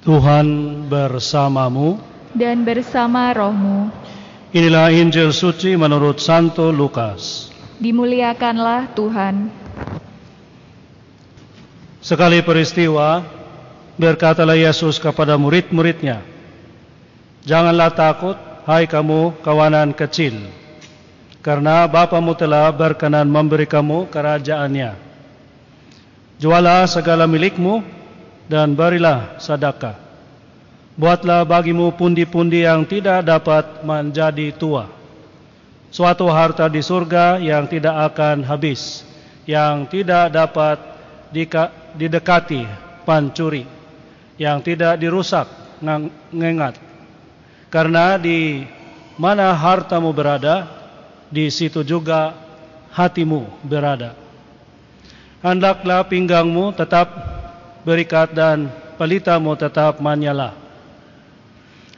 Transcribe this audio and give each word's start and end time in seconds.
Tuhan 0.00 0.46
bersamamu. 0.88 2.00
dan 2.32 2.62
bersama 2.64 3.34
rohmu. 3.36 3.92
Inilah 4.54 4.88
Injil 4.94 5.28
suci 5.34 5.76
menurut 5.76 6.22
Santo 6.22 6.72
Lukas. 6.72 7.52
Dimuliakanlah 7.76 8.96
Tuhan. 8.96 9.52
Sekali 12.00 12.40
peristiwa, 12.40 13.20
berkatalah 14.00 14.56
Yesus 14.56 14.96
kepada 14.96 15.36
murid-muridnya, 15.36 16.24
Janganlah 17.44 17.92
takut, 17.92 18.36
hai 18.64 18.88
kamu 18.88 19.36
kawanan 19.44 19.92
kecil, 19.92 20.32
karena 21.44 21.84
Bapamu 21.84 22.32
telah 22.32 22.72
berkenan 22.72 23.28
memberi 23.28 23.68
kamu 23.68 24.08
kerajaannya. 24.08 24.96
Jualah 26.40 26.88
segala 26.88 27.28
milikmu 27.28 27.99
dan 28.50 28.74
berilah 28.74 29.38
sedekah 29.38 30.10
Buatlah 31.00 31.48
bagimu 31.48 31.96
pundi-pundi 31.96 32.68
yang 32.68 32.84
tidak 32.84 33.24
dapat 33.24 33.80
menjadi 33.80 34.52
tua. 34.52 34.84
Suatu 35.88 36.28
harta 36.28 36.68
di 36.68 36.84
surga 36.84 37.40
yang 37.40 37.64
tidak 37.64 38.12
akan 38.12 38.44
habis, 38.44 39.00
yang 39.48 39.88
tidak 39.88 40.28
dapat 40.28 40.76
didekati 41.96 42.68
pancuri, 43.08 43.64
yang 44.36 44.60
tidak 44.60 45.00
dirusak 45.00 45.48
ngengat. 46.28 46.76
Karena 47.72 48.20
di 48.20 48.68
mana 49.16 49.56
hartamu 49.56 50.12
berada, 50.12 50.68
di 51.32 51.48
situ 51.48 51.80
juga 51.80 52.36
hatimu 52.92 53.64
berada. 53.64 54.12
Hendaklah 55.40 56.04
pinggangmu 56.04 56.76
tetap 56.76 57.39
berikat 57.86 58.32
dan 58.32 58.68
pelitamu 59.00 59.56
tetap 59.56 59.98
menyala 59.98 60.60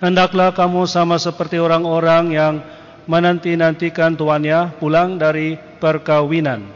Hendaklah 0.03 0.51
kamu 0.51 0.91
sama 0.91 1.15
seperti 1.15 1.63
orang-orang 1.63 2.35
yang 2.35 2.59
menanti-nantikan 3.07 4.19
tuannya 4.19 4.75
pulang 4.83 5.15
dari 5.15 5.55
perkawinan. 5.79 6.67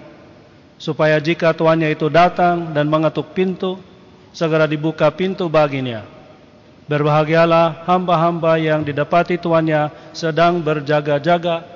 Supaya 0.79 1.19
jika 1.19 1.51
tuannya 1.51 1.91
itu 1.91 2.07
datang 2.07 2.71
dan 2.71 2.87
mengetuk 2.87 3.35
pintu, 3.35 3.83
segera 4.31 4.71
dibuka 4.71 5.11
pintu 5.11 5.51
baginya. 5.51 6.07
Berbahagialah 6.87 7.83
hamba-hamba 7.91 8.63
yang 8.63 8.87
didapati 8.87 9.43
tuannya 9.43 9.91
sedang 10.15 10.63
berjaga-jaga 10.63 11.67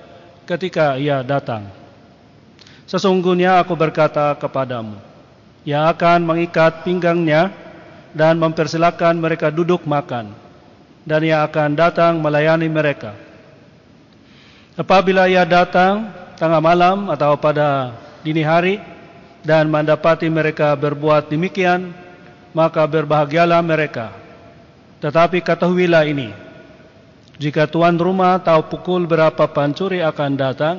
ketika 0.47 0.95
ia 1.03 1.27
datang. 1.27 1.67
Sesungguhnya 2.87 3.59
aku 3.59 3.75
berkata 3.75 4.39
kepadamu, 4.39 4.95
ia 5.65 5.89
akan 5.93 6.25
mengikat 6.25 6.83
pinggangnya 6.87 7.53
dan 8.17 8.41
mempersilahkan 8.41 9.15
mereka 9.15 9.53
duduk 9.53 9.85
makan 9.85 10.33
dan 11.05 11.21
ia 11.25 11.45
akan 11.45 11.77
datang 11.77 12.21
melayani 12.21 12.69
mereka. 12.69 13.17
Apabila 14.77 15.29
ia 15.29 15.45
datang 15.45 16.09
tengah 16.41 16.61
malam 16.63 17.13
atau 17.13 17.37
pada 17.37 17.93
dini 18.25 18.41
hari 18.41 18.81
dan 19.45 19.69
mendapati 19.69 20.29
mereka 20.29 20.73
berbuat 20.77 21.29
demikian, 21.29 21.93
maka 22.53 22.85
berbahagialah 22.85 23.61
mereka. 23.61 24.13
Tetapi 25.01 25.41
ketahuilah 25.41 26.05
ini, 26.09 26.33
jika 27.41 27.65
tuan 27.65 27.97
rumah 27.97 28.37
tahu 28.41 28.69
pukul 28.69 29.09
berapa 29.09 29.49
pancuri 29.49 30.05
akan 30.05 30.33
datang, 30.37 30.77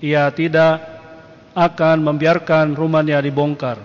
ia 0.00 0.28
tidak 0.32 0.95
akan 1.56 2.04
membiarkan 2.04 2.76
rumahnya 2.76 3.16
dibongkar. 3.24 3.80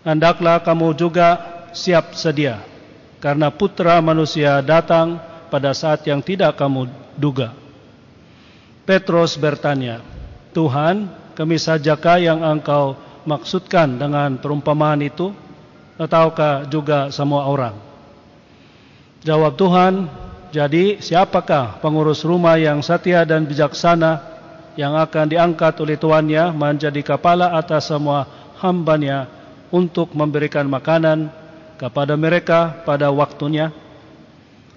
Hendaklah 0.00 0.64
kamu 0.64 0.96
juga 0.96 1.36
siap 1.76 2.16
sedia 2.16 2.64
karena 3.20 3.52
putra 3.52 4.00
manusia 4.00 4.64
datang 4.64 5.20
pada 5.52 5.76
saat 5.76 6.00
yang 6.08 6.24
tidak 6.24 6.56
kamu 6.56 6.88
duga. 7.20 7.52
Petrus 8.84 9.36
bertanya, 9.40 10.04
Tuhan, 10.52 11.08
kami 11.32 11.56
sajakah 11.56 12.20
yang 12.20 12.40
engkau 12.44 12.96
maksudkan 13.24 13.96
dengan 13.96 14.36
perumpamaan 14.36 15.00
itu, 15.00 15.32
ataukah 15.96 16.68
juga 16.68 17.08
semua 17.08 17.48
orang? 17.48 17.76
Jawab 19.24 19.56
Tuhan, 19.56 20.04
jadi 20.52 21.00
siapakah 21.00 21.80
pengurus 21.80 22.20
rumah 22.28 22.60
yang 22.60 22.84
setia 22.84 23.24
dan 23.24 23.48
bijaksana 23.48 24.33
yang 24.74 24.98
akan 24.98 25.30
diangkat 25.30 25.78
oleh 25.78 25.94
tuannya 25.98 26.50
menjadi 26.50 27.00
kepala 27.02 27.54
atas 27.54 27.90
semua 27.90 28.26
hambanya 28.58 29.30
untuk 29.70 30.14
memberikan 30.14 30.66
makanan 30.66 31.30
kepada 31.78 32.14
mereka 32.14 32.82
pada 32.82 33.10
waktunya. 33.10 33.70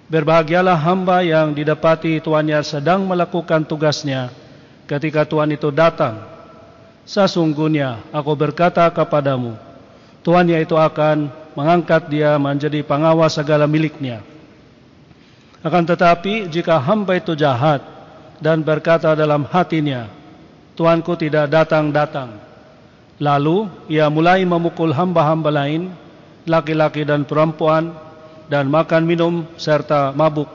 Berbahagialah 0.07 0.77
hamba 0.79 1.19
yang 1.19 1.51
didapati 1.51 2.23
tuannya 2.23 2.63
sedang 2.63 3.03
melakukan 3.03 3.67
tugasnya 3.67 4.31
ketika 4.87 5.27
tuan 5.27 5.51
itu 5.51 5.67
datang. 5.67 6.23
Sesungguhnya 7.03 7.99
aku 8.15 8.31
berkata 8.35 8.87
kepadamu, 8.87 9.59
tuannya 10.23 10.63
itu 10.63 10.79
akan 10.79 11.27
mengangkat 11.55 12.07
dia 12.07 12.39
menjadi 12.39 12.79
pengawas 12.87 13.35
segala 13.35 13.67
miliknya. 13.67 14.23
Akan 15.59 15.83
tetapi 15.83 16.47
jika 16.47 16.79
hamba 16.79 17.19
itu 17.19 17.35
jahat 17.35 17.96
dan 18.37 18.61
berkata 18.61 19.17
dalam 19.17 19.45
hatinya, 19.49 20.09
Tuanku 20.77 21.17
tidak 21.17 21.49
datang-datang. 21.49 22.37
Lalu 23.17 23.65
ia 23.89 24.13
mulai 24.13 24.45
memukul 24.45 24.93
hamba-hamba 24.93 25.49
lain 25.49 25.89
laki-laki 26.45 27.01
dan 27.01 27.25
perempuan 27.25 27.97
dan 28.45 28.69
makan 28.69 29.09
minum 29.09 29.33
serta 29.57 30.13
mabuk. 30.13 30.47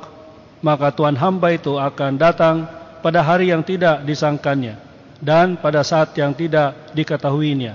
Maka 0.62 0.94
tuan 0.94 1.18
hamba 1.18 1.50
itu 1.50 1.74
akan 1.74 2.14
datang 2.22 2.70
pada 3.02 3.18
hari 3.18 3.50
yang 3.50 3.66
tidak 3.66 4.06
disangkanya 4.06 4.78
dan 5.18 5.58
pada 5.58 5.82
saat 5.82 6.14
yang 6.14 6.30
tidak 6.30 6.94
diketahuinya. 6.94 7.74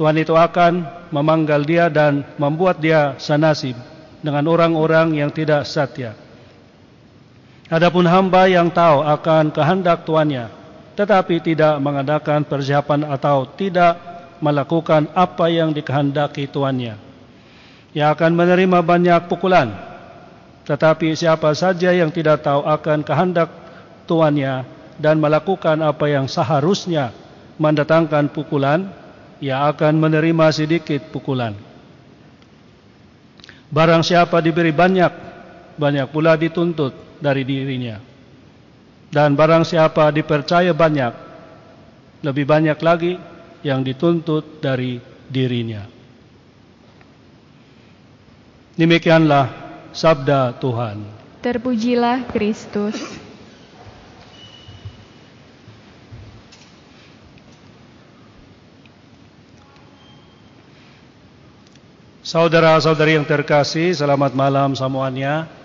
Tuhan 0.00 0.16
itu 0.16 0.32
akan 0.32 0.88
memanggal 1.12 1.60
dia 1.60 1.92
dan 1.92 2.24
membuat 2.40 2.80
dia 2.80 3.20
sanasib 3.20 3.76
dengan 4.24 4.48
orang-orang 4.48 5.20
yang 5.20 5.28
tidak 5.28 5.68
setia 5.68 6.16
Adapun 7.70 8.02
hamba 8.02 8.50
yang 8.50 8.66
tahu 8.66 9.06
akan 9.06 9.54
kehendak 9.54 10.02
tuannya 10.02 10.60
tetapi 10.98 11.40
tidak 11.40 11.80
mengadakan 11.80 12.44
persiapan 12.44 13.08
atau 13.08 13.48
tidak 13.56 13.96
melakukan 14.42 15.08
apa 15.16 15.48
yang 15.48 15.72
dikehendaki 15.72 16.44
tuannya 16.44 16.98
yang 17.96 18.12
akan 18.14 18.36
menerima 18.36 18.78
banyak 18.84 19.20
pukulan. 19.26 19.70
Tetapi 20.68 21.18
siapa 21.18 21.50
saja 21.56 21.90
yang 21.90 22.14
tidak 22.14 22.46
tahu 22.46 22.62
akan 22.62 23.02
kehendak 23.02 23.50
tuannya 24.06 24.62
dan 25.00 25.18
melakukan 25.18 25.80
apa 25.82 26.06
yang 26.06 26.30
seharusnya 26.30 27.10
mendatangkan 27.58 28.30
pukulan, 28.30 28.86
ia 29.42 29.66
akan 29.66 29.98
menerima 29.98 30.46
sedikit 30.54 31.00
pukulan. 31.10 31.56
Barang 33.72 34.06
siapa 34.06 34.38
diberi 34.38 34.70
banyak, 34.70 35.12
banyak 35.80 36.06
pula 36.12 36.38
dituntut 36.38 37.09
dari 37.20 37.44
dirinya. 37.44 38.00
Dan 39.10 39.36
barang 39.36 39.68
siapa 39.68 40.08
dipercaya 40.10 40.72
banyak, 40.72 41.12
lebih 42.24 42.44
banyak 42.48 42.78
lagi 42.80 43.14
yang 43.60 43.84
dituntut 43.84 44.58
dari 44.64 44.96
dirinya. 45.28 45.84
Demikianlah 48.80 49.46
sabda 49.92 50.56
Tuhan. 50.56 51.04
Terpujilah 51.44 52.24
Kristus. 52.32 52.96
Saudara-saudari 62.30 63.18
yang 63.18 63.26
terkasih, 63.26 63.90
selamat 63.90 64.38
malam 64.38 64.70
semuanya. 64.78 65.59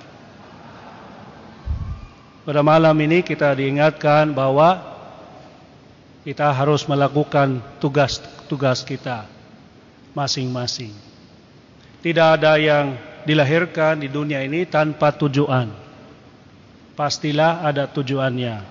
Pada 2.45 2.61
malam 2.61 2.93
ini 3.01 3.25
kita 3.25 3.57
diingatkan 3.57 4.29
bahwa 4.29 4.77
kita 6.21 6.45
harus 6.53 6.85
melakukan 6.85 7.57
tugas-tugas 7.81 8.85
kita 8.85 9.25
masing-masing. 10.13 10.93
Tidak 12.05 12.27
ada 12.37 12.61
yang 12.61 13.01
dilahirkan 13.25 13.97
di 13.97 14.13
dunia 14.13 14.45
ini 14.45 14.69
tanpa 14.69 15.09
tujuan. 15.17 15.73
Pastilah 16.93 17.65
ada 17.65 17.89
tujuannya. 17.89 18.61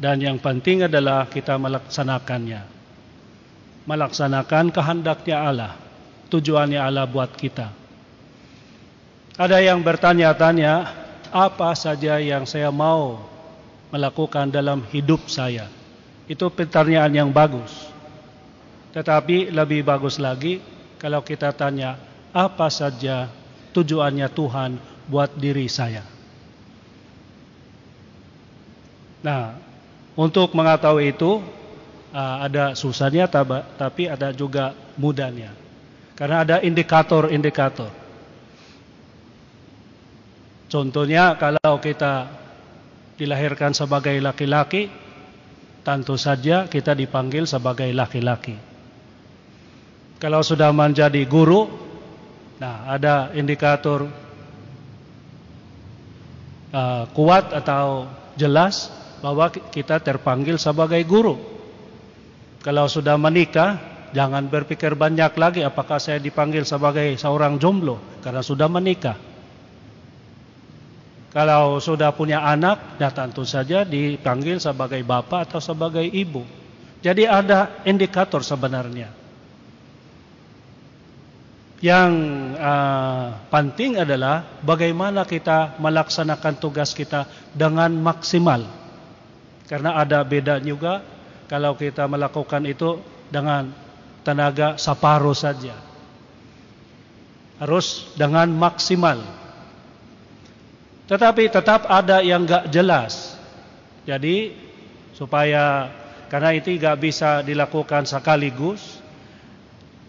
Dan 0.00 0.16
yang 0.24 0.40
penting 0.40 0.88
adalah 0.88 1.28
kita 1.28 1.60
melaksanakannya. 1.60 2.64
Melaksanakan 3.84 4.72
kehendaknya 4.72 5.36
Allah. 5.44 5.72
Tujuannya 6.32 6.80
Allah 6.80 7.04
buat 7.04 7.28
kita. 7.36 7.68
Ada 9.36 9.60
yang 9.60 9.84
bertanya-tanya, 9.84 11.05
apa 11.36 11.76
saja 11.76 12.16
yang 12.16 12.48
saya 12.48 12.72
mau 12.72 13.20
melakukan 13.92 14.48
dalam 14.48 14.80
hidup 14.88 15.28
saya? 15.28 15.68
Itu 16.24 16.48
pertanyaan 16.48 17.12
yang 17.12 17.28
bagus. 17.28 17.92
Tetapi 18.96 19.52
lebih 19.52 19.84
bagus 19.84 20.16
lagi 20.16 20.64
kalau 20.96 21.20
kita 21.20 21.52
tanya, 21.52 22.00
apa 22.32 22.72
saja 22.72 23.28
tujuannya 23.76 24.32
Tuhan 24.32 24.80
buat 25.12 25.36
diri 25.36 25.68
saya. 25.68 26.00
Nah, 29.20 29.60
untuk 30.16 30.56
mengetahui 30.56 31.12
itu 31.12 31.44
uh, 32.16 32.36
ada 32.48 32.72
susahnya 32.72 33.28
tapi 33.28 34.08
ada 34.08 34.32
juga 34.32 34.72
mudahnya. 34.96 35.52
Karena 36.16 36.48
ada 36.48 36.56
indikator-indikator. 36.64 38.05
Contohnya 40.66 41.38
kalau 41.38 41.78
kita 41.78 42.26
dilahirkan 43.14 43.70
sebagai 43.70 44.18
laki-laki, 44.18 44.90
tentu 45.86 46.18
saja 46.18 46.66
kita 46.66 46.92
dipanggil 46.98 47.46
sebagai 47.46 47.86
laki-laki. 47.94 48.58
Kalau 50.18 50.42
sudah 50.42 50.74
menjadi 50.74 51.22
guru, 51.28 51.70
nah 52.58 52.90
ada 52.90 53.30
indikator 53.36 54.10
uh, 56.74 57.04
kuat 57.14 57.52
atau 57.54 58.10
jelas 58.34 58.90
bahwa 59.22 59.48
kita 59.52 60.02
terpanggil 60.02 60.58
sebagai 60.58 61.00
guru. 61.06 61.38
Kalau 62.66 62.90
sudah 62.90 63.14
menikah, 63.14 63.78
jangan 64.10 64.50
berpikir 64.50 64.98
banyak 64.98 65.30
lagi 65.38 65.60
apakah 65.62 66.02
saya 66.02 66.18
dipanggil 66.18 66.66
sebagai 66.66 67.14
seorang 67.14 67.62
jomblo 67.62 68.02
karena 68.24 68.42
sudah 68.42 68.66
menikah. 68.66 69.25
Kalau 71.36 71.76
sudah 71.84 72.16
punya 72.16 72.40
anak, 72.40 72.96
ya 72.96 73.12
tentu 73.12 73.44
saja 73.44 73.84
dipanggil 73.84 74.56
sebagai 74.56 75.04
bapak 75.04 75.44
atau 75.44 75.60
sebagai 75.60 76.00
ibu. 76.00 76.40
Jadi 77.04 77.28
ada 77.28 77.84
indikator 77.84 78.40
sebenarnya. 78.40 79.12
Yang 81.84 82.12
uh, 82.56 83.36
penting 83.52 84.00
adalah 84.00 84.48
bagaimana 84.64 85.28
kita 85.28 85.76
melaksanakan 85.76 86.56
tugas 86.56 86.96
kita 86.96 87.28
dengan 87.52 87.92
maksimal. 88.00 88.64
Karena 89.68 89.92
ada 90.00 90.24
beda 90.24 90.56
juga 90.64 91.04
kalau 91.52 91.76
kita 91.76 92.08
melakukan 92.08 92.64
itu 92.64 92.96
dengan 93.28 93.76
tenaga 94.24 94.80
separuh 94.80 95.36
saja. 95.36 95.76
Harus 97.60 98.08
dengan 98.16 98.48
maksimal. 98.56 99.45
Tetapi 101.06 101.46
tetap 101.50 101.86
ada 101.86 102.18
yang 102.22 102.42
gak 102.42 102.66
jelas. 102.70 103.38
Jadi 104.06 104.54
supaya 105.14 105.90
karena 106.26 106.50
itu 106.58 106.74
gak 106.78 106.98
bisa 106.98 107.42
dilakukan 107.46 108.06
sekaligus. 108.06 109.02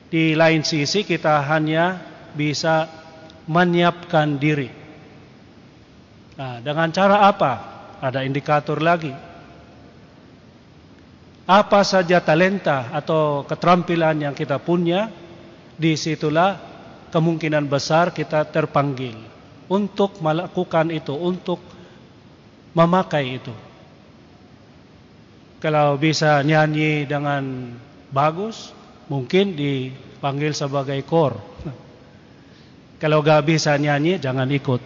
Di 0.07 0.33
lain 0.33 0.63
sisi 0.63 1.03
kita 1.03 1.43
hanya 1.45 1.99
bisa 2.33 2.87
menyiapkan 3.45 4.39
diri. 4.39 4.71
Nah, 6.37 6.63
dengan 6.63 6.89
cara 6.95 7.27
apa? 7.27 7.53
Ada 7.97 8.23
indikator 8.23 8.77
lagi 8.77 9.27
apa 11.47 11.79
saja 11.87 12.19
talenta 12.19 12.91
atau 12.91 13.47
keterampilan 13.47 14.19
yang 14.19 14.35
kita 14.35 14.59
punya, 14.59 15.07
di 15.79 15.95
situlah 15.95 16.59
kemungkinan 17.07 17.71
besar 17.71 18.11
kita 18.11 18.43
terpanggil 18.51 19.36
untuk 19.67 20.19
melakukan 20.23 20.91
itu, 20.91 21.13
untuk 21.13 21.59
memakai 22.75 23.39
itu. 23.39 23.53
Kalau 25.57 25.97
bisa 25.97 26.39
nyanyi 26.45 27.09
dengan 27.09 27.73
bagus, 28.13 28.71
mungkin 29.09 29.57
dipanggil 29.57 30.53
sebagai 30.53 31.01
kor. 31.03 31.39
Kalau 33.01 33.21
gak 33.21 33.45
bisa 33.45 33.77
nyanyi, 33.77 34.17
jangan 34.17 34.49
ikut. 34.49 34.81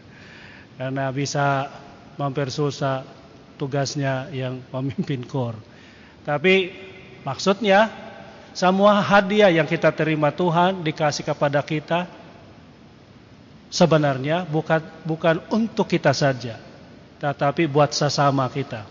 Karena 0.78 1.10
bisa 1.10 1.70
mempersusah 2.18 3.06
tugasnya 3.56 4.28
yang 4.32 4.60
pemimpin 4.68 5.24
kor. 5.24 5.56
Tapi 6.26 6.74
maksudnya 7.22 7.88
semua 8.56 9.04
hadiah 9.04 9.52
yang 9.52 9.68
kita 9.68 9.92
terima 9.92 10.32
Tuhan 10.32 10.80
dikasih 10.82 11.22
kepada 11.28 11.60
kita 11.60 12.08
sebenarnya 13.70 14.46
bukan 14.46 14.80
bukan 15.02 15.42
untuk 15.50 15.90
kita 15.90 16.14
saja, 16.14 16.58
tetapi 17.18 17.66
buat 17.66 17.90
sesama 17.92 18.46
kita. 18.50 18.86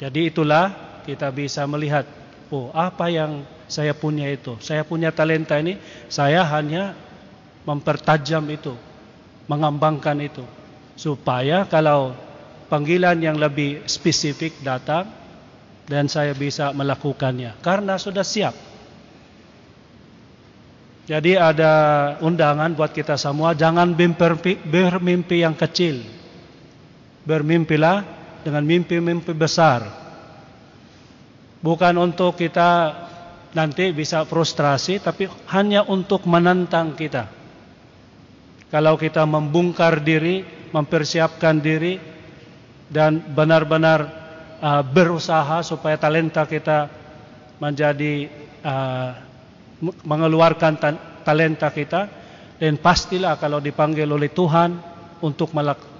Jadi 0.00 0.32
itulah 0.32 0.72
kita 1.04 1.28
bisa 1.28 1.64
melihat, 1.68 2.08
oh 2.48 2.72
apa 2.72 3.12
yang 3.12 3.44
saya 3.68 3.92
punya 3.92 4.26
itu, 4.32 4.56
saya 4.64 4.82
punya 4.82 5.12
talenta 5.12 5.60
ini, 5.60 5.76
saya 6.08 6.40
hanya 6.42 6.96
mempertajam 7.68 8.44
itu, 8.48 8.72
mengembangkan 9.44 10.16
itu, 10.24 10.44
supaya 10.96 11.68
kalau 11.68 12.16
panggilan 12.72 13.18
yang 13.20 13.36
lebih 13.36 13.84
spesifik 13.84 14.56
datang 14.64 15.10
dan 15.90 16.06
saya 16.06 16.30
bisa 16.38 16.70
melakukannya 16.70 17.58
karena 17.60 17.98
sudah 17.98 18.22
siap. 18.22 18.69
Jadi 21.10 21.34
ada 21.34 21.74
undangan 22.22 22.70
buat 22.70 22.94
kita 22.94 23.18
semua 23.18 23.50
jangan 23.50 23.98
bermimpi 23.98 25.42
yang 25.42 25.58
kecil. 25.58 26.06
Bermimpilah 27.26 28.06
dengan 28.46 28.62
mimpi-mimpi 28.62 29.34
besar. 29.34 29.90
Bukan 31.58 31.98
untuk 31.98 32.38
kita 32.38 32.94
nanti 33.50 33.90
bisa 33.90 34.22
frustrasi 34.22 35.02
tapi 35.02 35.26
hanya 35.50 35.82
untuk 35.82 36.30
menantang 36.30 36.94
kita. 36.94 37.26
Kalau 38.70 38.94
kita 38.94 39.26
membungkar 39.26 40.06
diri, 40.06 40.46
mempersiapkan 40.70 41.58
diri 41.58 41.98
dan 42.86 43.18
benar-benar 43.34 44.06
uh, 44.62 44.82
berusaha 44.86 45.58
supaya 45.66 45.98
talenta 45.98 46.46
kita 46.46 46.86
menjadi 47.58 48.30
uh, 48.62 49.29
mengeluarkan 49.80 50.72
ta 50.76 50.90
talenta 51.24 51.68
kita 51.72 52.08
dan 52.60 52.76
pastilah 52.76 53.40
kalau 53.40 53.60
dipanggil 53.60 54.08
oleh 54.08 54.28
Tuhan 54.28 54.76
untuk 55.24 55.52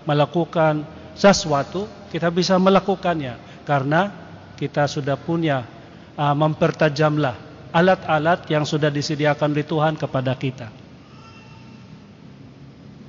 melakukan 0.05 0.85
sesuatu 1.17 1.89
kita 2.13 2.29
bisa 2.33 2.57
melakukannya 2.57 3.65
karena 3.65 4.13
kita 4.57 4.85
sudah 4.85 5.17
punya 5.17 5.65
uh, 6.17 6.37
mempertajamlah 6.37 7.37
alat-alat 7.71 8.45
yang 8.51 8.67
sudah 8.67 8.91
disediakan 8.93 9.55
oleh 9.55 9.65
Tuhan 9.65 9.95
kepada 9.97 10.35
kita. 10.37 10.69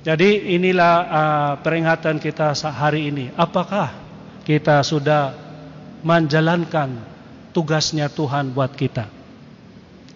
Jadi 0.02 0.58
inilah 0.58 0.94
uh, 1.06 1.52
peringatan 1.62 2.18
kita 2.18 2.56
hari 2.74 3.10
ini. 3.12 3.30
Apakah 3.38 3.94
kita 4.42 4.82
sudah 4.82 5.30
menjalankan 6.02 6.98
tugasnya 7.54 8.10
Tuhan 8.10 8.50
buat 8.50 8.74
kita? 8.74 9.21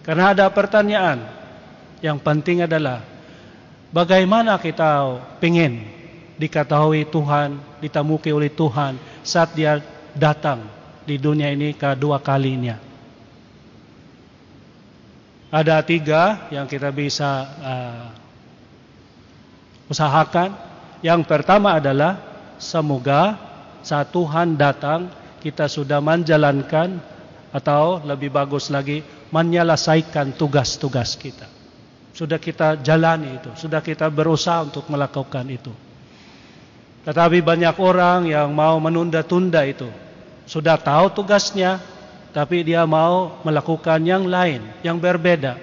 Karena 0.07 0.31
ada 0.31 0.47
pertanyaan 0.47 1.19
yang 1.99 2.15
penting 2.15 2.63
adalah 2.63 3.03
bagaimana 3.91 4.55
kita 4.55 5.19
ingin 5.43 5.83
diketahui 6.39 7.03
Tuhan, 7.11 7.59
ditemuki 7.83 8.31
oleh 8.31 8.47
Tuhan 8.47 8.95
saat 9.19 9.51
dia 9.51 9.83
datang 10.15 10.63
di 11.03 11.19
dunia 11.19 11.51
ini 11.51 11.75
kedua 11.75 12.23
kalinya. 12.23 12.79
Ada 15.51 15.83
tiga 15.83 16.47
yang 16.55 16.71
kita 16.71 16.87
bisa 16.95 17.31
uh, 17.59 18.05
usahakan. 19.91 20.55
Yang 21.03 21.27
pertama 21.27 21.75
adalah 21.75 22.15
semoga 22.55 23.35
saat 23.83 24.07
Tuhan 24.15 24.55
datang 24.55 25.11
kita 25.43 25.67
sudah 25.67 25.99
menjalankan 25.99 26.95
atau 27.51 28.03
lebih 28.03 28.31
bagus 28.31 28.71
lagi 28.71 29.03
menyelesaikan 29.31 30.35
tugas-tugas 30.35 31.19
kita. 31.19 31.47
Sudah 32.17 32.41
kita 32.41 32.81
jalani 32.81 33.37
itu, 33.37 33.53
sudah 33.53 33.83
kita 33.83 34.09
berusaha 34.09 34.65
untuk 34.65 34.89
melakukan 34.89 35.45
itu. 35.47 35.69
Tetapi 37.05 37.39
banyak 37.45 37.75
orang 37.77 38.27
yang 38.27 38.49
mau 38.51 38.81
menunda-tunda 38.81 39.63
itu. 39.63 39.87
Sudah 40.49 40.75
tahu 40.75 41.13
tugasnya, 41.13 41.79
tapi 42.33 42.65
dia 42.65 42.83
mau 42.83 43.39
melakukan 43.45 44.01
yang 44.01 44.25
lain, 44.25 44.65
yang 44.83 44.97
berbeda. 44.97 45.55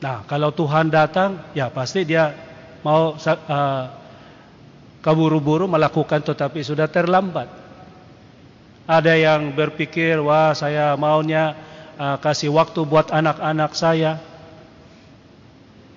Nah, 0.00 0.22
kalau 0.28 0.52
Tuhan 0.52 0.92
datang, 0.92 1.40
ya 1.56 1.72
pasti 1.72 2.04
dia 2.06 2.32
mau 2.86 3.18
uh, 3.18 3.84
kaburu-buru 5.02 5.66
melakukan 5.66 6.22
tetapi 6.22 6.62
sudah 6.62 6.86
terlambat. 6.86 7.65
Ada 8.86 9.18
yang 9.18 9.50
berpikir, 9.50 10.22
wah 10.22 10.54
saya 10.54 10.94
maunya 10.94 11.58
uh, 11.98 12.16
kasih 12.22 12.54
waktu 12.54 12.86
buat 12.86 13.10
anak-anak 13.10 13.74
saya. 13.74 14.22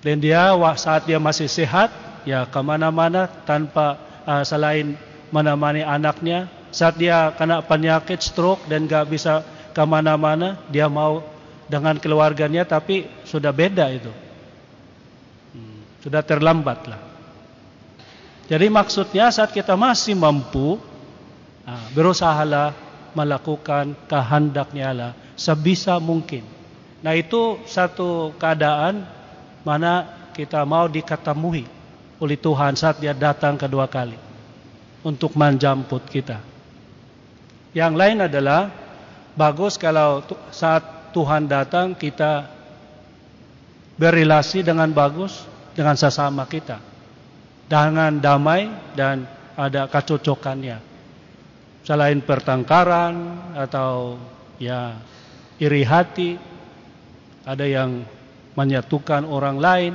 Dan 0.02 0.18
dia 0.18 0.50
wah, 0.58 0.74
saat 0.74 1.06
dia 1.06 1.22
masih 1.22 1.46
sehat, 1.46 1.94
ya 2.26 2.44
ke 2.50 2.60
mana-mana 2.60 3.30
tanpa 3.46 3.94
uh, 4.26 4.42
selain 4.42 4.98
menemani 5.30 5.86
anaknya. 5.86 6.50
Saat 6.74 6.98
dia 6.98 7.30
kena 7.34 7.62
penyakit 7.62 8.22
stroke 8.22 8.66
dan 8.66 8.90
gak 8.90 9.06
bisa 9.10 9.42
ke 9.70 9.82
mana-mana, 9.86 10.58
dia 10.70 10.90
mau 10.90 11.22
dengan 11.70 11.94
keluarganya 11.94 12.66
tapi 12.66 13.06
sudah 13.22 13.54
beda 13.54 13.86
itu. 13.94 14.10
Sudah 16.00 16.24
terlambat 16.24 16.90
lah. 16.90 17.00
Jadi 18.50 18.66
maksudnya 18.66 19.30
saat 19.30 19.54
kita 19.54 19.78
masih 19.78 20.18
mampu, 20.18 20.80
berusahalah 21.94 22.74
melakukan 23.14 23.94
kehendaknya 24.06 24.84
Allah 24.90 25.12
sebisa 25.34 25.98
mungkin. 25.98 26.44
Nah 27.00 27.16
itu 27.16 27.58
satu 27.64 28.36
keadaan 28.36 29.04
mana 29.64 30.06
kita 30.36 30.62
mau 30.68 30.86
diketemui 30.86 31.64
oleh 32.20 32.36
Tuhan 32.36 32.76
saat 32.76 33.00
dia 33.00 33.16
datang 33.16 33.56
kedua 33.56 33.88
kali 33.88 34.16
untuk 35.00 35.32
menjemput 35.34 36.04
kita. 36.08 36.38
Yang 37.72 37.94
lain 37.96 38.18
adalah 38.26 38.68
bagus 39.38 39.80
kalau 39.80 40.20
saat 40.52 41.14
Tuhan 41.16 41.48
datang 41.48 41.96
kita 41.96 42.46
berrelasi 43.96 44.64
dengan 44.64 44.90
bagus 44.92 45.44
dengan 45.72 45.94
sesama 45.96 46.44
kita 46.44 46.90
dengan 47.70 48.18
damai 48.18 48.66
dan 48.98 49.22
ada 49.54 49.86
kecocokannya. 49.86 50.89
Selain 51.80 52.20
pertengkaran 52.20 53.14
atau 53.56 54.20
ya 54.60 55.00
iri 55.56 55.82
hati, 55.84 56.36
ada 57.44 57.64
yang 57.64 58.04
menyatukan 58.54 59.24
orang 59.24 59.56
lain. 59.56 59.92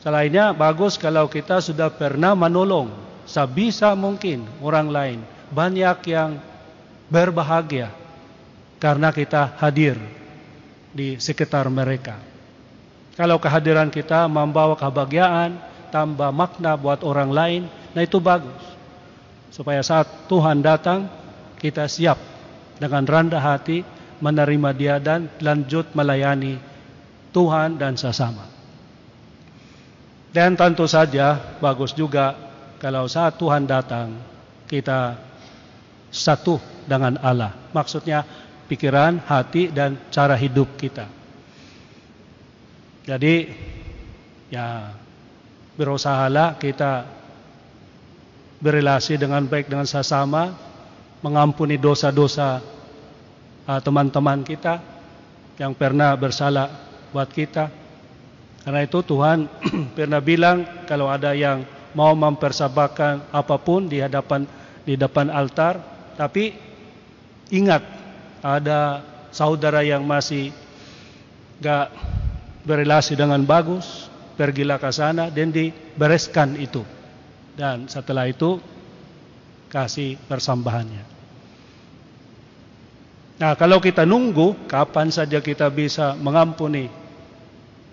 Selainnya 0.00 0.54
bagus 0.54 0.94
kalau 0.94 1.26
kita 1.26 1.58
sudah 1.58 1.90
pernah 1.90 2.38
menolong 2.38 2.94
sebisa 3.26 3.92
mungkin 3.98 4.46
orang 4.62 4.88
lain. 4.88 5.18
Banyak 5.50 5.98
yang 6.06 6.38
berbahagia 7.10 7.90
karena 8.78 9.10
kita 9.10 9.58
hadir 9.58 9.98
di 10.94 11.18
sekitar 11.18 11.66
mereka. 11.68 12.18
Kalau 13.16 13.40
kehadiran 13.40 13.88
kita 13.88 14.28
membawa 14.28 14.76
kebahagiaan, 14.76 15.56
tambah 15.88 16.28
makna 16.34 16.76
buat 16.76 17.00
orang 17.00 17.30
lain, 17.32 17.62
nah 17.96 18.04
itu 18.04 18.20
bagus. 18.20 18.65
Supaya 19.56 19.80
saat 19.80 20.28
Tuhan 20.28 20.60
datang, 20.60 21.08
kita 21.56 21.88
siap 21.88 22.20
dengan 22.76 23.08
rendah 23.08 23.40
hati 23.40 23.80
menerima 24.20 24.70
dia 24.76 25.00
dan 25.00 25.32
lanjut 25.40 25.96
melayani 25.96 26.60
Tuhan 27.32 27.80
dan 27.80 27.96
sesama. 27.96 28.44
Dan 30.28 30.60
tentu 30.60 30.84
saja 30.84 31.56
bagus 31.56 31.96
juga 31.96 32.36
kalau 32.76 33.08
saat 33.08 33.40
Tuhan 33.40 33.64
datang 33.64 34.20
kita 34.68 35.16
satu 36.12 36.60
dengan 36.84 37.16
Allah. 37.24 37.56
Maksudnya 37.72 38.28
pikiran, 38.68 39.24
hati 39.24 39.72
dan 39.72 39.96
cara 40.12 40.36
hidup 40.36 40.76
kita. 40.76 41.08
Jadi 43.08 43.48
ya 44.52 44.92
berusahalah 45.80 46.60
kita 46.60 47.15
berrelasi 48.60 49.20
dengan 49.20 49.44
baik 49.44 49.68
dengan 49.68 49.84
sesama, 49.84 50.56
mengampuni 51.20 51.76
dosa-dosa 51.76 52.60
uh, 53.68 53.80
teman-teman 53.80 54.44
kita 54.44 54.80
yang 55.56 55.72
pernah 55.72 56.12
bersalah 56.16 56.68
buat 57.12 57.28
kita. 57.28 57.68
Karena 58.64 58.80
itu 58.82 58.98
Tuhan 59.04 59.46
pernah 59.96 60.20
bilang 60.20 60.64
kalau 60.88 61.08
ada 61.08 61.32
yang 61.32 61.64
mau 61.96 62.12
mempersabahkan 62.12 63.32
apa 63.32 63.56
pun 63.56 63.88
di 63.88 64.04
hadapan 64.04 64.44
di 64.84 64.94
depan 64.94 65.32
altar, 65.32 65.80
tapi 66.14 66.54
ingat 67.50 67.82
ada 68.44 69.02
saudara 69.32 69.82
yang 69.82 70.04
masih 70.06 70.54
gak 71.58 71.90
berrelasi 72.68 73.16
dengan 73.16 73.42
bagus, 73.42 74.06
pergilah 74.36 74.76
ke 74.78 74.90
sana 74.92 75.32
dan 75.32 75.50
dibereskan 75.50 76.54
itu. 76.60 76.95
Dan 77.56 77.88
setelah 77.88 78.28
itu 78.28 78.60
kasih 79.72 80.20
persambahannya. 80.28 81.16
Nah, 83.36 83.52
kalau 83.52 83.80
kita 83.80 84.08
nunggu 84.08 84.68
kapan 84.68 85.12
saja 85.12 85.44
kita 85.44 85.68
bisa 85.68 86.16
mengampuni, 86.16 86.88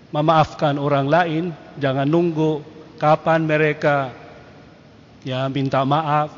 memaafkan 0.08 0.80
orang 0.80 1.04
lain, 1.04 1.44
jangan 1.76 2.08
nunggu 2.08 2.64
kapan 2.96 3.44
mereka 3.44 4.14
ya 5.20 5.44
minta 5.52 5.84
maaf, 5.84 6.32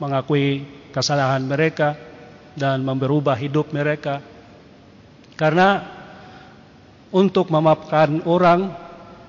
mengakui 0.00 0.64
kesalahan 0.92 1.44
mereka 1.44 1.96
dan 2.56 2.80
memberubah 2.80 3.36
hidup 3.36 3.72
mereka. 3.76 4.24
Karena 5.36 5.84
untuk 7.12 7.52
memaafkan 7.52 8.24
orang 8.24 8.72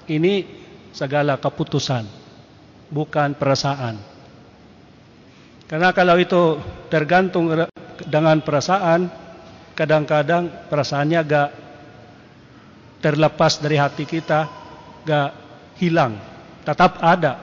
ini 0.07 0.47
segala 0.95 1.35
keputusan, 1.35 2.07
bukan 2.91 3.35
perasaan. 3.35 3.99
Karena 5.67 5.91
kalau 5.91 6.15
itu 6.15 6.63
tergantung 6.87 7.51
dengan 8.07 8.39
perasaan, 8.39 9.11
kadang-kadang 9.75 10.71
perasaannya 10.71 11.19
gak 11.27 11.49
terlepas 13.03 13.59
dari 13.59 13.75
hati 13.75 14.07
kita, 14.07 14.47
gak 15.03 15.29
hilang, 15.77 16.15
tetap 16.63 17.03
ada. 17.03 17.35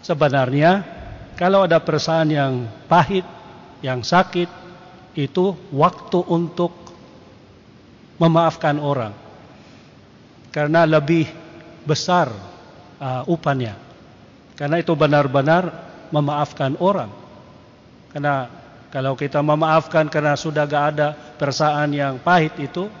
Sebenarnya 0.00 0.82
kalau 1.36 1.68
ada 1.68 1.78
perasaan 1.78 2.32
yang 2.32 2.52
pahit, 2.88 3.24
yang 3.84 4.00
sakit, 4.00 4.48
itu 5.12 5.52
waktu 5.76 6.24
untuk 6.24 6.72
memaafkan 8.16 8.80
orang. 8.80 9.12
Karena 10.52 10.88
lebih 10.88 11.28
besar 11.84 12.32
uh, 13.00 13.22
upahnya. 13.28 13.91
Karena 14.56 14.78
itu 14.78 14.92
benar-benar 14.92 15.68
memaafkan 16.12 16.76
orang. 16.78 17.08
Karena 18.12 18.48
kalau 18.92 19.16
kita 19.16 19.40
memaafkan 19.40 20.12
karena 20.12 20.36
sudah 20.36 20.68
gak 20.68 20.84
ada 20.96 21.16
perasaan 21.40 21.96
yang 21.96 22.20
pahit 22.20 22.52
itu, 22.60 22.92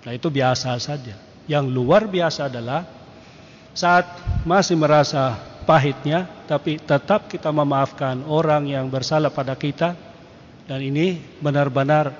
nah 0.00 0.12
itu 0.16 0.32
biasa 0.32 0.72
saja. 0.80 1.12
Yang 1.44 1.66
luar 1.68 2.08
biasa 2.08 2.48
adalah 2.48 2.88
saat 3.76 4.08
masih 4.48 4.80
merasa 4.80 5.36
pahitnya, 5.68 6.24
tapi 6.48 6.80
tetap 6.80 7.28
kita 7.28 7.52
memaafkan 7.52 8.24
orang 8.24 8.64
yang 8.72 8.88
bersalah 8.88 9.28
pada 9.28 9.52
kita, 9.52 9.92
dan 10.64 10.80
ini 10.80 11.20
benar-benar 11.44 12.16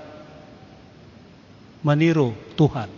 meniru 1.81 2.37
Tuhan. 2.53 2.93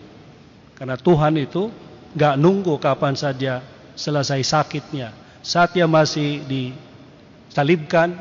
Karena 0.75 0.99
Tuhan 0.99 1.35
itu 1.39 1.71
nggak 2.19 2.35
nunggu 2.35 2.75
kapan 2.83 3.15
saja 3.15 3.63
selesai 3.95 4.43
sakitnya. 4.43 5.28
Saat 5.43 5.79
dia 5.79 5.87
masih 5.87 6.43
disalibkan, 6.45 8.15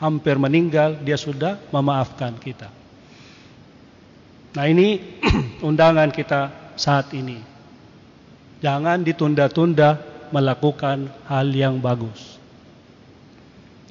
hampir 0.00 0.36
meninggal, 0.36 0.98
dia 1.00 1.16
sudah 1.16 1.60
memaafkan 1.70 2.36
kita. 2.40 2.68
Nah 4.54 4.66
ini 4.70 5.02
undangan 5.68 6.10
kita 6.14 6.72
saat 6.78 7.10
ini. 7.14 7.42
Jangan 8.62 9.02
ditunda-tunda 9.02 9.98
melakukan 10.30 11.10
hal 11.28 11.46
yang 11.52 11.82
bagus. 11.82 12.38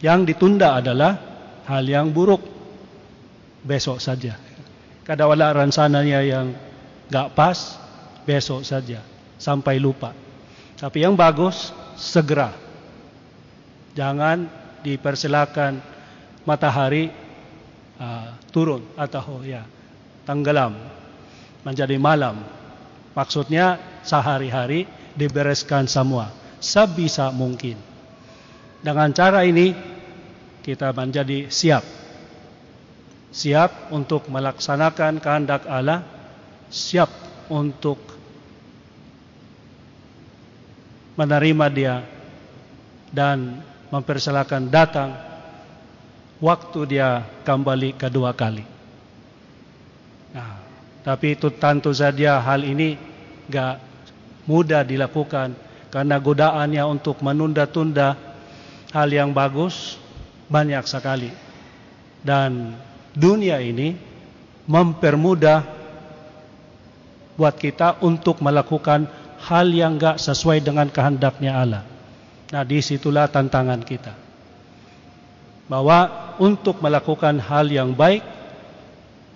Yang 0.03 0.35
ditunda 0.35 0.79
adalah 0.79 1.19
hal 1.67 1.83
yang 1.87 2.11
buruk. 2.11 2.41
Besok 3.63 4.03
saja. 4.03 4.35
Kadawala 5.07 5.55
ransananya 5.55 6.19
yang 6.23 6.51
gak 7.07 7.31
pas, 7.35 7.79
besok 8.27 8.63
saja 8.63 8.99
sampai 9.39 9.79
lupa. 9.79 10.15
Tapi 10.79 11.03
yang 11.03 11.15
bagus 11.15 11.71
segera. 11.97 12.51
Jangan 13.93 14.49
dipersilakan 14.81 15.79
matahari 16.43 17.07
uh, 18.01 18.35
turun 18.51 18.83
atau 18.97 19.41
ya 19.45 19.63
tenggelam 20.27 20.75
menjadi 21.63 21.95
malam. 21.97 22.41
Maksudnya 23.13 23.77
sehari-hari 24.01 24.89
dibereskan 25.13 25.85
semua 25.85 26.33
sebisa 26.63 27.29
mungkin. 27.29 27.75
Dengan 28.83 29.11
cara 29.11 29.43
ini 29.43 29.75
kita 30.63 30.95
menjadi 30.95 31.51
siap. 31.51 31.83
Siap 33.33 33.91
untuk 33.91 34.29
melaksanakan 34.29 35.17
kehendak 35.19 35.65
Allah, 35.65 36.05
siap 36.69 37.09
untuk 37.49 38.12
menerima 41.13 41.65
dia 41.69 41.95
dan 43.13 43.61
mempersilahkan 43.93 44.65
datang 44.73 45.13
waktu 46.41 46.97
dia 46.97 47.21
kembali 47.45 47.93
kedua 47.95 48.33
kali. 48.33 48.65
Nah, 50.33 50.57
tapi 51.05 51.37
itu 51.37 51.53
tentu 51.53 51.93
saja 51.93 52.41
hal 52.41 52.65
ini 52.65 52.97
gak 53.47 53.77
mudah 54.49 54.81
dilakukan 54.81 55.53
karena 55.93 56.17
godaannya 56.17 56.83
untuk 56.89 57.21
menunda-tunda 57.21 58.17
hal 58.89 59.09
yang 59.13 59.29
bagus 59.29 60.01
banyak 60.49 60.81
sekali. 60.89 61.29
Dan 62.25 62.73
dunia 63.13 63.61
ini 63.61 63.93
mempermudah 64.65 65.61
buat 67.37 67.55
kita 67.57 68.01
untuk 68.01 68.39
melakukan 68.41 69.05
hal 69.43 69.67
yang 69.75 69.99
gak 69.99 70.23
sesuai 70.23 70.63
dengan 70.63 70.87
kehendaknya 70.87 71.51
Allah. 71.59 71.83
Nah 72.55 72.63
di 72.63 72.79
situlah 72.79 73.27
tantangan 73.27 73.83
kita. 73.83 74.13
Bahwa 75.67 76.31
untuk 76.39 76.79
melakukan 76.79 77.39
hal 77.43 77.67
yang 77.67 77.91
baik, 77.91 78.23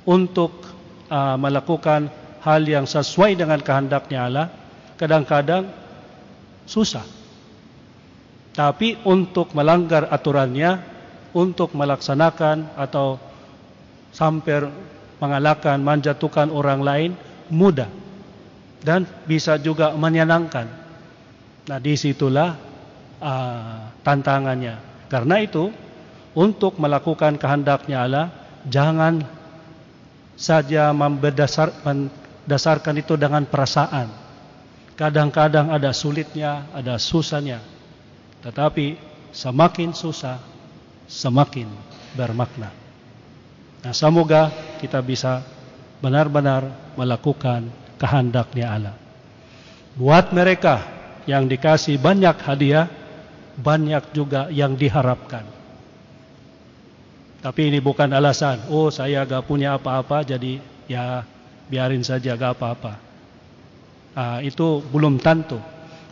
untuk 0.07 0.63
uh, 1.11 1.35
melakukan 1.35 2.07
hal 2.39 2.61
yang 2.63 2.87
sesuai 2.87 3.35
dengan 3.35 3.59
kehendaknya 3.59 4.19
Allah, 4.23 4.47
kadang-kadang 4.95 5.67
susah. 6.63 7.03
Tapi 8.55 8.97
untuk 9.03 9.51
melanggar 9.53 10.07
aturannya, 10.07 10.79
untuk 11.35 11.75
melaksanakan 11.75 12.73
atau 12.79 13.19
sampai 14.15 14.71
mengalahkan, 15.19 15.77
menjatuhkan 15.77 16.49
orang 16.49 16.81
lain 16.81 17.11
mudah 17.51 18.06
dan 18.81 19.05
bisa 19.25 19.57
juga 19.57 19.93
menyenangkan. 19.93 20.69
Nah, 21.67 21.79
di 21.81 21.97
situlah 21.99 22.55
uh, 23.19 23.91
tantangannya. 24.05 24.79
Karena 25.11 25.43
itu, 25.43 25.73
untuk 26.37 26.77
melakukan 26.77 27.35
kehendaknya 27.35 27.97
Allah, 28.05 28.27
jangan 28.67 29.25
saja 30.37 30.93
mendasarkan 30.93 32.95
itu 33.01 33.17
dengan 33.17 33.43
perasaan. 33.43 34.07
Kadang-kadang 34.97 35.73
ada 35.73 35.93
sulitnya, 35.93 36.65
ada 36.73 37.01
susahnya. 37.01 37.61
Tetapi 38.45 38.97
semakin 39.33 39.93
susah, 39.93 40.37
semakin 41.09 41.69
bermakna. 42.13 42.69
Nah, 43.81 43.93
semoga 43.93 44.49
kita 44.81 45.01
bisa 45.01 45.41
benar-benar 46.01 46.69
melakukan 46.93 47.69
kehendaknya 47.97 48.65
Allah. 48.69 48.95
Buat 49.97 50.29
mereka 50.31 50.85
yang 51.25 51.49
dikasih 51.49 51.97
banyak 51.97 52.37
hadiah, 52.39 52.87
banyak 53.57 54.13
juga 54.13 54.47
yang 54.53 54.77
diharapkan. 54.77 55.43
Tapi 57.41 57.61
ini 57.69 57.81
bukan 57.81 58.09
alasan, 58.13 58.65
oh 58.69 58.89
saya 58.89 59.25
gak 59.25 59.45
punya 59.45 59.77
apa-apa 59.77 60.25
jadi 60.25 60.57
ya 60.89 61.21
biarin 61.69 62.01
saja 62.01 62.33
gak 62.33 62.57
apa-apa. 62.57 62.93
Nah, 64.17 64.41
itu 64.41 64.81
belum 64.89 65.21
tentu. 65.21 65.61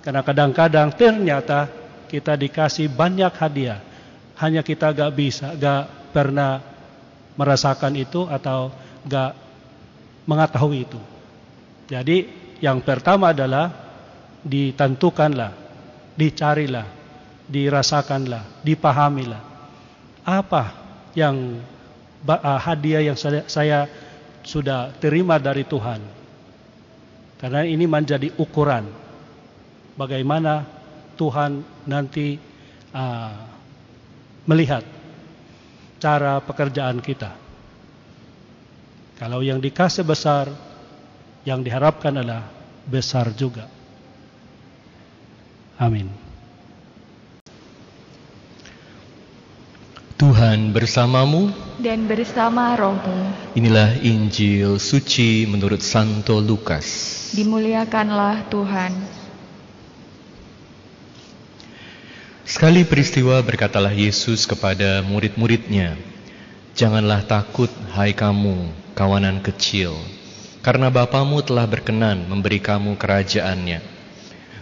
Karena 0.05 0.21
kadang-kadang 0.21 0.93
ternyata 0.93 1.65
kita 2.05 2.37
dikasih 2.37 2.93
banyak 2.93 3.33
hadiah. 3.33 3.81
Hanya 4.37 4.61
kita 4.61 4.93
gak 4.93 5.11
bisa, 5.17 5.57
gak 5.57 6.13
pernah 6.13 6.61
merasakan 7.33 7.97
itu 7.97 8.29
atau 8.29 8.69
gak 9.09 9.33
mengetahui 10.29 10.85
itu. 10.85 11.14
Jadi 11.85 12.25
yang 12.61 12.81
pertama 12.81 13.29
adalah 13.29 13.69
ditentukanlah, 14.41 15.51
dicarilah, 16.17 16.87
dirasakanlah, 17.45 18.65
dipahamilah. 18.65 19.41
Apa 20.25 20.63
yang 21.13 21.61
uh, 22.25 22.59
hadiah 22.61 23.13
yang 23.13 23.17
saya, 23.17 23.45
saya 23.45 23.85
sudah 24.41 24.93
terima 24.97 25.37
dari 25.37 25.65
Tuhan. 25.65 26.01
Karena 27.37 27.61
ini 27.61 27.85
menjadi 27.85 28.33
ukuran 28.41 28.87
bagaimana 29.93 30.65
Tuhan 31.13 31.61
nanti 31.85 32.35
uh, 32.95 33.35
melihat 34.49 34.83
cara 36.01 36.41
pekerjaan 36.41 36.99
kita. 37.01 37.31
Kalau 39.15 39.39
yang 39.39 39.63
dikasih 39.63 40.03
besar, 40.03 40.51
yang 41.45 41.61
diharapkan 41.61 42.11
adalah 42.11 42.49
besar 42.89 43.29
juga. 43.37 43.69
Amin. 45.77 46.09
Tuhan 50.15 50.71
bersamamu 50.71 51.51
dan 51.77 52.07
bersama 52.07 52.71
rohmu. 52.79 53.29
Inilah 53.53 53.99
Injil 53.99 54.79
suci 54.79 55.43
menurut 55.45 55.83
Santo 55.83 56.39
Lukas. 56.39 56.87
Dimuliakanlah 57.35 58.47
Tuhan. 58.47 58.95
Sekali 62.47 62.87
peristiwa 62.87 63.43
berkatalah 63.43 63.91
Yesus 63.91 64.47
kepada 64.47 65.03
murid-muridnya, 65.03 65.99
Janganlah 66.75 67.23
takut 67.23 67.71
hai 67.95 68.11
kamu 68.11 68.67
kawanan 68.95 69.39
kecil, 69.39 69.95
karena 70.65 70.89
Bapamu 70.89 71.45
telah 71.45 71.69
berkenan 71.69 72.25
memberi 72.25 72.57
kamu 72.57 72.97
kerajaannya. 72.97 73.85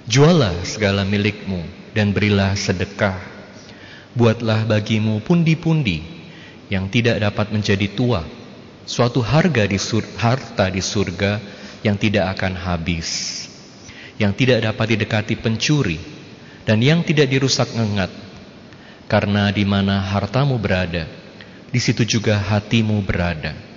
Jualah 0.04 0.52
segala 0.68 1.08
milikmu 1.08 1.64
dan 1.96 2.12
berilah 2.12 2.60
sedekah 2.60 3.16
buatlah 4.12 4.68
bagimu 4.68 5.24
pundi-pundi 5.24 6.04
yang 6.68 6.92
tidak 6.92 7.24
dapat 7.24 7.56
menjadi 7.56 7.88
tua, 7.88 8.28
suatu 8.84 9.24
harga 9.24 9.64
di 9.64 9.80
sur 9.80 10.04
harta 10.20 10.68
di 10.68 10.84
surga 10.84 11.40
yang 11.88 11.96
tidak 11.96 12.36
akan 12.36 12.60
habis, 12.60 13.48
yang 14.20 14.36
tidak 14.36 14.60
dapat 14.60 15.00
didekati 15.00 15.40
pencuri, 15.40 16.04
dan 16.68 16.84
yang 16.84 17.00
tidak 17.08 17.32
dirusak 17.32 17.72
ngengat. 17.72 18.12
Karena 19.08 19.56
di 19.56 19.64
mana 19.64 20.04
hartamu 20.04 20.60
berada, 20.60 21.08
di 21.72 21.80
situ 21.80 22.04
juga 22.04 22.36
hatimu 22.44 23.00
berada. 23.08 23.73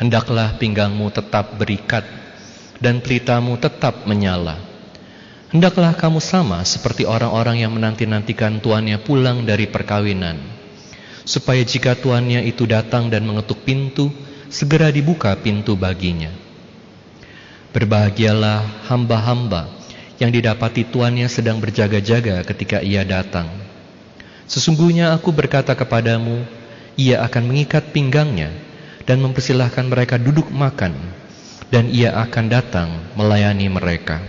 Hendaklah 0.00 0.56
pinggangmu 0.56 1.12
tetap 1.12 1.56
berikat 1.56 2.04
dan 2.80 2.98
pelitamu 3.04 3.56
tetap 3.60 4.08
menyala 4.08 4.72
Hendaklah 5.52 5.92
kamu 5.92 6.16
sama 6.16 6.64
seperti 6.64 7.04
orang-orang 7.04 7.60
yang 7.60 7.76
menanti-nantikan 7.76 8.64
tuannya 8.64 8.96
pulang 9.04 9.44
dari 9.44 9.68
perkawinan, 9.68 10.40
supaya 11.28 11.60
jika 11.60 11.92
tuannya 11.92 12.40
itu 12.48 12.64
datang 12.64 13.12
dan 13.12 13.28
mengetuk 13.28 13.60
pintu, 13.60 14.08
segera 14.48 14.88
dibuka 14.88 15.36
pintu 15.36 15.76
baginya. 15.76 16.32
Berbahagialah 17.76 18.88
hamba-hamba 18.88 19.68
yang 20.16 20.32
didapati 20.32 20.88
tuannya 20.88 21.28
sedang 21.28 21.60
berjaga-jaga 21.60 22.40
ketika 22.48 22.80
ia 22.80 23.04
datang. 23.04 23.52
Sesungguhnya 24.48 25.12
aku 25.12 25.36
berkata 25.36 25.76
kepadamu, 25.76 26.48
ia 26.96 27.20
akan 27.28 27.44
mengikat 27.44 27.92
pinggangnya 27.92 28.56
dan 29.06 29.18
mempersilahkan 29.22 29.86
mereka 29.86 30.18
duduk 30.18 30.50
makan, 30.50 30.94
dan 31.72 31.88
ia 31.88 32.14
akan 32.18 32.44
datang 32.46 32.88
melayani 33.18 33.66
mereka. 33.66 34.22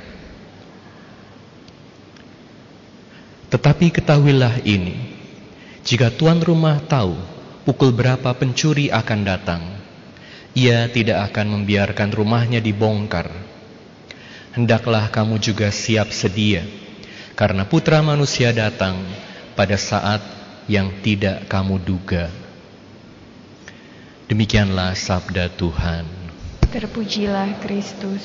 Tetapi 3.54 3.94
ketahuilah 3.94 4.66
ini, 4.66 4.98
jika 5.86 6.10
tuan 6.10 6.42
rumah 6.42 6.82
tahu 6.82 7.14
pukul 7.70 7.94
berapa 7.94 8.34
pencuri 8.34 8.90
akan 8.90 9.20
datang, 9.22 9.62
ia 10.58 10.90
tidak 10.90 11.30
akan 11.30 11.62
membiarkan 11.62 12.10
rumahnya 12.10 12.58
dibongkar. 12.58 13.30
Hendaklah 14.58 15.10
kamu 15.14 15.38
juga 15.38 15.70
siap 15.70 16.10
sedia, 16.10 16.66
karena 17.38 17.66
putra 17.66 18.02
manusia 18.02 18.50
datang 18.54 19.02
pada 19.54 19.78
saat 19.78 20.22
yang 20.66 20.90
tidak 21.06 21.46
kamu 21.50 21.78
duga. 21.82 22.43
Demikianlah 24.24 24.96
sabda 24.96 25.52
Tuhan. 25.52 26.08
Terpujilah 26.72 27.60
Kristus. 27.60 28.24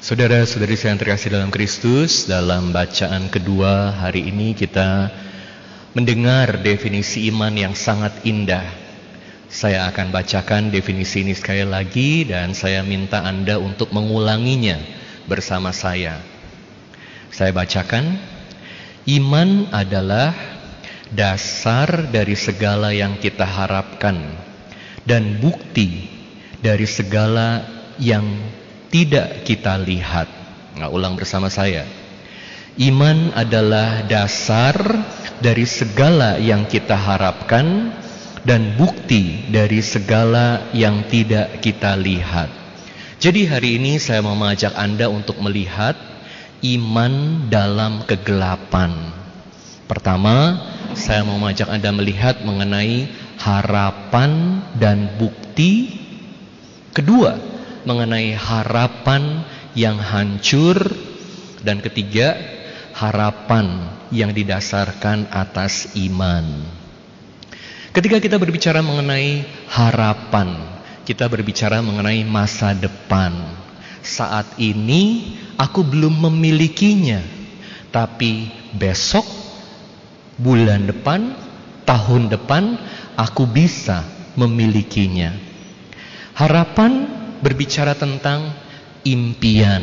Saudara-saudari 0.00 0.74
saya 0.74 0.96
yang 0.96 1.00
terkasih 1.04 1.28
dalam 1.36 1.52
Kristus, 1.52 2.24
dalam 2.24 2.72
bacaan 2.72 3.28
kedua 3.28 4.00
hari 4.00 4.32
ini 4.32 4.56
kita 4.56 5.12
mendengar 5.92 6.64
definisi 6.64 7.28
iman 7.28 7.52
yang 7.52 7.76
sangat 7.76 8.24
indah. 8.24 8.64
Saya 9.52 9.84
akan 9.92 10.08
bacakan 10.08 10.72
definisi 10.72 11.20
ini 11.20 11.36
sekali 11.36 11.68
lagi 11.68 12.24
dan 12.24 12.56
saya 12.56 12.80
minta 12.80 13.20
Anda 13.20 13.60
untuk 13.60 13.92
mengulanginya 13.92 14.80
bersama 15.28 15.68
saya. 15.68 16.16
Saya 17.28 17.52
bacakan, 17.52 18.16
iman 19.04 19.68
adalah 19.68 20.32
dasar 21.12 22.08
dari 22.08 22.32
segala 22.32 22.90
yang 22.96 23.20
kita 23.20 23.44
harapkan 23.44 24.16
dan 25.04 25.38
bukti 25.38 26.08
dari 26.64 26.88
segala 26.88 27.64
yang 28.00 28.24
tidak 28.88 29.44
kita 29.44 29.76
lihat. 29.80 30.28
Nah, 30.80 30.88
ulang 30.88 31.16
bersama 31.16 31.52
saya. 31.52 31.84
Iman 32.80 33.36
adalah 33.36 34.08
dasar 34.08 34.72
dari 35.44 35.68
segala 35.68 36.40
yang 36.40 36.64
kita 36.64 36.96
harapkan 36.96 37.92
dan 38.48 38.74
bukti 38.80 39.52
dari 39.52 39.84
segala 39.84 40.72
yang 40.72 41.04
tidak 41.12 41.60
kita 41.60 41.92
lihat. 42.00 42.48
Jadi 43.20 43.46
hari 43.46 43.76
ini 43.76 44.00
saya 44.00 44.24
mau 44.24 44.34
mengajak 44.34 44.72
Anda 44.74 45.12
untuk 45.12 45.38
melihat 45.44 45.94
iman 46.64 47.46
dalam 47.52 48.02
kegelapan. 48.08 49.14
Pertama, 49.86 50.58
saya 50.94 51.24
mau 51.24 51.40
mengajak 51.40 51.68
Anda 51.72 51.90
melihat 51.92 52.44
mengenai 52.44 53.08
harapan 53.40 54.62
dan 54.76 55.16
bukti. 55.16 56.00
Kedua, 56.92 57.36
mengenai 57.88 58.36
harapan 58.36 59.42
yang 59.72 59.96
hancur 59.96 60.76
dan 61.64 61.80
ketiga, 61.80 62.36
harapan 62.92 63.88
yang 64.12 64.36
didasarkan 64.36 65.32
atas 65.32 65.96
iman. 65.96 66.44
Ketika 67.92 68.20
kita 68.20 68.36
berbicara 68.36 68.80
mengenai 68.84 69.44
harapan, 69.68 70.56
kita 71.04 71.28
berbicara 71.28 71.80
mengenai 71.80 72.24
masa 72.24 72.76
depan. 72.76 73.32
Saat 74.02 74.58
ini 74.60 75.36
aku 75.56 75.84
belum 75.84 76.28
memilikinya, 76.28 77.20
tapi 77.92 78.50
besok, 78.74 79.41
bulan 80.42 80.90
depan, 80.90 81.38
tahun 81.86 82.28
depan 82.28 82.76
aku 83.14 83.46
bisa 83.46 84.02
memilikinya. 84.34 85.30
Harapan 86.34 87.06
berbicara 87.38 87.94
tentang 87.94 88.50
impian, 89.06 89.82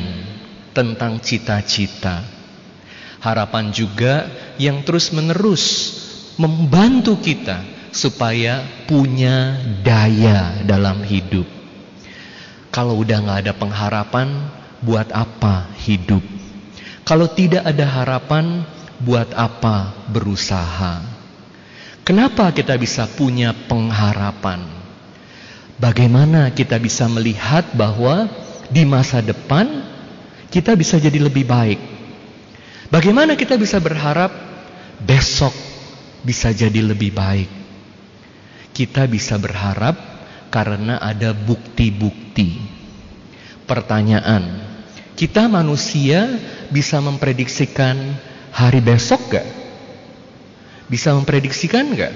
tentang 0.76 1.24
cita-cita. 1.24 2.24
Harapan 3.19 3.72
juga 3.72 4.28
yang 4.56 4.84
terus-menerus 4.84 5.95
membantu 6.39 7.19
kita 7.19 7.63
supaya 7.91 8.63
punya 8.88 9.60
daya 9.84 10.63
dalam 10.63 11.04
hidup. 11.04 11.48
Kalau 12.69 12.95
udah 13.02 13.17
nggak 13.19 13.39
ada 13.43 13.54
pengharapan, 13.58 14.28
buat 14.80 15.12
apa 15.12 15.67
hidup? 15.84 16.24
Kalau 17.04 17.28
tidak 17.28 17.65
ada 17.65 17.84
harapan, 17.84 18.63
buat 18.99 19.31
apa 19.35 20.07
berusaha? 20.12 21.01
Kenapa 22.03 22.49
kita 22.51 22.75
bisa 22.75 23.05
punya 23.05 23.53
pengharapan? 23.53 24.65
Bagaimana 25.79 26.51
kita 26.51 26.75
bisa 26.75 27.07
melihat 27.07 27.71
bahwa 27.71 28.27
di 28.67 28.83
masa 28.83 29.23
depan 29.23 29.88
kita 30.51 30.75
bisa 30.75 30.99
jadi 30.99 31.21
lebih 31.21 31.47
baik? 31.47 31.79
Bagaimana 32.89 33.38
kita 33.38 33.55
bisa 33.55 33.77
berharap 33.77 34.33
besok 34.99 35.53
bisa 36.25 36.51
jadi 36.51 36.81
lebih 36.83 37.15
baik? 37.15 37.49
Kita 38.73 39.05
bisa 39.05 39.38
berharap 39.38 39.95
karena 40.49 40.97
ada 40.97 41.31
bukti-bukti. 41.31 42.57
Pertanyaan, 43.69 44.65
kita 45.13 45.45
manusia 45.45 46.25
bisa 46.73 46.97
memprediksikan 46.97 48.17
hari 48.53 48.81
besok 48.81 49.21
gak? 49.31 49.47
Bisa 50.89 51.13
memprediksikan 51.13 51.93
gak? 51.93 52.13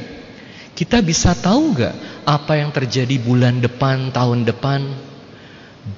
Kita 0.73 1.05
bisa 1.05 1.37
tahu 1.37 1.77
gak 1.77 2.25
apa 2.25 2.57
yang 2.57 2.73
terjadi 2.73 3.19
bulan 3.21 3.61
depan, 3.61 4.09
tahun 4.09 4.45
depan? 4.47 4.81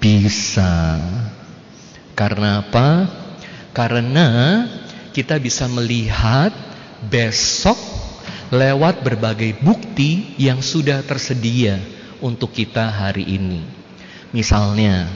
Bisa. 0.02 1.00
Karena 2.15 2.63
apa? 2.63 3.08
Karena 3.76 4.28
kita 5.15 5.39
bisa 5.39 5.67
melihat 5.71 6.52
besok 7.04 7.80
lewat 8.52 9.04
berbagai 9.04 9.58
bukti 9.63 10.36
yang 10.39 10.60
sudah 10.60 11.04
tersedia 11.04 11.80
untuk 12.19 12.52
kita 12.52 12.88
hari 12.91 13.24
ini. 13.24 13.63
Misalnya, 14.36 15.08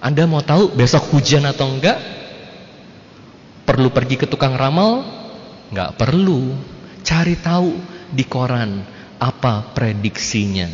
anda 0.00 0.24
mau 0.24 0.44
tahu 0.44 0.72
besok 0.76 1.12
hujan 1.12 1.44
atau 1.48 1.68
enggak? 1.68 2.19
Perlu 3.70 3.94
pergi 3.94 4.18
ke 4.18 4.26
tukang 4.26 4.58
ramal? 4.58 5.06
Enggak 5.70 5.94
perlu. 5.94 6.58
Cari 7.06 7.38
tahu 7.38 7.78
di 8.10 8.26
koran 8.26 8.82
apa 9.22 9.70
prediksinya. 9.70 10.66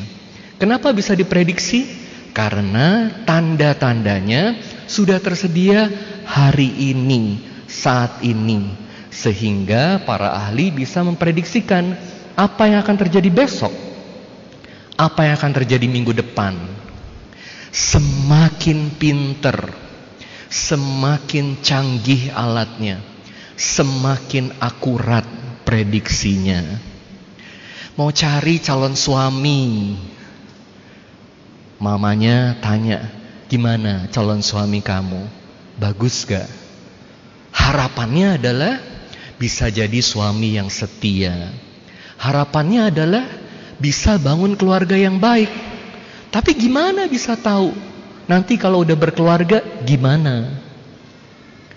Kenapa 0.56 0.96
bisa 0.96 1.12
diprediksi? 1.12 1.84
Karena 2.32 3.12
tanda-tandanya 3.28 4.56
sudah 4.88 5.20
tersedia 5.20 5.92
hari 6.24 6.72
ini, 6.96 7.36
saat 7.68 8.24
ini. 8.24 8.72
Sehingga 9.12 10.00
para 10.00 10.32
ahli 10.32 10.72
bisa 10.72 11.04
memprediksikan 11.04 11.92
apa 12.32 12.64
yang 12.64 12.80
akan 12.80 12.96
terjadi 12.96 13.28
besok. 13.28 13.76
Apa 14.96 15.28
yang 15.28 15.36
akan 15.36 15.52
terjadi 15.52 15.84
minggu 15.84 16.16
depan 16.16 16.56
Semakin 17.76 18.96
pinter, 18.96 19.68
semakin 20.50 21.60
canggih 21.62 22.30
alatnya, 22.32 23.02
semakin 23.58 24.54
akurat 24.62 25.26
prediksinya. 25.66 26.62
Mau 27.96 28.12
cari 28.12 28.60
calon 28.60 28.92
suami, 28.92 29.96
mamanya 31.80 32.60
tanya, 32.60 33.08
gimana 33.48 34.06
calon 34.12 34.44
suami 34.44 34.84
kamu? 34.84 35.26
Bagus 35.80 36.24
gak? 36.28 36.48
Harapannya 37.56 38.36
adalah 38.36 38.80
bisa 39.40 39.68
jadi 39.72 40.00
suami 40.00 40.56
yang 40.60 40.68
setia. 40.68 41.52
Harapannya 42.16 42.92
adalah 42.92 43.24
bisa 43.76 44.16
bangun 44.16 44.56
keluarga 44.56 44.96
yang 44.96 45.20
baik. 45.20 45.48
Tapi 46.32 46.52
gimana 46.56 47.08
bisa 47.08 47.36
tahu? 47.36 47.72
Nanti 48.26 48.58
kalau 48.58 48.82
udah 48.82 48.98
berkeluarga 48.98 49.62
gimana? 49.86 50.50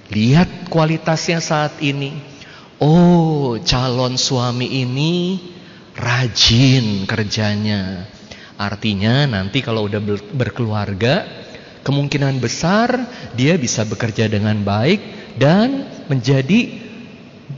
Lihat 0.10 0.66
kualitasnya 0.74 1.38
saat 1.38 1.78
ini. 1.86 2.18
Oh, 2.82 3.62
calon 3.62 4.18
suami 4.18 4.82
ini 4.82 5.38
rajin 5.94 7.06
kerjanya. 7.06 8.10
Artinya 8.58 9.30
nanti 9.30 9.62
kalau 9.62 9.86
udah 9.86 10.02
berkeluarga, 10.34 11.28
kemungkinan 11.86 12.42
besar 12.42 12.98
dia 13.38 13.54
bisa 13.56 13.86
bekerja 13.86 14.26
dengan 14.26 14.58
baik 14.66 15.00
dan 15.38 15.86
menjadi 16.10 16.82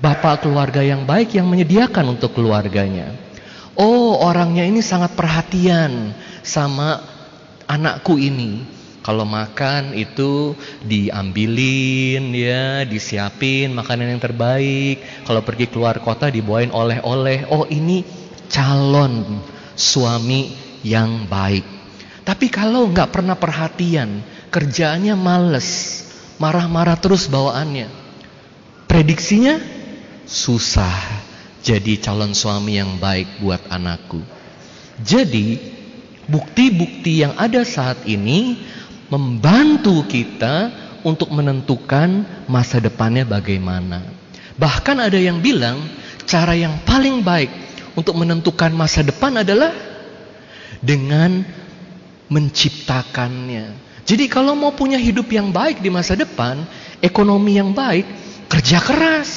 bapak 0.02 0.44
keluarga 0.44 0.84
yang 0.84 1.08
baik 1.08 1.32
yang 1.38 1.48
menyediakan 1.48 2.20
untuk 2.20 2.36
keluarganya. 2.36 3.16
Oh, 3.80 4.20
orangnya 4.20 4.68
ini 4.68 4.84
sangat 4.84 5.16
perhatian 5.16 6.12
sama 6.44 7.00
anakku 7.72 8.20
ini. 8.20 8.81
Kalau 9.02 9.26
makan 9.26 9.98
itu 9.98 10.54
diambilin 10.86 12.30
ya, 12.38 12.86
disiapin 12.86 13.74
makanan 13.74 14.14
yang 14.14 14.22
terbaik. 14.22 15.02
Kalau 15.26 15.42
pergi 15.42 15.66
keluar 15.74 15.98
kota 15.98 16.30
dibawain 16.30 16.70
oleh-oleh. 16.70 17.50
Oh, 17.50 17.66
ini 17.66 18.06
calon 18.46 19.42
suami 19.74 20.54
yang 20.86 21.26
baik. 21.26 21.66
Tapi 22.22 22.54
kalau 22.54 22.86
nggak 22.94 23.10
pernah 23.10 23.34
perhatian, 23.34 24.22
kerjaannya 24.54 25.18
males, 25.18 25.70
marah-marah 26.38 26.98
terus 27.02 27.26
bawaannya. 27.26 27.90
Prediksinya 28.86 29.58
susah 30.30 30.94
jadi 31.66 31.98
calon 31.98 32.38
suami 32.38 32.78
yang 32.78 33.02
baik 33.02 33.42
buat 33.42 33.66
anakku. 33.74 34.22
Jadi 35.02 35.58
bukti-bukti 36.30 37.26
yang 37.26 37.34
ada 37.38 37.66
saat 37.66 38.06
ini 38.06 38.62
membantu 39.12 40.08
kita 40.08 40.72
untuk 41.04 41.30
menentukan 41.36 42.24
masa 42.48 42.80
depannya 42.80 43.28
bagaimana. 43.28 44.08
Bahkan 44.56 44.98
ada 45.04 45.20
yang 45.20 45.44
bilang 45.44 45.84
cara 46.24 46.56
yang 46.56 46.80
paling 46.88 47.20
baik 47.20 47.52
untuk 48.00 48.16
menentukan 48.16 48.72
masa 48.72 49.04
depan 49.04 49.44
adalah 49.44 49.76
dengan 50.80 51.44
menciptakannya. 52.32 53.92
Jadi 54.08 54.26
kalau 54.32 54.56
mau 54.56 54.72
punya 54.72 54.96
hidup 54.96 55.28
yang 55.30 55.52
baik 55.52 55.84
di 55.84 55.92
masa 55.92 56.16
depan, 56.16 56.64
ekonomi 57.04 57.60
yang 57.60 57.76
baik, 57.76 58.08
kerja 58.48 58.80
keras, 58.80 59.30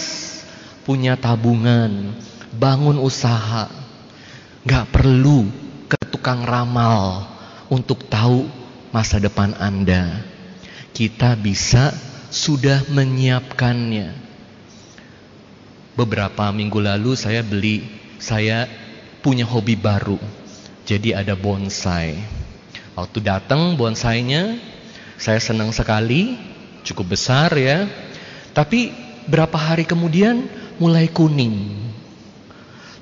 punya 0.86 1.18
tabungan, 1.18 2.14
bangun 2.54 3.02
usaha. 3.02 3.66
Gak 4.64 4.86
perlu 4.88 5.44
ke 5.90 5.98
tukang 6.08 6.46
ramal 6.46 7.28
untuk 7.68 8.08
tahu 8.08 8.63
masa 8.94 9.18
depan 9.18 9.58
Anda. 9.58 10.22
Kita 10.94 11.34
bisa 11.34 11.90
sudah 12.30 12.86
menyiapkannya. 12.94 14.14
Beberapa 15.98 16.54
minggu 16.54 16.78
lalu 16.78 17.18
saya 17.18 17.42
beli, 17.42 17.82
saya 18.22 18.70
punya 19.18 19.42
hobi 19.42 19.74
baru. 19.74 20.22
Jadi 20.86 21.10
ada 21.10 21.34
bonsai. 21.34 22.14
Waktu 22.94 23.18
datang 23.18 23.74
bonsainya, 23.74 24.54
saya 25.18 25.42
senang 25.42 25.74
sekali, 25.74 26.38
cukup 26.86 27.18
besar 27.18 27.50
ya. 27.58 27.90
Tapi 28.54 28.94
berapa 29.26 29.58
hari 29.58 29.82
kemudian 29.82 30.46
mulai 30.78 31.10
kuning. 31.10 31.82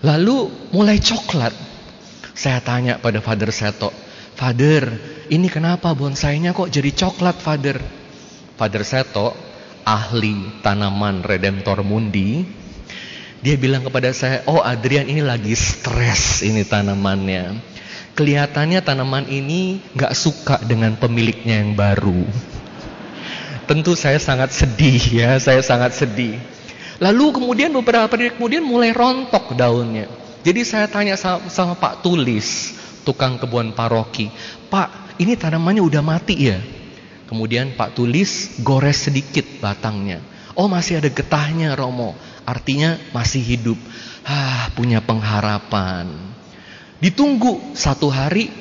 Lalu 0.00 0.48
mulai 0.72 0.96
coklat. 0.96 1.52
Saya 2.32 2.64
tanya 2.64 2.96
pada 2.96 3.20
Father 3.20 3.52
Seto, 3.52 3.92
Father, 4.32 4.82
ini 5.28 5.48
kenapa 5.52 5.92
bonsainya 5.92 6.56
kok 6.56 6.72
jadi 6.72 6.90
coklat, 6.92 7.36
Father? 7.38 7.78
Father 8.56 8.82
Seto, 8.84 9.36
ahli 9.84 10.62
tanaman 10.62 11.20
Redemptor 11.26 11.82
Mundi, 11.82 12.60
Dia 13.42 13.58
bilang 13.58 13.82
kepada 13.82 14.14
saya, 14.14 14.46
"Oh, 14.46 14.62
Adrian 14.62 15.10
ini 15.10 15.18
lagi 15.18 15.50
stres 15.58 16.46
ini 16.46 16.62
tanamannya." 16.62 17.58
Kelihatannya 18.14 18.78
tanaman 18.86 19.26
ini 19.26 19.82
nggak 19.98 20.14
suka 20.14 20.62
dengan 20.62 20.94
pemiliknya 20.94 21.58
yang 21.58 21.74
baru. 21.74 22.22
Tentu 23.66 23.98
saya 23.98 24.22
sangat 24.22 24.54
sedih 24.54 25.02
ya, 25.10 25.30
saya 25.42 25.58
sangat 25.58 25.90
sedih. 25.90 26.38
Lalu 27.02 27.42
kemudian 27.42 27.74
beberapa 27.74 28.06
hari 28.14 28.30
kemudian 28.30 28.62
mulai 28.62 28.94
rontok 28.94 29.58
daunnya. 29.58 30.06
Jadi 30.46 30.62
saya 30.62 30.86
tanya 30.86 31.18
sama, 31.18 31.50
sama 31.50 31.74
Pak 31.74 32.06
Tulis, 32.06 32.78
tukang 33.02 33.38
kebun 33.38 33.74
paroki, 33.76 34.30
Pak, 34.70 35.18
ini 35.20 35.36
tanamannya 35.36 35.82
udah 35.82 36.02
mati 36.02 36.34
ya? 36.38 36.58
Kemudian 37.28 37.76
Pak 37.76 37.96
Tulis 37.96 38.60
gores 38.60 39.08
sedikit 39.08 39.44
batangnya. 39.60 40.20
Oh 40.52 40.68
masih 40.68 41.00
ada 41.00 41.08
getahnya 41.08 41.72
Romo. 41.72 42.12
Artinya 42.44 43.00
masih 43.16 43.40
hidup. 43.40 43.78
Ah, 44.26 44.68
punya 44.76 45.00
pengharapan. 45.00 46.12
Ditunggu 47.00 47.72
satu 47.72 48.12
hari 48.12 48.52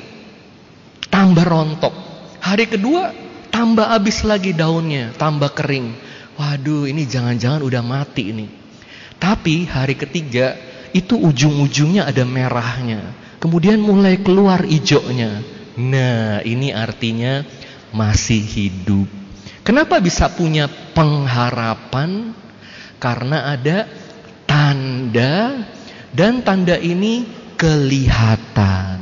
tambah 1.12 1.44
rontok. 1.44 1.94
Hari 2.42 2.66
kedua 2.72 3.12
tambah 3.52 3.92
habis 3.92 4.24
lagi 4.24 4.56
daunnya, 4.56 5.14
tambah 5.20 5.52
kering. 5.52 5.94
Waduh, 6.40 6.88
ini 6.88 7.06
jangan-jangan 7.06 7.62
udah 7.62 7.84
mati 7.84 8.32
ini. 8.32 8.48
Tapi 9.22 9.70
hari 9.70 9.94
ketiga 9.94 10.58
itu 10.96 11.20
ujung-ujungnya 11.20 12.08
ada 12.08 12.24
merahnya. 12.26 13.14
Kemudian 13.42 13.82
mulai 13.82 14.22
keluar 14.22 14.62
hijaunya. 14.62 15.42
Nah, 15.82 16.46
ini 16.46 16.70
artinya 16.70 17.42
masih 17.90 18.38
hidup. 18.38 19.10
Kenapa 19.66 19.98
bisa 19.98 20.30
punya 20.30 20.70
pengharapan? 20.94 22.38
Karena 23.02 23.50
ada 23.50 23.90
tanda 24.46 25.58
dan 26.14 26.46
tanda 26.46 26.78
ini 26.78 27.26
kelihatan. 27.58 29.02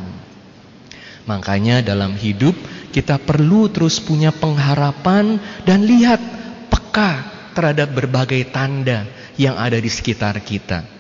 Makanya 1.28 1.84
dalam 1.84 2.15
hidup 2.15 2.56
kita 2.95 3.19
perlu 3.19 3.67
terus 3.67 3.99
punya 3.99 4.32
pengharapan 4.32 5.36
dan 5.67 5.84
lihat 5.84 6.23
peka 6.71 7.28
terhadap 7.52 7.91
berbagai 7.91 8.47
tanda 8.56 9.04
yang 9.36 9.60
ada 9.60 9.75
di 9.75 9.91
sekitar 9.91 10.39
kita. 10.41 10.99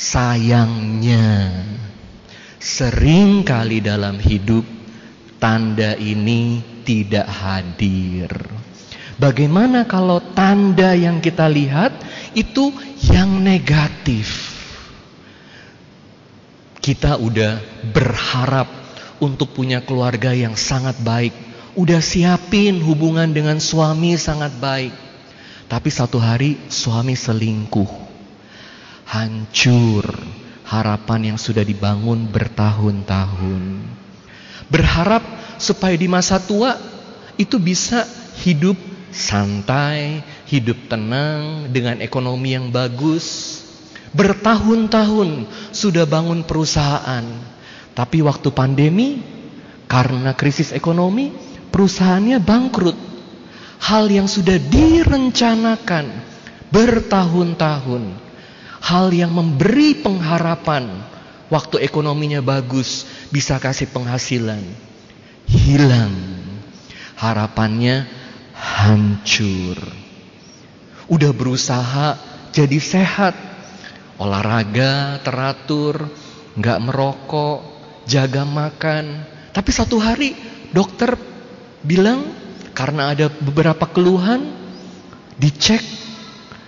Sayangnya 0.00 1.52
sering 2.56 3.44
kali 3.44 3.84
dalam 3.84 4.16
hidup 4.16 4.64
tanda 5.36 5.92
ini 6.00 6.64
tidak 6.88 7.28
hadir. 7.28 8.32
Bagaimana 9.20 9.84
kalau 9.84 10.24
tanda 10.32 10.96
yang 10.96 11.20
kita 11.20 11.44
lihat 11.52 11.92
itu 12.32 12.72
yang 13.12 13.44
negatif? 13.44 14.56
Kita 16.80 17.20
udah 17.20 17.60
berharap 17.92 18.72
untuk 19.20 19.52
punya 19.52 19.84
keluarga 19.84 20.32
yang 20.32 20.56
sangat 20.56 20.96
baik, 21.04 21.36
udah 21.76 22.00
siapin 22.00 22.80
hubungan 22.80 23.28
dengan 23.36 23.60
suami 23.60 24.16
sangat 24.16 24.56
baik. 24.56 24.96
Tapi 25.68 25.92
satu 25.92 26.16
hari 26.16 26.56
suami 26.72 27.12
selingkuh. 27.12 28.09
Hancur 29.10 30.06
harapan 30.70 31.34
yang 31.34 31.38
sudah 31.38 31.66
dibangun 31.66 32.30
bertahun-tahun 32.30 33.82
berharap 34.70 35.20
supaya 35.58 35.98
di 35.98 36.06
masa 36.06 36.38
tua 36.38 36.78
itu 37.34 37.58
bisa 37.58 38.06
hidup 38.40 38.78
santai, 39.10 40.22
hidup 40.46 40.86
tenang 40.86 41.68
dengan 41.74 41.98
ekonomi 41.98 42.54
yang 42.54 42.70
bagus. 42.70 43.58
Bertahun-tahun 44.10 45.46
sudah 45.70 46.06
bangun 46.06 46.42
perusahaan, 46.42 47.22
tapi 47.94 48.22
waktu 48.22 48.50
pandemi 48.50 49.22
karena 49.86 50.34
krisis 50.34 50.74
ekonomi 50.74 51.34
perusahaannya 51.70 52.38
bangkrut. 52.42 52.98
Hal 53.80 54.12
yang 54.12 54.28
sudah 54.28 54.60
direncanakan 54.60 56.10
bertahun-tahun, 56.68 58.02
hal 58.80 59.12
yang 59.12 59.30
memberi 59.30 59.96
pengharapan 60.00 60.88
waktu 61.52 61.82
ekonominya 61.84 62.40
bagus, 62.40 63.04
bisa 63.28 63.60
kasih 63.60 63.90
penghasilan. 63.92 64.62
Hilang. 65.50 66.14
Harapannya 67.20 68.08
hancur. 68.56 69.76
Udah 71.10 71.32
berusaha 71.34 72.16
jadi 72.54 72.78
sehat. 72.80 73.34
Olahraga 74.20 75.16
teratur, 75.24 76.12
nggak 76.56 76.78
merokok, 76.84 77.58
jaga 78.04 78.44
makan. 78.44 79.24
Tapi 79.50 79.70
satu 79.72 79.96
hari 79.96 80.36
dokter 80.70 81.16
bilang 81.80 82.28
karena 82.76 83.16
ada 83.16 83.32
beberapa 83.32 83.88
keluhan 83.88 84.44
dicek 85.40 85.80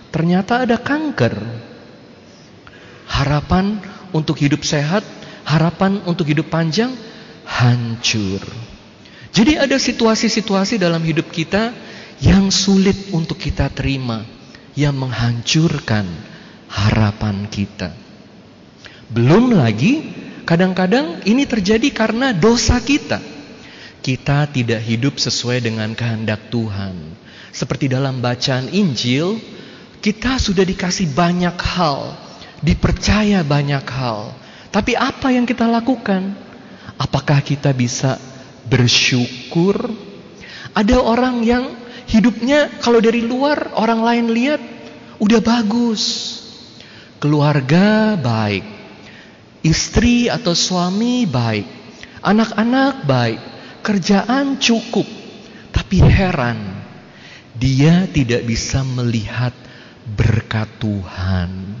ternyata 0.09 0.65
ada 0.65 0.81
kanker. 0.81 1.33
Harapan 3.13 3.77
untuk 4.09 4.41
hidup 4.41 4.65
sehat 4.65 5.05
harapan 5.43 6.01
untuk 6.07 6.27
hidup 6.27 6.47
panjang 6.47 6.91
hancur. 7.43 8.41
Jadi 9.33 9.57
ada 9.59 9.75
situasi-situasi 9.75 10.77
dalam 10.79 11.01
hidup 11.03 11.29
kita 11.33 11.73
yang 12.21 12.53
sulit 12.53 13.11
untuk 13.11 13.35
kita 13.41 13.67
terima, 13.73 14.23
yang 14.77 14.95
menghancurkan 14.95 16.05
harapan 16.69 17.49
kita. 17.49 17.91
Belum 19.09 19.53
lagi 19.53 20.05
kadang-kadang 20.45 21.25
ini 21.27 21.43
terjadi 21.49 21.89
karena 21.91 22.31
dosa 22.31 22.79
kita. 22.79 23.19
Kita 24.03 24.51
tidak 24.51 24.83
hidup 24.83 25.15
sesuai 25.15 25.63
dengan 25.63 25.95
kehendak 25.95 26.51
Tuhan. 26.51 27.15
Seperti 27.55 27.87
dalam 27.87 28.19
bacaan 28.19 28.67
Injil, 28.67 29.39
kita 30.03 30.35
sudah 30.35 30.67
dikasih 30.67 31.15
banyak 31.15 31.55
hal, 31.55 32.19
dipercaya 32.63 33.43
banyak 33.43 33.83
hal. 33.83 34.31
Tapi 34.71 34.95
apa 34.95 35.29
yang 35.29 35.43
kita 35.43 35.67
lakukan? 35.67 36.33
Apakah 36.97 37.43
kita 37.43 37.75
bisa 37.75 38.17
bersyukur? 38.65 39.91
Ada 40.73 40.97
orang 40.97 41.45
yang 41.45 41.69
hidupnya 42.09 42.81
kalau 42.81 42.97
dari 43.03 43.21
luar 43.21 43.75
orang 43.77 44.01
lain 44.01 44.25
lihat 44.33 44.61
udah 45.21 45.41
bagus. 45.43 46.03
Keluarga 47.21 48.17
baik. 48.17 48.65
Istri 49.63 50.27
atau 50.33 50.57
suami 50.57 51.29
baik. 51.29 51.67
Anak-anak 52.23 53.05
baik. 53.05 53.41
Kerjaan 53.83 54.57
cukup. 54.57 55.05
Tapi 55.71 55.97
heran. 56.03 56.59
Dia 57.53 58.09
tidak 58.09 58.43
bisa 58.49 58.81
melihat 58.81 59.53
berkat 60.03 60.67
Tuhan. 60.81 61.72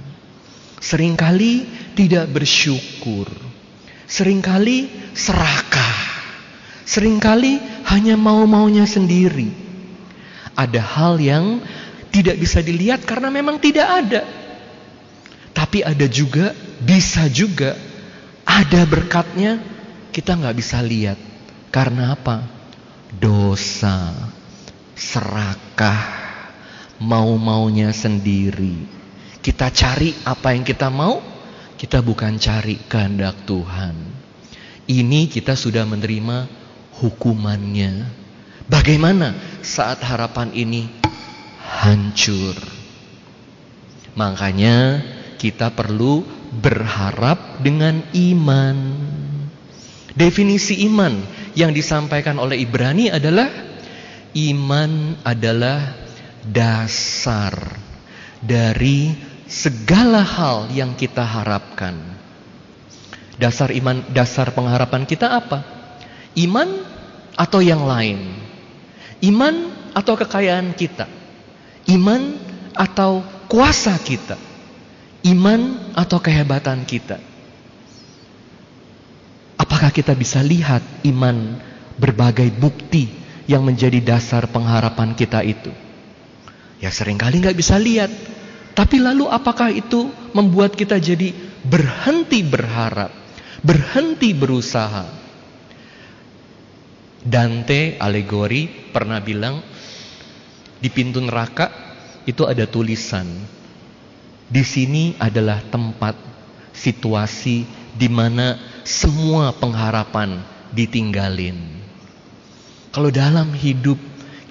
Seringkali 0.83 1.63
tidak 1.95 2.27
bersyukur. 2.27 3.31
Seringkali 4.03 4.91
serakah. 5.15 5.95
Seringkali 6.83 7.87
hanya 7.87 8.19
mau-maunya 8.19 8.83
sendiri. 8.83 9.47
Ada 10.59 10.83
hal 10.83 11.23
yang 11.23 11.63
tidak 12.11 12.35
bisa 12.35 12.59
dilihat 12.59 13.07
karena 13.07 13.31
memang 13.31 13.63
tidak 13.63 13.87
ada. 13.87 14.21
Tapi 15.55 15.87
ada 15.87 16.03
juga, 16.11 16.51
bisa 16.83 17.31
juga 17.31 17.79
ada 18.43 18.83
berkatnya 18.83 19.63
kita 20.11 20.35
nggak 20.35 20.57
bisa 20.59 20.83
lihat. 20.83 21.17
Karena 21.71 22.11
apa? 22.11 22.43
Dosa, 23.07 24.11
serakah, 24.99 26.03
mau-maunya 26.99 27.95
sendiri. 27.95 29.02
Kita 29.43 29.67
cari 29.75 30.15
apa 30.23 30.55
yang 30.55 30.63
kita 30.63 30.87
mau, 30.87 31.19
kita 31.75 31.99
bukan 31.99 32.39
cari 32.39 32.79
kehendak 32.87 33.43
Tuhan. 33.43 33.91
Ini 34.87 35.27
kita 35.27 35.59
sudah 35.59 35.83
menerima 35.83 36.47
hukumannya. 37.03 38.07
Bagaimana 38.71 39.35
saat 39.59 39.99
harapan 39.99 40.55
ini 40.55 40.87
hancur? 41.59 42.55
Makanya 44.15 45.03
kita 45.35 45.75
perlu 45.75 46.23
berharap 46.63 47.59
dengan 47.59 47.99
iman. 48.15 48.77
Definisi 50.15 50.87
iman 50.87 51.19
yang 51.51 51.75
disampaikan 51.75 52.39
oleh 52.39 52.63
Ibrani 52.63 53.11
adalah 53.11 53.51
iman 54.39 55.19
adalah 55.27 55.99
dasar 56.47 57.51
dari 58.39 59.32
segala 59.53 60.25
hal 60.25 60.73
yang 60.73 60.97
kita 60.97 61.21
harapkan. 61.21 61.93
Dasar 63.37 63.69
iman, 63.69 64.01
dasar 64.09 64.49
pengharapan 64.49 65.05
kita 65.05 65.29
apa? 65.29 65.61
Iman 66.33 66.81
atau 67.37 67.61
yang 67.61 67.85
lain? 67.85 68.33
Iman 69.21 69.69
atau 69.93 70.17
kekayaan 70.17 70.73
kita? 70.73 71.05
Iman 71.85 72.41
atau 72.73 73.21
kuasa 73.45 73.93
kita? 74.01 74.41
Iman 75.21 75.93
atau 75.93 76.17
kehebatan 76.17 76.83
kita? 76.89 77.21
Apakah 79.55 79.93
kita 79.93 80.17
bisa 80.17 80.41
lihat 80.41 80.81
iman 81.05 81.61
berbagai 81.95 82.49
bukti 82.57 83.07
yang 83.45 83.63
menjadi 83.63 84.01
dasar 84.01 84.49
pengharapan 84.49 85.13
kita 85.13 85.45
itu? 85.45 85.71
Ya 86.81 86.91
sering 86.91 87.15
kali 87.21 87.39
nggak 87.39 87.55
bisa 87.55 87.79
lihat. 87.79 88.11
Tapi 88.73 88.97
lalu 88.97 89.29
apakah 89.29 89.69
itu 89.69 90.09
membuat 90.33 90.73
kita 90.73 90.97
jadi 90.97 91.29
berhenti 91.61 92.41
berharap, 92.41 93.13
berhenti 93.61 94.33
berusaha? 94.33 95.05
Dante 97.23 97.95
alegori 98.01 98.91
pernah 98.91 99.23
bilang 99.23 99.63
di 100.81 100.89
pintu 100.91 101.23
neraka 101.23 101.71
itu 102.27 102.43
ada 102.43 102.67
tulisan. 102.67 103.29
Di 104.49 104.59
sini 104.65 105.15
adalah 105.21 105.63
tempat 105.71 106.19
situasi 106.75 107.63
di 107.95 108.09
mana 108.11 108.57
semua 108.83 109.55
pengharapan 109.55 110.43
ditinggalin. 110.73 111.55
Kalau 112.91 113.09
dalam 113.13 113.53
hidup 113.55 113.97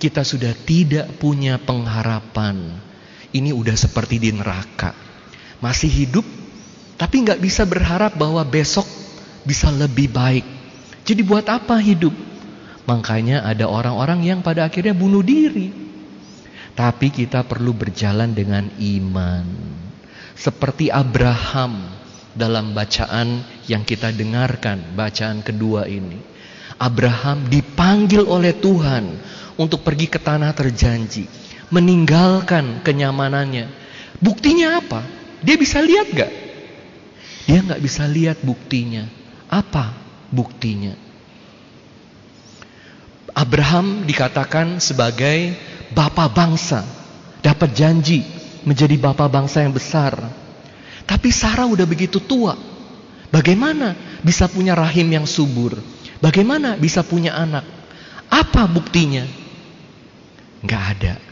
kita 0.00 0.24
sudah 0.24 0.56
tidak 0.66 1.12
punya 1.20 1.61
pengharapan, 1.61 2.80
ini 3.33 3.51
udah 3.51 3.77
seperti 3.77 4.21
di 4.21 4.31
neraka. 4.33 4.92
Masih 5.59 5.88
hidup, 5.88 6.27
tapi 7.01 7.25
nggak 7.25 7.40
bisa 7.40 7.64
berharap 7.64 8.14
bahwa 8.14 8.45
besok 8.45 8.85
bisa 9.42 9.73
lebih 9.73 10.12
baik. 10.12 10.47
Jadi 11.03 11.21
buat 11.27 11.49
apa 11.51 11.81
hidup? 11.83 12.14
Makanya 12.87 13.47
ada 13.47 13.66
orang-orang 13.66 14.23
yang 14.23 14.40
pada 14.42 14.66
akhirnya 14.66 14.95
bunuh 14.95 15.23
diri. 15.23 15.71
Tapi 16.73 17.12
kita 17.12 17.45
perlu 17.45 17.77
berjalan 17.77 18.33
dengan 18.33 18.64
iman. 18.81 19.45
Seperti 20.33 20.88
Abraham 20.88 21.85
dalam 22.33 22.73
bacaan 22.73 23.45
yang 23.68 23.85
kita 23.85 24.11
dengarkan, 24.11 24.97
bacaan 24.97 25.45
kedua 25.45 25.85
ini. 25.85 26.16
Abraham 26.81 27.47
dipanggil 27.47 28.25
oleh 28.27 28.57
Tuhan 28.57 29.05
untuk 29.55 29.85
pergi 29.87 30.09
ke 30.11 30.18
tanah 30.18 30.51
terjanji, 30.57 31.29
meninggalkan 31.72 32.85
kenyamanannya. 32.85 33.72
Buktinya 34.20 34.78
apa? 34.78 35.02
Dia 35.40 35.56
bisa 35.58 35.80
lihat 35.80 36.12
gak? 36.12 36.32
Dia 37.48 37.58
nggak 37.64 37.82
bisa 37.82 38.06
lihat 38.06 38.38
buktinya. 38.44 39.08
Apa 39.50 39.90
buktinya? 40.30 40.94
Abraham 43.32 44.04
dikatakan 44.04 44.78
sebagai 44.78 45.56
bapak 45.90 46.37
bangsa, 46.37 46.85
dapat 47.40 47.72
janji 47.72 48.22
menjadi 48.62 48.94
bapak 49.00 49.28
bangsa 49.32 49.64
yang 49.64 49.74
besar. 49.74 50.14
Tapi 51.08 51.35
Sarah 51.35 51.66
udah 51.66 51.88
begitu 51.88 52.22
tua. 52.22 52.54
Bagaimana 53.32 53.96
bisa 54.20 54.46
punya 54.46 54.76
rahim 54.76 55.08
yang 55.08 55.24
subur? 55.24 55.80
Bagaimana 56.22 56.76
bisa 56.76 57.02
punya 57.02 57.35
anak? 57.35 57.64
Apa 58.28 58.68
buktinya? 58.68 59.24
Gak 60.62 60.85
ada. 60.94 61.32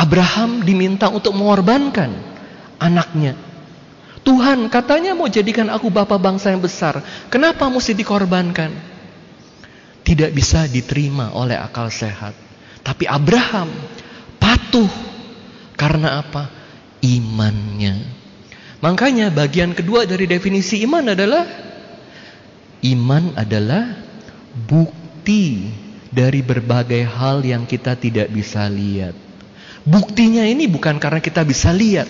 Abraham 0.00 0.64
diminta 0.64 1.12
untuk 1.12 1.36
mengorbankan 1.36 2.08
anaknya. 2.80 3.36
Tuhan 4.24 4.72
katanya 4.72 5.12
mau 5.12 5.28
jadikan 5.28 5.68
aku 5.68 5.92
bapak 5.92 6.16
bangsa 6.16 6.56
yang 6.56 6.64
besar. 6.64 7.04
Kenapa 7.28 7.68
mesti 7.68 7.92
dikorbankan? 7.92 8.72
Tidak 10.00 10.32
bisa 10.32 10.64
diterima 10.64 11.36
oleh 11.36 11.60
akal 11.60 11.92
sehat. 11.92 12.32
Tapi 12.80 13.04
Abraham 13.04 13.68
patuh. 14.40 14.88
Karena 15.76 16.20
apa? 16.20 16.60
imannya. 17.00 17.96
Makanya 18.80 19.32
bagian 19.32 19.76
kedua 19.76 20.08
dari 20.08 20.24
definisi 20.24 20.80
iman 20.84 21.12
adalah 21.12 21.44
iman 22.84 23.24
adalah 23.36 24.00
bukti 24.68 25.68
dari 26.08 26.40
berbagai 26.40 27.04
hal 27.04 27.44
yang 27.44 27.68
kita 27.68 27.96
tidak 27.96 28.32
bisa 28.32 28.64
lihat. 28.68 29.29
Buktinya 29.84 30.44
ini 30.44 30.68
bukan 30.68 31.00
karena 31.00 31.24
kita 31.24 31.40
bisa 31.44 31.72
lihat, 31.72 32.08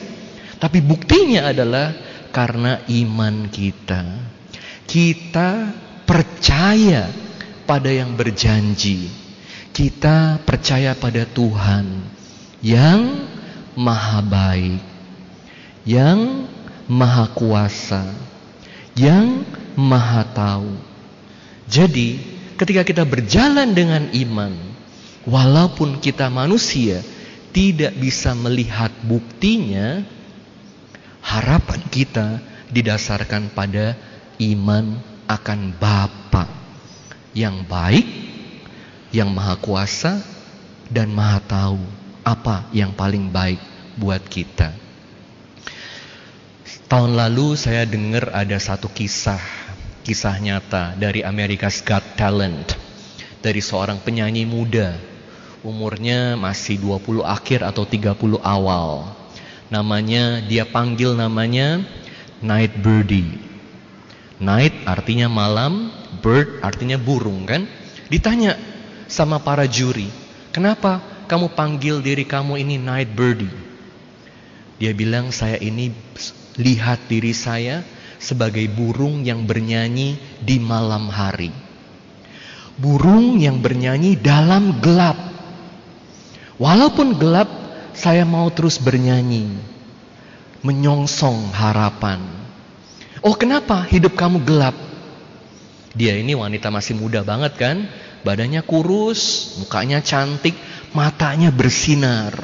tapi 0.58 0.82
buktinya 0.82 1.50
adalah 1.50 1.94
karena 2.34 2.82
iman 2.86 3.46
kita. 3.50 4.02
Kita 4.86 5.70
percaya 6.02 7.06
pada 7.66 7.90
yang 7.90 8.18
berjanji. 8.18 9.06
Kita 9.70 10.42
percaya 10.42 10.98
pada 10.98 11.22
Tuhan 11.22 11.86
yang 12.58 13.30
maha 13.78 14.18
baik, 14.18 14.82
yang 15.86 16.50
maha 16.90 17.30
kuasa, 17.30 18.02
yang 18.98 19.46
maha 19.78 20.26
tahu. 20.26 20.74
Jadi, 21.70 22.18
ketika 22.58 22.82
kita 22.82 23.06
berjalan 23.06 23.70
dengan 23.70 24.10
iman, 24.10 24.50
walaupun 25.22 26.02
kita 26.02 26.26
manusia 26.26 26.98
tidak 27.50 27.94
bisa 27.98 28.34
melihat 28.34 28.90
buktinya, 29.02 30.02
harapan 31.22 31.80
kita 31.90 32.38
didasarkan 32.70 33.50
pada 33.50 33.98
iman 34.38 34.98
akan 35.26 35.60
Bapa 35.74 36.46
yang 37.34 37.62
baik, 37.66 38.06
yang 39.14 39.30
maha 39.30 39.58
kuasa 39.58 40.22
dan 40.90 41.10
maha 41.10 41.38
tahu 41.42 41.78
apa 42.26 42.66
yang 42.74 42.94
paling 42.94 43.30
baik 43.30 43.58
buat 43.98 44.22
kita. 44.26 44.74
Tahun 46.90 47.14
lalu 47.14 47.54
saya 47.54 47.86
dengar 47.86 48.34
ada 48.34 48.58
satu 48.58 48.90
kisah, 48.90 49.38
kisah 50.02 50.34
nyata 50.42 50.98
dari 50.98 51.22
America's 51.22 51.82
Got 51.86 52.02
Talent. 52.18 52.74
Dari 53.40 53.62
seorang 53.62 54.02
penyanyi 54.04 54.44
muda, 54.44 54.98
umurnya 55.60 56.36
masih 56.40 56.80
20 56.80 57.24
akhir 57.24 57.64
atau 57.64 57.84
30 57.84 58.40
awal. 58.40 59.08
Namanya, 59.70 60.42
dia 60.44 60.66
panggil 60.66 61.14
namanya 61.14 61.84
Night 62.40 62.74
Birdie. 62.80 63.50
Night 64.40 64.72
artinya 64.88 65.28
malam, 65.28 65.92
bird 66.24 66.64
artinya 66.64 66.96
burung 66.96 67.44
kan? 67.44 67.68
Ditanya 68.08 68.56
sama 69.04 69.38
para 69.38 69.68
juri, 69.68 70.08
kenapa 70.48 70.98
kamu 71.30 71.54
panggil 71.54 72.02
diri 72.02 72.26
kamu 72.26 72.58
ini 72.58 72.74
night 72.74 73.14
birdie? 73.14 73.52
Dia 74.82 74.90
bilang 74.96 75.30
saya 75.30 75.60
ini 75.62 75.94
lihat 76.58 77.06
diri 77.06 77.30
saya 77.30 77.86
sebagai 78.18 78.66
burung 78.72 79.22
yang 79.22 79.46
bernyanyi 79.46 80.18
di 80.42 80.56
malam 80.58 81.06
hari. 81.06 81.54
Burung 82.80 83.38
yang 83.38 83.62
bernyanyi 83.62 84.18
dalam 84.18 84.82
gelap. 84.82 85.29
Walaupun 86.60 87.16
gelap, 87.16 87.48
saya 87.96 88.28
mau 88.28 88.52
terus 88.52 88.76
bernyanyi. 88.76 89.48
Menyongsong 90.60 91.56
harapan. 91.56 92.20
Oh 93.24 93.32
kenapa 93.32 93.80
hidup 93.88 94.12
kamu 94.12 94.44
gelap? 94.44 94.76
Dia 95.96 96.20
ini 96.20 96.36
wanita 96.36 96.68
masih 96.68 97.00
muda 97.00 97.24
banget 97.24 97.56
kan? 97.56 97.88
Badannya 98.20 98.60
kurus, 98.60 99.56
mukanya 99.56 100.04
cantik, 100.04 100.52
matanya 100.92 101.48
bersinar. 101.48 102.36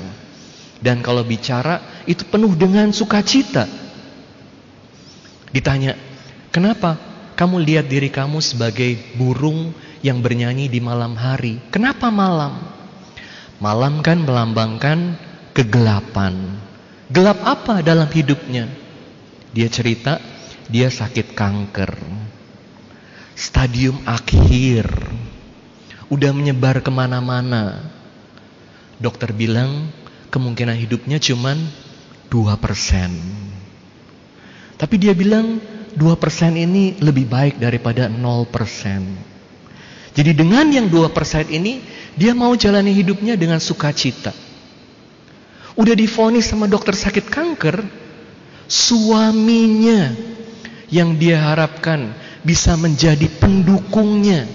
Dan 0.80 1.04
kalau 1.04 1.20
bicara 1.20 2.04
itu 2.08 2.24
penuh 2.24 2.56
dengan 2.56 2.96
sukacita. 2.96 3.68
Ditanya, 5.52 5.92
kenapa 6.48 6.96
kamu 7.36 7.60
lihat 7.60 7.86
diri 7.92 8.08
kamu 8.08 8.40
sebagai 8.40 8.96
burung 9.20 9.76
yang 10.00 10.24
bernyanyi 10.24 10.72
di 10.72 10.80
malam 10.80 11.12
hari? 11.20 11.60
Kenapa 11.68 12.08
malam? 12.08 12.75
Malam 13.62 14.04
kan 14.04 14.20
melambangkan 14.20 15.16
kegelapan. 15.56 16.60
Gelap 17.08 17.40
apa 17.40 17.80
dalam 17.80 18.10
hidupnya? 18.12 18.68
Dia 19.56 19.72
cerita, 19.72 20.20
dia 20.68 20.92
sakit 20.92 21.32
kanker. 21.32 21.96
Stadium 23.32 24.04
akhir. 24.04 24.84
Udah 26.12 26.30
menyebar 26.30 26.84
ke 26.84 26.92
mana-mana 26.92 27.96
Dokter 28.96 29.28
bilang 29.36 29.92
kemungkinan 30.32 30.80
hidupnya 30.80 31.20
cuman 31.20 31.68
2%. 32.32 32.40
Tapi 34.76 34.94
dia 34.96 35.12
bilang 35.12 35.60
2% 35.96 36.56
ini 36.56 36.96
lebih 37.00 37.24
baik 37.28 37.60
daripada 37.60 38.08
0%. 38.08 38.16
Jadi 40.16 40.32
dengan 40.32 40.72
yang 40.72 40.88
2% 40.88 41.52
ini 41.52 41.84
dia 42.16 42.32
mau 42.32 42.56
jalani 42.56 42.96
hidupnya 42.96 43.36
dengan 43.36 43.60
sukacita. 43.60 44.32
Udah 45.76 45.92
difonis 45.92 46.48
sama 46.48 46.64
dokter 46.64 46.96
sakit 46.96 47.28
kanker, 47.28 47.84
suaminya 48.64 50.16
yang 50.88 51.20
dia 51.20 51.36
harapkan 51.36 52.16
bisa 52.40 52.72
menjadi 52.80 53.28
pendukungnya 53.36 54.48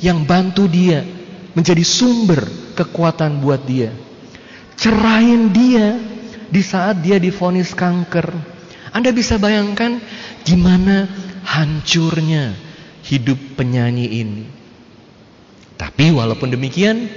yang 0.00 0.24
bantu 0.24 0.64
dia 0.66 1.04
menjadi 1.52 1.84
sumber 1.84 2.48
kekuatan 2.72 3.44
buat 3.44 3.60
dia. 3.68 3.92
Cerahin 4.80 5.52
dia 5.52 6.00
di 6.48 6.64
saat 6.64 7.04
dia 7.04 7.20
difonis 7.20 7.76
kanker. 7.76 8.32
Anda 8.96 9.12
bisa 9.12 9.36
bayangkan 9.36 10.00
gimana 10.48 11.04
hancurnya 11.44 12.56
hidup 13.04 13.60
penyanyi 13.60 14.08
ini. 14.24 14.61
Tapi 15.76 16.12
walaupun 16.14 16.52
demikian, 16.52 17.10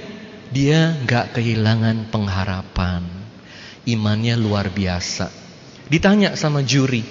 dia 0.50 0.94
nggak 1.04 1.36
kehilangan 1.38 2.08
pengharapan. 2.10 3.04
Imannya 3.86 4.34
luar 4.34 4.72
biasa. 4.72 5.30
Ditanya 5.86 6.34
sama 6.34 6.66
juri, 6.66 7.06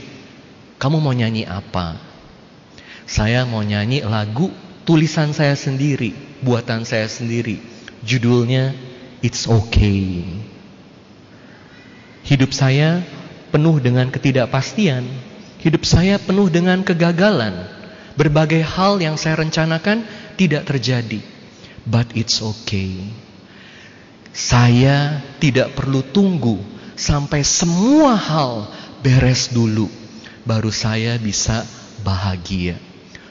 kamu 0.75 0.99
mau 0.99 1.15
nyanyi 1.15 1.47
apa? 1.47 1.95
Saya 3.07 3.47
mau 3.47 3.63
nyanyi 3.63 4.03
lagu 4.03 4.51
tulisan 4.83 5.31
saya 5.31 5.55
sendiri, 5.55 6.11
buatan 6.43 6.83
saya 6.83 7.07
sendiri. 7.07 7.63
Judulnya 8.03 8.75
It's 9.25 9.49
Okay. 9.49 10.21
Hidup 12.29 12.53
saya 12.53 13.01
penuh 13.49 13.81
dengan 13.81 14.13
ketidakpastian. 14.13 15.01
Hidup 15.65 15.81
saya 15.81 16.21
penuh 16.21 16.45
dengan 16.53 16.85
kegagalan. 16.85 17.65
Berbagai 18.13 18.61
hal 18.61 19.01
yang 19.01 19.17
saya 19.17 19.41
rencanakan 19.41 20.05
tidak 20.37 20.69
terjadi. 20.69 21.25
But 21.85 22.17
it's 22.17 22.41
okay. 22.41 23.13
Saya 24.33 25.21
tidak 25.37 25.77
perlu 25.77 26.01
tunggu 26.01 26.57
sampai 26.97 27.45
semua 27.45 28.17
hal 28.17 28.67
beres 29.05 29.53
dulu. 29.53 29.85
Baru 30.43 30.73
saya 30.73 31.15
bisa 31.21 31.61
bahagia. 32.01 32.81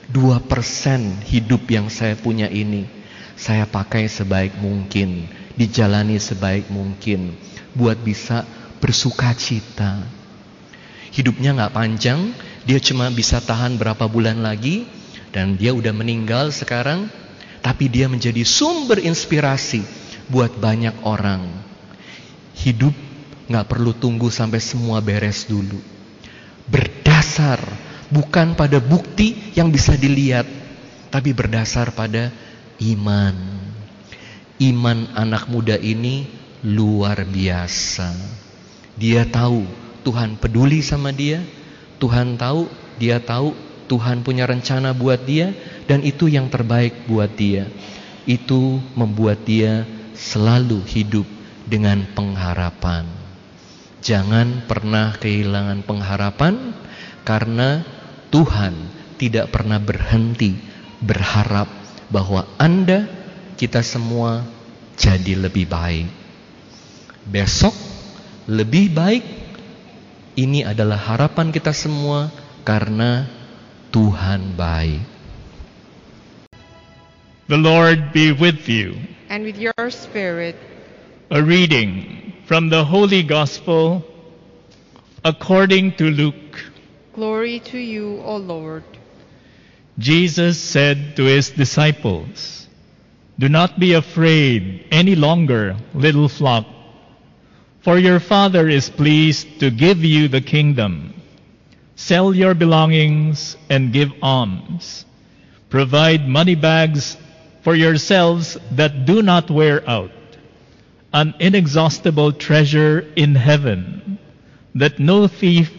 Dua 0.07 0.39
persen 0.39 1.19
hidup 1.27 1.67
yang 1.67 1.91
saya 1.91 2.15
punya 2.15 2.47
ini. 2.47 2.87
Saya 3.35 3.67
pakai 3.67 4.07
sebaik 4.07 4.55
mungkin. 4.63 5.27
Dijalani 5.59 6.23
sebaik 6.23 6.71
mungkin. 6.71 7.35
Buat 7.75 7.99
bisa 8.07 8.47
bersuka 8.79 9.35
cita. 9.35 9.99
Hidupnya 11.11 11.59
nggak 11.59 11.75
panjang. 11.75 12.31
Dia 12.65 12.79
cuma 12.79 13.11
bisa 13.11 13.43
tahan 13.43 13.75
berapa 13.75 14.07
bulan 14.07 14.47
lagi. 14.47 14.87
Dan 15.35 15.59
dia 15.59 15.75
udah 15.75 15.91
meninggal 15.91 16.55
sekarang 16.55 17.11
tapi 17.65 17.89
dia 17.89 18.13
menjadi 18.13 18.45
sumber 18.45 19.01
inspirasi 19.01 19.81
buat 20.29 20.53
banyak 20.61 21.01
orang. 21.01 21.49
Hidup 22.61 22.93
nggak 23.49 23.67
perlu 23.73 23.97
tunggu 23.97 24.29
sampai 24.29 24.61
semua 24.61 25.01
beres 25.01 25.49
dulu. 25.49 25.81
Berdasar 26.69 27.65
bukan 28.13 28.53
pada 28.53 28.85
bukti 28.85 29.57
yang 29.57 29.73
bisa 29.73 29.97
dilihat, 29.97 30.45
tapi 31.09 31.33
berdasar 31.33 31.97
pada 31.97 32.29
iman. 32.85 33.33
Iman 34.61 35.09
anak 35.17 35.49
muda 35.49 35.81
ini 35.81 36.29
luar 36.61 37.25
biasa. 37.25 38.13
Dia 39.01 39.25
tahu 39.25 39.65
Tuhan 40.05 40.37
peduli 40.37 40.85
sama 40.85 41.17
dia, 41.17 41.41
Tuhan 41.97 42.37
tahu, 42.37 42.69
dia 43.01 43.25
tahu 43.25 43.57
Tuhan 43.89 44.21
punya 44.21 44.49
rencana 44.49 44.93
buat 44.97 45.25
dia 45.25 45.53
dan 45.85 46.01
itu 46.05 46.29
yang 46.29 46.49
terbaik 46.49 47.05
buat 47.09 47.33
dia. 47.33 47.69
Itu 48.25 48.81
membuat 48.97 49.45
dia 49.45 49.85
selalu 50.17 50.81
hidup 50.89 51.29
dengan 51.69 52.05
pengharapan. 52.17 53.05
Jangan 54.05 54.69
pernah 54.69 55.17
kehilangan 55.17 55.85
pengharapan 55.85 56.77
karena 57.25 57.85
Tuhan 58.29 58.75
tidak 59.17 59.49
pernah 59.53 59.81
berhenti 59.81 60.57
berharap 61.01 61.69
bahwa 62.13 62.45
Anda, 62.61 63.09
kita 63.57 63.81
semua 63.81 64.45
jadi 64.99 65.39
lebih 65.39 65.71
baik. 65.71 66.09
Besok 67.25 67.73
lebih 68.45 68.93
baik 68.93 69.25
ini 70.37 70.67
adalah 70.67 71.01
harapan 71.01 71.49
kita 71.49 71.73
semua 71.73 72.29
karena 72.67 73.25
Tuhan 73.95 74.53
baik. 74.59 75.14
The 77.49 77.57
Lord 77.59 78.13
be 78.13 78.33
with 78.33 78.69
you. 78.69 78.97
and 79.29 79.45
with 79.45 79.59
your 79.59 79.91
spirit. 79.91 80.57
A 81.31 81.43
reading 81.43 82.33
from 82.47 82.69
the 82.69 82.85
Holy 82.85 83.23
Gospel 83.23 84.05
according 85.25 85.93
to 85.97 86.05
Luke. 86.11 86.65
Glory 87.15 87.61
to 87.61 87.79
you, 87.79 88.21
O 88.25 88.37
Lord. 88.37 88.85
Jesus 89.99 90.59
said 90.59 91.17
to 91.17 91.25
his 91.25 91.51
disciples, 91.51 92.67
Do 93.39 93.49
not 93.49 93.79
be 93.79 93.93
afraid 93.95 94.87
any 94.91 95.15
longer, 95.15 95.77
little 95.95 96.29
flock, 96.29 96.67
for 97.83 97.99
your 97.99 98.21
Father 98.21 98.69
is 98.69 98.89
pleased 98.91 99.61
to 99.61 99.71
give 99.71 100.03
you 100.05 100.29
the 100.29 100.41
kingdom. 100.41 101.15
Sell 101.97 102.35
your 102.35 102.55
belongings 102.55 103.57
and 103.69 103.93
give 103.93 104.11
alms. 104.23 105.05
Provide 105.71 106.29
money 106.29 106.55
bags 106.55 107.17
for 107.65 107.75
yourselves 107.75 108.59
that 108.73 109.07
do 109.07 109.23
not 109.23 109.51
wear 109.51 109.89
out, 109.89 110.13
an 111.15 111.35
inexhaustible 111.41 112.33
treasure 112.33 113.01
in 113.17 113.35
heaven 113.35 114.19
that 114.75 114.99
no 114.99 115.27
thief 115.27 115.73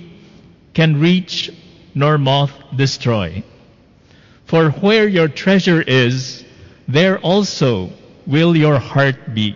can 0.74 1.00
reach 1.00 1.52
nor 1.94 2.18
moth 2.18 2.52
destroy. 2.76 3.44
For 4.46 4.72
where 4.72 5.08
your 5.08 5.28
treasure 5.28 5.82
is, 5.82 6.44
there 6.88 7.20
also 7.20 7.92
will 8.26 8.58
your 8.58 8.80
heart 8.80 9.36
be. 9.36 9.56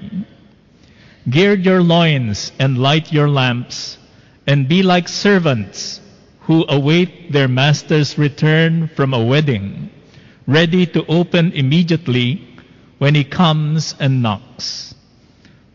Gird 1.30 1.66
your 1.66 1.82
loins 1.82 2.52
and 2.60 2.78
light 2.78 3.12
your 3.12 3.30
lamps, 3.30 3.98
and 4.46 4.68
be 4.68 4.84
like 4.84 5.08
servants 5.08 6.00
who 6.42 6.66
await 6.70 7.32
their 7.32 7.48
master's 7.48 8.18
return 8.18 8.88
from 8.88 9.14
a 9.14 9.24
wedding, 9.24 9.90
ready 10.50 10.84
to 10.88 11.06
open 11.06 11.52
immediately 11.54 12.42
when 12.98 13.14
he 13.14 13.24
comes 13.24 13.94
and 14.00 14.24
knocks. 14.24 14.96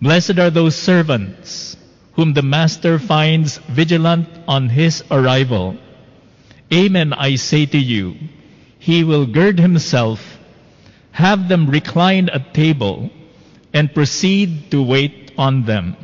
Blessed 0.02 0.36
are 0.40 0.50
those 0.50 0.74
servants 0.74 1.76
whom 2.14 2.34
the 2.34 2.42
master 2.42 2.98
finds 2.98 3.58
vigilant 3.70 4.26
on 4.48 4.68
his 4.68 5.04
arrival. 5.12 5.78
Amen, 6.72 7.12
I 7.12 7.36
say 7.36 7.66
to 7.66 7.78
you, 7.78 8.16
he 8.78 9.04
will 9.04 9.26
gird 9.26 9.60
himself, 9.60 10.38
have 11.12 11.48
them 11.48 11.70
recline 11.70 12.28
at 12.28 12.52
table, 12.52 13.10
and 13.72 13.94
proceed 13.94 14.72
to 14.72 14.82
wait 14.82 15.30
on 15.38 15.64
them. 15.66 15.96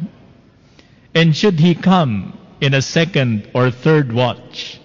And 1.12 1.34
should 1.34 1.58
he 1.58 1.74
come 1.74 2.38
in 2.60 2.74
a 2.74 2.82
second 2.82 3.50
or 3.52 3.72
third 3.72 4.12
watch, 4.12 4.80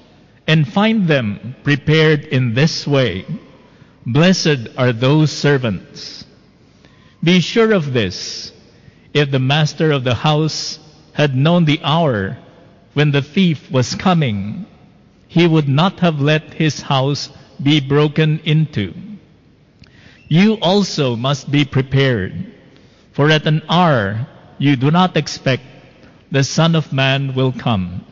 and 0.48 0.68
find 0.68 1.08
them 1.08 1.56
prepared 1.64 2.26
in 2.26 2.56
this 2.56 2.88
way, 2.88 3.26
blessed 4.06 4.70
are 4.78 4.94
those 4.94 5.32
servants. 5.32 6.26
Be 7.24 7.40
sure 7.40 7.74
of 7.74 7.94
this, 7.94 8.52
if 9.14 9.32
the 9.32 9.40
master 9.40 9.92
of 9.92 10.04
the 10.04 10.14
house 10.14 10.80
had 11.14 11.36
known 11.36 11.66
the 11.66 11.80
hour 11.84 12.38
when 12.94 13.12
the 13.12 13.22
thief 13.22 13.72
was 13.72 13.96
coming, 13.96 14.66
he 15.28 15.48
would 15.48 15.68
not 15.68 16.00
have 16.00 16.22
let 16.22 16.54
his 16.54 16.82
house 16.82 17.30
be 17.62 17.80
broken 17.80 18.40
into. 18.46 18.94
You 20.28 20.56
also 20.62 21.16
must 21.16 21.52
be 21.52 21.66
prepared, 21.66 22.52
for 23.14 23.30
at 23.32 23.48
an 23.48 23.64
hour 23.70 24.28
you 24.58 24.76
do 24.76 24.92
not 24.92 25.18
expect 25.18 25.64
the 26.32 26.44
Son 26.44 26.76
of 26.76 26.94
Man 26.94 27.36
will 27.36 27.52
come. 27.52 28.06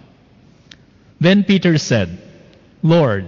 Then 1.19 1.43
Peter 1.43 1.77
said, 1.77 2.21
Lord, 2.81 3.25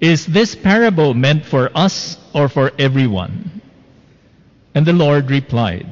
is 0.00 0.26
this 0.26 0.54
parable 0.54 1.14
meant 1.14 1.44
for 1.44 1.70
us 1.74 2.18
or 2.34 2.48
for 2.48 2.72
everyone? 2.78 3.62
And 4.74 4.84
the 4.84 4.92
Lord 4.92 5.30
replied, 5.30 5.86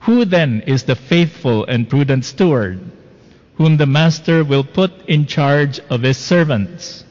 Who 0.00 0.24
then 0.24 0.62
is 0.66 0.82
the 0.82 0.96
faithful 0.96 1.64
and 1.66 1.88
prudent 1.88 2.24
steward, 2.24 2.80
whom 3.54 3.76
the 3.76 3.86
master 3.86 4.42
will 4.42 4.64
put 4.64 5.06
in 5.06 5.26
charge 5.26 5.78
of 5.90 6.02
his 6.02 6.18
servants 6.18 7.04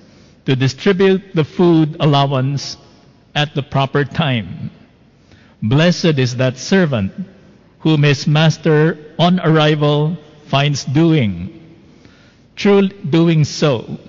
to 0.45 0.55
distribute 0.55 1.33
the 1.33 1.45
food 1.45 1.95
allowance 2.01 2.75
at 3.33 3.55
the 3.55 3.63
proper 3.63 4.03
time? 4.03 4.71
Blessed 5.61 6.19
is 6.19 6.35
that 6.35 6.57
servant 6.57 7.13
whom 7.79 8.03
his 8.03 8.27
master 8.27 8.97
on 9.17 9.39
arrival 9.39 10.17
finds 10.47 10.83
doing. 10.83 11.77
True 12.57 12.89
doing 12.89 13.45
so. 13.45 13.99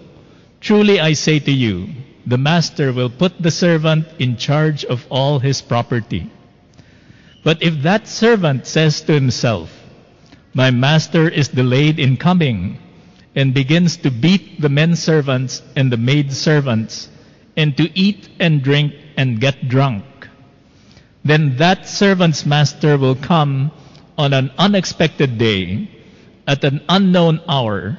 Truly 0.65 0.99
I 0.99 1.12
say 1.12 1.41
to 1.41 1.53
you, 1.53 1.93
the 2.25 2.39
master 2.39 2.91
will 2.91 3.11
put 3.11 3.37
the 3.37 3.51
servant 3.51 4.09
in 4.19 4.39
charge 4.39 4.83
of 4.83 5.05
all 5.11 5.39
his 5.39 5.61
property. 5.61 6.33
But 7.45 7.62
if 7.62 7.83
that 7.83 8.09
servant 8.09 8.67
says 8.67 9.03
to 9.03 9.12
himself, 9.12 9.69
My 10.55 10.71
master 10.71 11.29
is 11.29 11.49
delayed 11.49 11.99
in 11.99 12.17
coming, 12.17 12.79
and 13.37 13.53
begins 13.53 13.99
to 13.99 14.11
beat 14.11 14.59
the 14.59 14.71
men 14.71 14.97
servants 14.97 15.61
and 15.77 15.93
the 15.93 16.01
maid 16.01 16.33
servants, 16.33 17.11
and 17.59 17.77
to 17.77 17.93
eat 17.93 18.31
and 18.41 18.62
drink 18.62 18.95
and 19.19 19.39
get 19.39 19.69
drunk, 19.69 20.05
then 21.25 21.59
that 21.59 21.87
servant's 21.87 22.47
master 22.47 22.97
will 22.97 23.17
come 23.17 23.71
on 24.17 24.33
an 24.33 24.51
unexpected 24.57 25.37
day 25.37 25.91
at 26.47 26.65
an 26.65 26.81
unknown 26.89 27.43
hour 27.47 27.99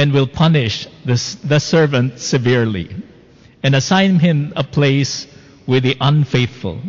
and 0.00 0.14
will 0.14 0.26
punish 0.26 0.88
the, 1.04 1.20
the 1.44 1.60
servant 1.60 2.18
severely 2.18 2.88
and 3.62 3.74
assign 3.74 4.18
him 4.18 4.50
a 4.56 4.64
place 4.64 5.26
with 5.66 5.82
the 5.82 5.94
unfaithful. 6.00 6.80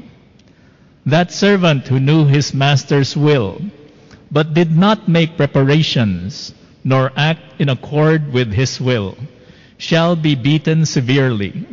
That 1.05 1.30
servant 1.30 1.89
who 1.89 1.99
knew 1.99 2.26
his 2.26 2.53
master's 2.53 3.18
will, 3.18 3.59
but 4.32 4.53
did 4.53 4.72
not 4.72 5.09
make 5.09 5.36
preparations, 5.36 6.53
nor 6.86 7.12
act 7.18 7.59
in 7.59 7.68
accord 7.68 8.32
with 8.32 8.53
his 8.53 8.80
will, 8.80 9.18
shall 9.78 10.16
be 10.16 10.36
beaten 10.36 10.86
severely. 10.86 11.68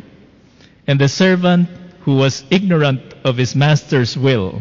And 0.88 0.98
the 0.98 1.08
servant 1.08 1.68
who 2.00 2.16
was 2.16 2.44
ignorant 2.50 3.14
of 3.22 3.36
his 3.36 3.54
master's 3.54 4.18
will, 4.18 4.60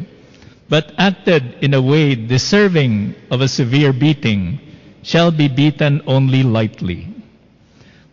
but 0.69 0.93
acted 0.99 1.57
in 1.63 1.73
a 1.73 1.81
way 1.81 2.13
deserving 2.13 3.15
of 3.31 3.41
a 3.41 3.47
severe 3.47 3.93
beating, 3.93 4.59
shall 5.03 5.31
be 5.31 5.47
beaten 5.47 6.01
only 6.07 6.43
lightly. 6.43 7.07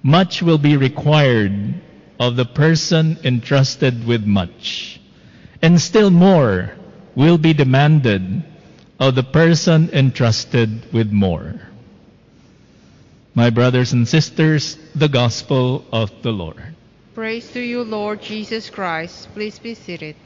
Much 0.03 0.43
will 0.43 0.59
be 0.59 0.76
required 0.76 1.74
of 2.20 2.37
the 2.37 2.45
person 2.45 3.18
entrusted 3.24 4.07
with 4.07 4.24
much, 4.24 5.01
and 5.62 5.80
still 5.80 6.11
more 6.11 6.72
will 7.14 7.39
be 7.39 7.53
demanded 7.53 8.45
of 9.01 9.14
the 9.14 9.22
person 9.22 9.91
entrusted 9.93 10.93
with 10.93 11.11
more. 11.11 11.55
My 13.35 13.51
brothers 13.51 13.93
and 13.93 14.07
sisters, 14.07 14.78
the 14.95 15.09
gospel 15.09 15.85
of 15.91 16.11
the 16.22 16.30
Lord. 16.30 16.74
Praise 17.14 17.51
to 17.53 17.61
you, 17.61 17.82
Lord 17.82 18.22
Jesus 18.22 18.70
Christ. 18.70 19.28
Please 19.35 19.59
be 19.59 19.74
seated. 19.74 20.16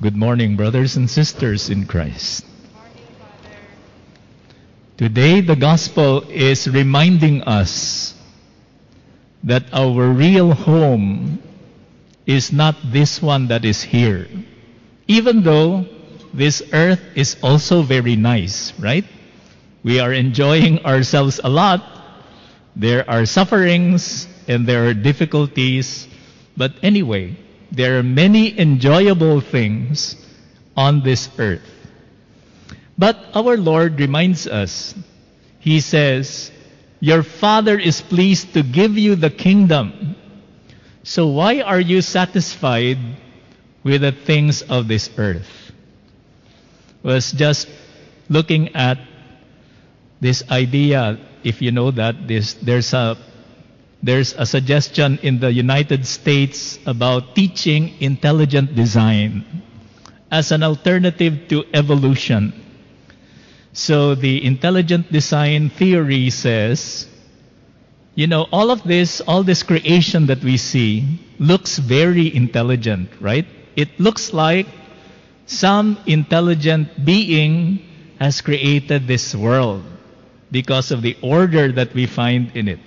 Good 0.00 0.16
morning, 0.16 0.56
brothers 0.56 0.96
and 0.96 1.08
sisters 1.08 1.70
in 1.70 1.86
Christ. 1.86 2.44
Today, 5.02 5.40
the 5.40 5.56
gospel 5.56 6.22
is 6.30 6.70
reminding 6.70 7.42
us 7.42 8.14
that 9.42 9.66
our 9.74 10.06
real 10.14 10.54
home 10.54 11.42
is 12.24 12.52
not 12.52 12.76
this 12.94 13.20
one 13.20 13.48
that 13.48 13.64
is 13.64 13.82
here. 13.82 14.28
Even 15.08 15.42
though 15.42 15.86
this 16.32 16.62
earth 16.72 17.02
is 17.16 17.34
also 17.42 17.82
very 17.82 18.14
nice, 18.14 18.72
right? 18.78 19.04
We 19.82 19.98
are 19.98 20.12
enjoying 20.12 20.78
ourselves 20.86 21.40
a 21.42 21.50
lot. 21.50 21.82
There 22.76 23.02
are 23.10 23.26
sufferings 23.26 24.28
and 24.46 24.68
there 24.68 24.86
are 24.86 24.94
difficulties. 24.94 26.06
But 26.56 26.78
anyway, 26.80 27.34
there 27.72 27.98
are 27.98 28.04
many 28.04 28.56
enjoyable 28.56 29.40
things 29.40 30.14
on 30.76 31.02
this 31.02 31.28
earth. 31.40 31.71
But 32.98 33.16
our 33.34 33.56
Lord 33.56 33.98
reminds 33.98 34.46
us, 34.46 34.94
He 35.58 35.80
says, 35.80 36.50
Your 37.00 37.22
Father 37.22 37.78
is 37.78 38.00
pleased 38.00 38.54
to 38.54 38.62
give 38.62 38.98
you 38.98 39.16
the 39.16 39.30
kingdom. 39.30 40.16
So 41.02 41.28
why 41.28 41.60
are 41.60 41.80
you 41.80 42.00
satisfied 42.00 42.98
with 43.82 44.02
the 44.02 44.12
things 44.12 44.62
of 44.62 44.86
this 44.88 45.10
earth? 45.18 45.72
Was 47.02 47.32
just 47.32 47.68
looking 48.28 48.76
at 48.76 48.98
this 50.20 50.48
idea, 50.50 51.18
if 51.42 51.60
you 51.60 51.72
know 51.72 51.90
that, 51.90 52.28
this, 52.28 52.54
there's 52.54 52.94
a 52.94 53.18
there's 54.02 54.34
a 54.34 54.44
suggestion 54.44 55.18
in 55.22 55.38
the 55.38 55.52
United 55.52 56.06
States 56.06 56.78
about 56.86 57.36
teaching 57.36 57.94
intelligent 58.00 58.74
design 58.74 59.46
as 60.30 60.50
an 60.50 60.64
alternative 60.64 61.46
to 61.48 61.62
evolution. 61.72 62.61
So 63.72 64.14
the 64.14 64.44
intelligent 64.44 65.10
design 65.10 65.70
theory 65.70 66.28
says, 66.30 67.08
you 68.14 68.26
know, 68.26 68.46
all 68.52 68.70
of 68.70 68.84
this, 68.84 69.22
all 69.22 69.42
this 69.42 69.62
creation 69.62 70.26
that 70.26 70.44
we 70.44 70.58
see 70.58 71.20
looks 71.38 71.78
very 71.78 72.34
intelligent, 72.34 73.08
right? 73.20 73.46
It 73.74 73.98
looks 73.98 74.34
like 74.34 74.66
some 75.46 75.98
intelligent 76.06 77.04
being 77.04 77.80
has 78.20 78.40
created 78.42 79.06
this 79.06 79.34
world 79.34 79.82
because 80.50 80.90
of 80.90 81.00
the 81.00 81.16
order 81.22 81.72
that 81.72 81.94
we 81.94 82.06
find 82.06 82.54
in 82.54 82.68
it. 82.68 82.80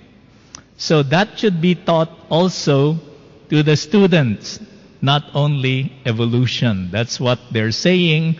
So 0.76 1.02
that 1.02 1.38
should 1.38 1.60
be 1.60 1.74
taught 1.74 2.10
also 2.30 2.98
to 3.50 3.62
the 3.64 3.76
students, 3.76 4.60
not 5.02 5.24
only 5.34 5.92
evolution. 6.06 6.90
That's 6.92 7.18
what 7.18 7.40
they're 7.50 7.72
saying 7.72 8.38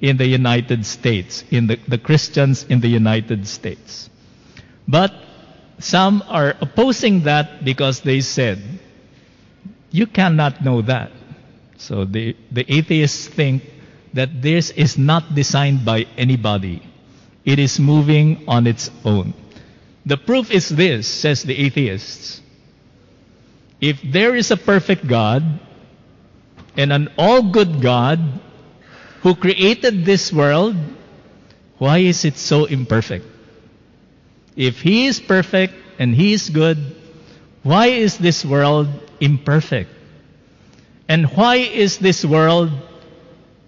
in 0.00 0.16
the 0.16 0.26
United 0.26 0.84
States, 0.84 1.44
in 1.50 1.66
the, 1.66 1.78
the 1.88 1.98
Christians 1.98 2.64
in 2.64 2.80
the 2.80 2.88
United 2.88 3.46
States. 3.46 4.10
But 4.86 5.12
some 5.78 6.22
are 6.28 6.54
opposing 6.60 7.24
that 7.24 7.64
because 7.64 8.00
they 8.00 8.20
said, 8.20 8.62
you 9.90 10.06
cannot 10.06 10.64
know 10.64 10.82
that. 10.82 11.12
So 11.78 12.04
the, 12.04 12.36
the 12.50 12.64
atheists 12.72 13.28
think 13.28 13.62
that 14.12 14.42
this 14.42 14.70
is 14.70 14.96
not 14.96 15.34
designed 15.34 15.84
by 15.84 16.06
anybody. 16.16 16.82
It 17.44 17.58
is 17.58 17.78
moving 17.78 18.44
on 18.48 18.66
its 18.66 18.90
own. 19.04 19.34
The 20.06 20.16
proof 20.16 20.50
is 20.50 20.68
this, 20.68 21.06
says 21.06 21.42
the 21.42 21.56
atheists. 21.56 22.40
If 23.80 24.00
there 24.02 24.34
is 24.34 24.50
a 24.50 24.56
perfect 24.56 25.06
God 25.06 25.42
and 26.76 26.92
an 26.92 27.12
all 27.18 27.42
good 27.42 27.80
God 27.80 28.18
who 29.24 29.34
created 29.34 30.04
this 30.04 30.30
world, 30.30 30.76
why 31.78 31.98
is 31.98 32.26
it 32.26 32.36
so 32.36 32.66
imperfect? 32.66 33.24
If 34.54 34.82
He 34.82 35.06
is 35.06 35.18
perfect 35.18 35.72
and 35.98 36.14
He 36.14 36.34
is 36.34 36.50
good, 36.50 36.76
why 37.62 37.86
is 37.86 38.18
this 38.18 38.44
world 38.44 38.86
imperfect? 39.20 39.88
And 41.08 41.24
why 41.32 41.56
is 41.56 41.96
this 41.96 42.22
world 42.22 42.70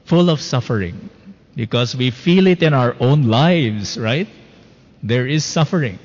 full 0.04 0.28
of 0.28 0.42
suffering? 0.42 1.08
Because 1.56 1.96
we 1.96 2.10
feel 2.10 2.46
it 2.46 2.62
in 2.62 2.74
our 2.74 2.94
own 3.00 3.22
lives, 3.22 3.96
right? 3.96 4.28
There 5.02 5.26
is 5.26 5.42
suffering. 5.42 5.98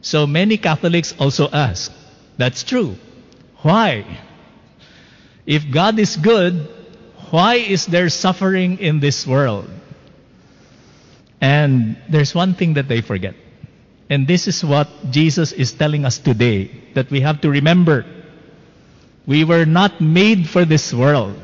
So 0.00 0.28
many 0.28 0.58
Catholics 0.58 1.12
also 1.18 1.50
ask, 1.50 1.90
that's 2.38 2.62
true. 2.62 2.94
Why? 3.62 4.06
If 5.44 5.72
God 5.72 5.98
is 5.98 6.16
good, 6.16 6.75
why 7.30 7.56
is 7.56 7.86
there 7.86 8.08
suffering 8.08 8.78
in 8.78 9.00
this 9.00 9.26
world? 9.26 9.68
And 11.40 11.96
there's 12.08 12.34
one 12.34 12.54
thing 12.54 12.74
that 12.74 12.88
they 12.88 13.00
forget. 13.00 13.34
And 14.08 14.26
this 14.26 14.46
is 14.46 14.64
what 14.64 14.88
Jesus 15.10 15.52
is 15.52 15.72
telling 15.72 16.04
us 16.04 16.18
today 16.18 16.70
that 16.94 17.10
we 17.10 17.20
have 17.20 17.40
to 17.42 17.50
remember. 17.50 18.04
We 19.26 19.44
were 19.44 19.66
not 19.66 20.00
made 20.00 20.48
for 20.48 20.64
this 20.64 20.94
world. 20.94 21.34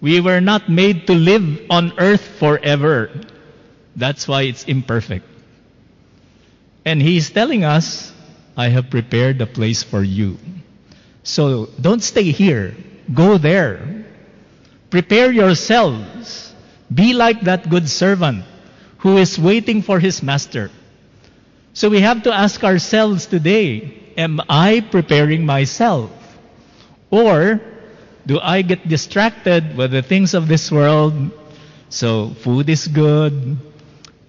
We 0.00 0.20
were 0.20 0.40
not 0.40 0.68
made 0.68 1.06
to 1.06 1.14
live 1.14 1.66
on 1.70 1.98
earth 1.98 2.20
forever. 2.38 3.10
That's 3.96 4.28
why 4.28 4.42
it's 4.42 4.64
imperfect. 4.64 5.24
And 6.84 7.00
He's 7.00 7.30
telling 7.30 7.64
us, 7.64 8.12
I 8.56 8.68
have 8.68 8.90
prepared 8.90 9.40
a 9.40 9.46
place 9.46 9.82
for 9.82 10.02
you. 10.02 10.38
So 11.22 11.66
don't 11.80 12.02
stay 12.02 12.30
here. 12.30 12.76
Go 13.12 13.38
there. 13.38 13.95
Prepare 14.90 15.32
yourselves. 15.32 16.54
Be 16.92 17.12
like 17.12 17.42
that 17.42 17.68
good 17.68 17.88
servant 17.88 18.44
who 18.98 19.16
is 19.18 19.38
waiting 19.38 19.82
for 19.82 19.98
his 19.98 20.22
master. 20.22 20.70
So 21.72 21.90
we 21.90 22.00
have 22.00 22.22
to 22.24 22.32
ask 22.32 22.64
ourselves 22.64 23.26
today, 23.26 24.12
am 24.16 24.40
I 24.48 24.80
preparing 24.80 25.44
myself? 25.44 26.10
Or 27.10 27.60
do 28.26 28.40
I 28.40 28.62
get 28.62 28.88
distracted 28.88 29.76
with 29.76 29.90
the 29.90 30.02
things 30.02 30.34
of 30.34 30.48
this 30.48 30.72
world? 30.72 31.14
So 31.88 32.30
food 32.42 32.68
is 32.68 32.88
good, 32.88 33.58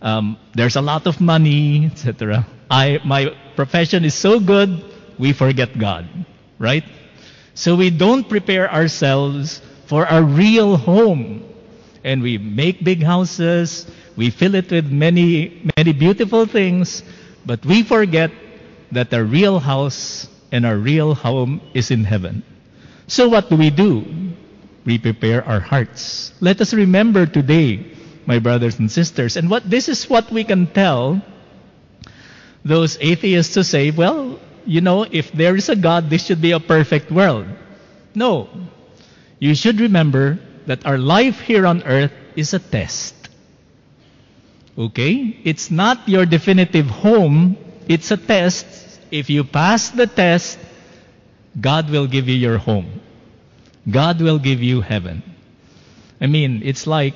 um, 0.01 0.37
there's 0.53 0.75
a 0.75 0.81
lot 0.81 1.07
of 1.07 1.19
money, 1.19 1.87
etc. 1.87 2.45
I 2.69 2.99
my 3.03 3.33
profession 3.55 4.05
is 4.05 4.13
so 4.13 4.39
good, 4.39 4.83
we 5.17 5.33
forget 5.33 5.77
God, 5.77 6.07
right? 6.59 6.83
So 7.55 7.75
we 7.75 7.89
don't 7.89 8.29
prepare 8.29 8.71
ourselves 8.71 9.61
for 9.87 10.05
a 10.05 10.21
real 10.21 10.77
home, 10.77 11.43
and 12.03 12.21
we 12.21 12.37
make 12.37 12.83
big 12.83 13.01
houses, 13.01 13.87
we 14.15 14.29
fill 14.29 14.55
it 14.55 14.69
with 14.69 14.91
many 14.91 15.63
many 15.77 15.93
beautiful 15.93 16.45
things, 16.45 17.03
but 17.45 17.65
we 17.65 17.83
forget 17.83 18.31
that 18.91 19.13
our 19.13 19.23
real 19.23 19.59
house 19.59 20.27
and 20.51 20.65
our 20.65 20.77
real 20.77 21.15
home 21.15 21.61
is 21.73 21.91
in 21.91 22.03
heaven. 22.03 22.43
So 23.07 23.29
what 23.29 23.49
do 23.49 23.55
we 23.55 23.69
do? 23.69 24.05
We 24.85 24.97
prepare 24.97 25.43
our 25.43 25.59
hearts. 25.59 26.33
Let 26.39 26.61
us 26.61 26.73
remember 26.73 27.25
today 27.25 27.95
my 28.25 28.39
brothers 28.39 28.79
and 28.79 28.91
sisters. 28.91 29.37
And 29.37 29.49
what 29.49 29.69
this 29.69 29.87
is 29.87 30.09
what 30.09 30.29
we 30.31 30.43
can 30.43 30.67
tell 30.67 31.21
those 32.63 32.97
atheists 32.99 33.53
to 33.55 33.63
say, 33.63 33.91
well, 33.91 34.39
you 34.65 34.81
know, 34.81 35.03
if 35.03 35.31
there 35.31 35.55
is 35.55 35.69
a 35.69 35.75
God, 35.75 36.09
this 36.09 36.25
should 36.25 36.41
be 36.41 36.51
a 36.51 36.59
perfect 36.59 37.09
world. 37.09 37.47
No. 38.13 38.49
You 39.39 39.55
should 39.55 39.79
remember 39.79 40.39
that 40.65 40.85
our 40.85 40.97
life 40.97 41.41
here 41.41 41.65
on 41.65 41.83
earth 41.83 42.11
is 42.35 42.53
a 42.53 42.59
test. 42.59 43.15
Okay? 44.77 45.39
It's 45.43 45.71
not 45.71 46.07
your 46.07 46.25
definitive 46.25 46.87
home, 46.87 47.57
it's 47.87 48.11
a 48.11 48.17
test. 48.17 48.65
If 49.09 49.29
you 49.29 49.43
pass 49.43 49.89
the 49.89 50.07
test, 50.07 50.59
God 51.59 51.89
will 51.89 52.07
give 52.07 52.27
you 52.27 52.35
your 52.35 52.57
home. 52.57 52.99
God 53.89 54.21
will 54.21 54.37
give 54.37 54.61
you 54.61 54.81
heaven. 54.81 55.23
I 56.19 56.27
mean, 56.27 56.61
it's 56.63 56.85
like 56.85 57.13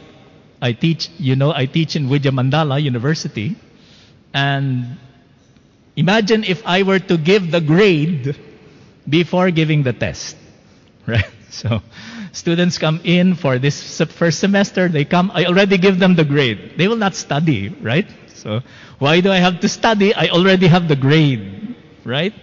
I 0.62 0.74
teach, 0.74 1.10
you 1.18 1.36
know, 1.36 1.52
I 1.54 1.66
teach 1.66 1.96
in 1.96 2.08
Widya 2.08 2.32
Mandala 2.32 2.82
University, 2.82 3.56
and 4.34 4.98
imagine 5.96 6.44
if 6.44 6.66
I 6.66 6.84
were 6.84 7.00
to 7.00 7.18
give 7.18 7.52
the 7.52 7.60
grade 7.60 8.38
before 9.10 9.52
giving 9.52 9.84
the 9.84 9.92
test, 9.92 10.38
right? 11.08 11.26
So, 11.52 11.82
students 12.32 12.78
come 12.78 13.02
in 13.04 13.36
for 13.36 13.60
this 13.60 14.00
first 14.00 14.40
semester, 14.40 14.88
they 14.88 15.04
come, 15.04 15.32
I 15.34 15.46
already 15.46 15.78
give 15.78 16.00
them 16.00 16.16
the 16.16 16.24
grade. 16.24 16.76
They 16.78 16.88
will 16.88 16.96
not 16.96 17.14
study, 17.14 17.70
right? 17.70 18.08
So, 18.34 18.62
why 19.00 19.20
do 19.20 19.32
I 19.32 19.38
have 19.38 19.60
to 19.60 19.70
study? 19.70 20.16
I 20.16 20.30
already 20.30 20.68
have 20.68 20.88
the 20.88 20.96
grade, 20.96 21.76
right? 22.06 22.34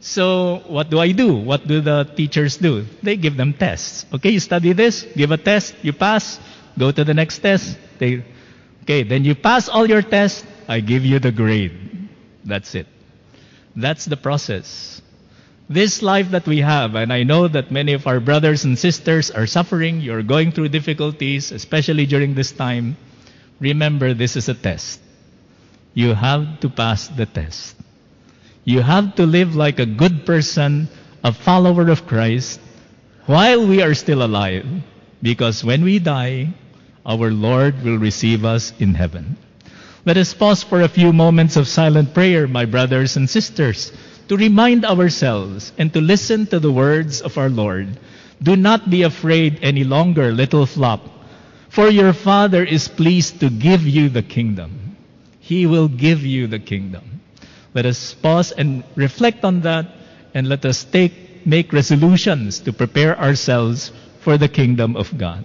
So, 0.00 0.62
what 0.68 0.90
do 0.90 0.98
I 0.98 1.12
do? 1.12 1.34
What 1.34 1.66
do 1.66 1.80
the 1.80 2.04
teachers 2.14 2.58
do? 2.58 2.84
They 3.02 3.16
give 3.16 3.36
them 3.36 3.54
tests. 3.54 4.04
Okay, 4.12 4.30
you 4.30 4.40
study 4.40 4.72
this, 4.72 5.06
give 5.16 5.30
a 5.30 5.38
test, 5.38 5.74
you 5.82 5.92
pass, 5.92 6.38
go 6.78 6.92
to 6.92 7.04
the 7.04 7.14
next 7.14 7.38
test. 7.38 7.78
They, 7.98 8.22
okay, 8.82 9.02
then 9.02 9.24
you 9.24 9.34
pass 9.34 9.68
all 9.68 9.88
your 9.88 10.02
tests, 10.02 10.44
I 10.68 10.80
give 10.80 11.04
you 11.06 11.18
the 11.18 11.32
grade. 11.32 12.08
That's 12.44 12.74
it. 12.74 12.86
That's 13.74 14.04
the 14.04 14.16
process. 14.16 15.00
This 15.68 16.02
life 16.02 16.30
that 16.32 16.46
we 16.46 16.58
have, 16.58 16.94
and 16.94 17.12
I 17.12 17.22
know 17.22 17.48
that 17.48 17.70
many 17.70 17.92
of 17.92 18.06
our 18.06 18.20
brothers 18.20 18.64
and 18.64 18.78
sisters 18.78 19.30
are 19.30 19.46
suffering, 19.46 20.00
you're 20.00 20.22
going 20.22 20.52
through 20.52 20.68
difficulties, 20.68 21.52
especially 21.52 22.04
during 22.06 22.34
this 22.34 22.52
time. 22.52 22.96
Remember, 23.60 24.12
this 24.12 24.36
is 24.36 24.48
a 24.48 24.54
test. 24.54 25.00
You 25.94 26.14
have 26.14 26.60
to 26.60 26.68
pass 26.68 27.08
the 27.08 27.26
test. 27.26 27.76
You 28.64 28.80
have 28.80 29.14
to 29.16 29.26
live 29.26 29.54
like 29.54 29.78
a 29.78 29.86
good 29.86 30.26
person, 30.26 30.88
a 31.24 31.32
follower 31.32 31.88
of 31.88 32.06
Christ, 32.06 32.60
while 33.26 33.66
we 33.66 33.82
are 33.82 33.94
still 33.94 34.22
alive. 34.22 34.66
Because 35.22 35.62
when 35.62 35.84
we 35.84 35.98
die, 36.00 36.52
our 37.06 37.30
Lord 37.30 37.82
will 37.82 37.98
receive 37.98 38.44
us 38.44 38.72
in 38.78 38.94
heaven. 38.94 39.36
Let 40.04 40.16
us 40.16 40.34
pause 40.34 40.64
for 40.64 40.82
a 40.82 40.88
few 40.88 41.12
moments 41.12 41.56
of 41.56 41.68
silent 41.68 42.12
prayer, 42.12 42.48
my 42.48 42.64
brothers 42.64 43.16
and 43.16 43.30
sisters, 43.30 43.92
to 44.28 44.36
remind 44.36 44.84
ourselves 44.84 45.72
and 45.78 45.92
to 45.92 46.00
listen 46.00 46.46
to 46.46 46.58
the 46.58 46.72
words 46.72 47.20
of 47.20 47.36
our 47.38 47.48
Lord. 47.50 47.98
Do 48.42 48.56
not 48.56 48.90
be 48.90 49.02
afraid 49.02 49.58
any 49.62 49.84
longer, 49.84 50.32
little 50.32 50.66
flock, 50.66 51.00
for 51.68 51.88
your 51.88 52.12
Father 52.12 52.64
is 52.64 52.88
pleased 52.88 53.40
to 53.40 53.50
give 53.50 53.82
you 53.86 54.08
the 54.08 54.22
kingdom. 54.22 54.96
He 55.40 55.66
will 55.66 55.88
give 55.88 56.22
you 56.22 56.46
the 56.46 56.58
kingdom. 56.58 57.20
Let 57.74 57.86
us 57.86 58.14
pause 58.14 58.52
and 58.52 58.84
reflect 58.96 59.44
on 59.44 59.62
that, 59.62 59.86
and 60.34 60.48
let 60.48 60.64
us 60.64 60.84
take, 60.84 61.46
make 61.46 61.72
resolutions 61.72 62.60
to 62.60 62.72
prepare 62.72 63.18
ourselves 63.18 63.92
for 64.20 64.36
the 64.38 64.48
kingdom 64.48 64.96
of 64.96 65.16
God. 65.18 65.44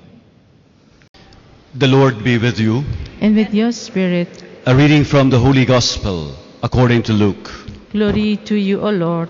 The 1.75 1.87
Lord 1.87 2.23
be 2.23 2.37
with 2.37 2.59
you. 2.59 2.83
and 3.21 3.35
with 3.35 3.53
your 3.53 3.71
spirit. 3.71 4.43
A 4.65 4.75
reading 4.75 5.03
from 5.03 5.29
the 5.29 5.39
Holy 5.39 5.65
Gospel 5.65 6.35
according 6.63 7.03
to 7.03 7.13
Luke. 7.13 7.66
Glory 7.91 8.35
to 8.45 8.55
you, 8.55 8.81
O 8.81 8.89
Lord. 8.89 9.29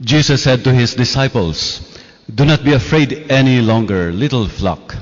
Jesus 0.00 0.42
said 0.42 0.64
to 0.64 0.74
his 0.74 0.94
disciples, 0.94 1.98
Do 2.34 2.44
not 2.44 2.64
be 2.64 2.72
afraid 2.72 3.30
any 3.30 3.60
longer, 3.60 4.12
little 4.12 4.48
flock, 4.48 4.96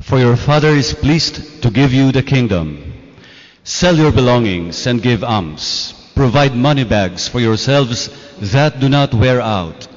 for 0.00 0.18
your 0.20 0.36
Father 0.36 0.68
is 0.68 0.94
pleased 0.94 1.62
to 1.62 1.70
give 1.70 1.92
you 1.92 2.12
the 2.12 2.22
kingdom. 2.22 2.92
Sell 3.64 3.96
your 3.96 4.12
belongings 4.12 4.86
and 4.86 5.02
give 5.02 5.24
alms. 5.24 5.92
Provide 6.14 6.54
money 6.54 6.84
bags 6.84 7.26
for 7.26 7.40
yourselves 7.40 8.08
that 8.52 8.78
do 8.78 8.88
not 8.88 9.12
wear 9.12 9.40
out, 9.40 9.88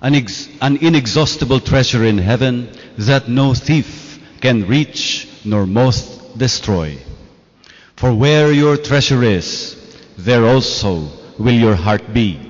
an, 0.00 0.14
ex- 0.14 0.48
an 0.60 0.76
inexhaustible 0.76 1.60
treasure 1.60 2.04
in 2.04 2.18
heaven 2.18 2.68
that 2.98 3.28
no 3.28 3.52
thief 3.52 4.20
can 4.40 4.66
reach 4.68 5.28
nor 5.44 5.66
moth 5.66 6.38
destroy. 6.38 6.96
For 7.96 8.14
where 8.14 8.52
your 8.52 8.76
treasure 8.76 9.24
is, 9.24 9.77
there 10.18 10.44
also 10.44 11.08
will 11.38 11.54
your 11.54 11.76
heart 11.76 12.12
be. 12.12 12.40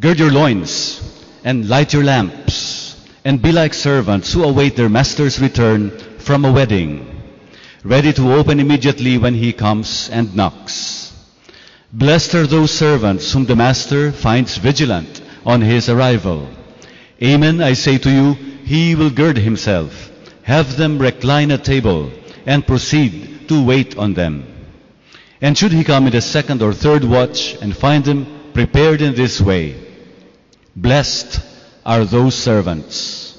Gird 0.00 0.18
your 0.18 0.32
loins 0.32 1.00
and 1.44 1.68
light 1.68 1.92
your 1.92 2.02
lamps, 2.02 3.08
and 3.24 3.40
be 3.40 3.52
like 3.52 3.72
servants 3.72 4.32
who 4.32 4.42
await 4.42 4.74
their 4.76 4.88
master's 4.88 5.40
return 5.40 5.90
from 6.18 6.44
a 6.44 6.52
wedding, 6.52 7.22
ready 7.84 8.12
to 8.12 8.32
open 8.32 8.58
immediately 8.58 9.18
when 9.18 9.34
he 9.34 9.52
comes 9.52 10.10
and 10.10 10.34
knocks. 10.34 11.12
Blessed 11.92 12.34
are 12.34 12.46
those 12.46 12.72
servants 12.72 13.32
whom 13.32 13.46
the 13.46 13.56
master 13.56 14.10
finds 14.10 14.56
vigilant 14.58 15.22
on 15.46 15.60
his 15.60 15.88
arrival. 15.88 16.48
Amen, 17.22 17.62
I 17.62 17.74
say 17.74 17.98
to 17.98 18.10
you, 18.10 18.32
he 18.64 18.94
will 18.94 19.10
gird 19.10 19.36
himself, 19.36 20.10
have 20.42 20.76
them 20.76 20.98
recline 20.98 21.50
at 21.52 21.64
table, 21.64 22.10
and 22.46 22.66
proceed 22.66 23.48
to 23.48 23.64
wait 23.64 23.96
on 23.96 24.14
them. 24.14 24.59
And 25.40 25.56
should 25.56 25.72
he 25.72 25.84
come 25.84 26.06
in 26.06 26.12
the 26.12 26.20
second 26.20 26.62
or 26.62 26.72
third 26.72 27.04
watch 27.04 27.54
and 27.62 27.76
find 27.76 28.04
them 28.04 28.26
prepared 28.52 29.00
in 29.00 29.14
this 29.14 29.40
way, 29.40 29.74
blessed 30.76 31.40
are 31.84 32.04
those 32.04 32.34
servants. 32.34 33.38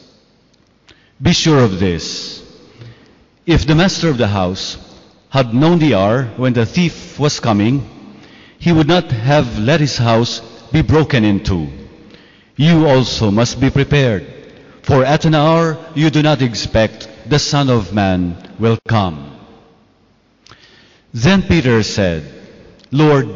Be 1.22 1.34
sure 1.34 1.60
of 1.64 1.80
this. 1.80 2.41
If 3.45 3.68
the 3.68 3.76
master 3.76 4.10
of 4.10 4.18
the 4.18 4.28
house 4.28 4.78
had 5.30 5.54
known 5.54 5.80
the 5.80 5.93
hour 5.93 6.26
when 6.38 6.54
the 6.54 6.66
thief 6.66 7.20
was 7.20 7.39
coming, 7.39 7.88
he 8.58 8.72
would 8.72 8.88
not 8.88 9.12
have 9.12 9.60
let 9.60 9.80
his 9.80 9.97
house 9.97 10.41
be 10.72 10.82
broken 10.82 11.24
into. 11.24 11.68
You 12.56 12.88
also 12.88 13.32
must 13.32 13.60
be 13.60 13.70
prepared, 13.70 14.26
for 14.84 15.06
at 15.06 15.26
an 15.26 15.36
hour 15.36 15.78
you 15.95 16.10
do 16.10 16.22
not 16.22 16.41
expect 16.41 17.08
the 17.28 17.39
Son 17.39 17.70
of 17.70 17.93
Man 17.93 18.36
will 18.60 18.78
come. 18.88 19.30
Then 21.14 21.43
Peter 21.43 21.84
said, 21.84 22.24
Lord, 22.91 23.28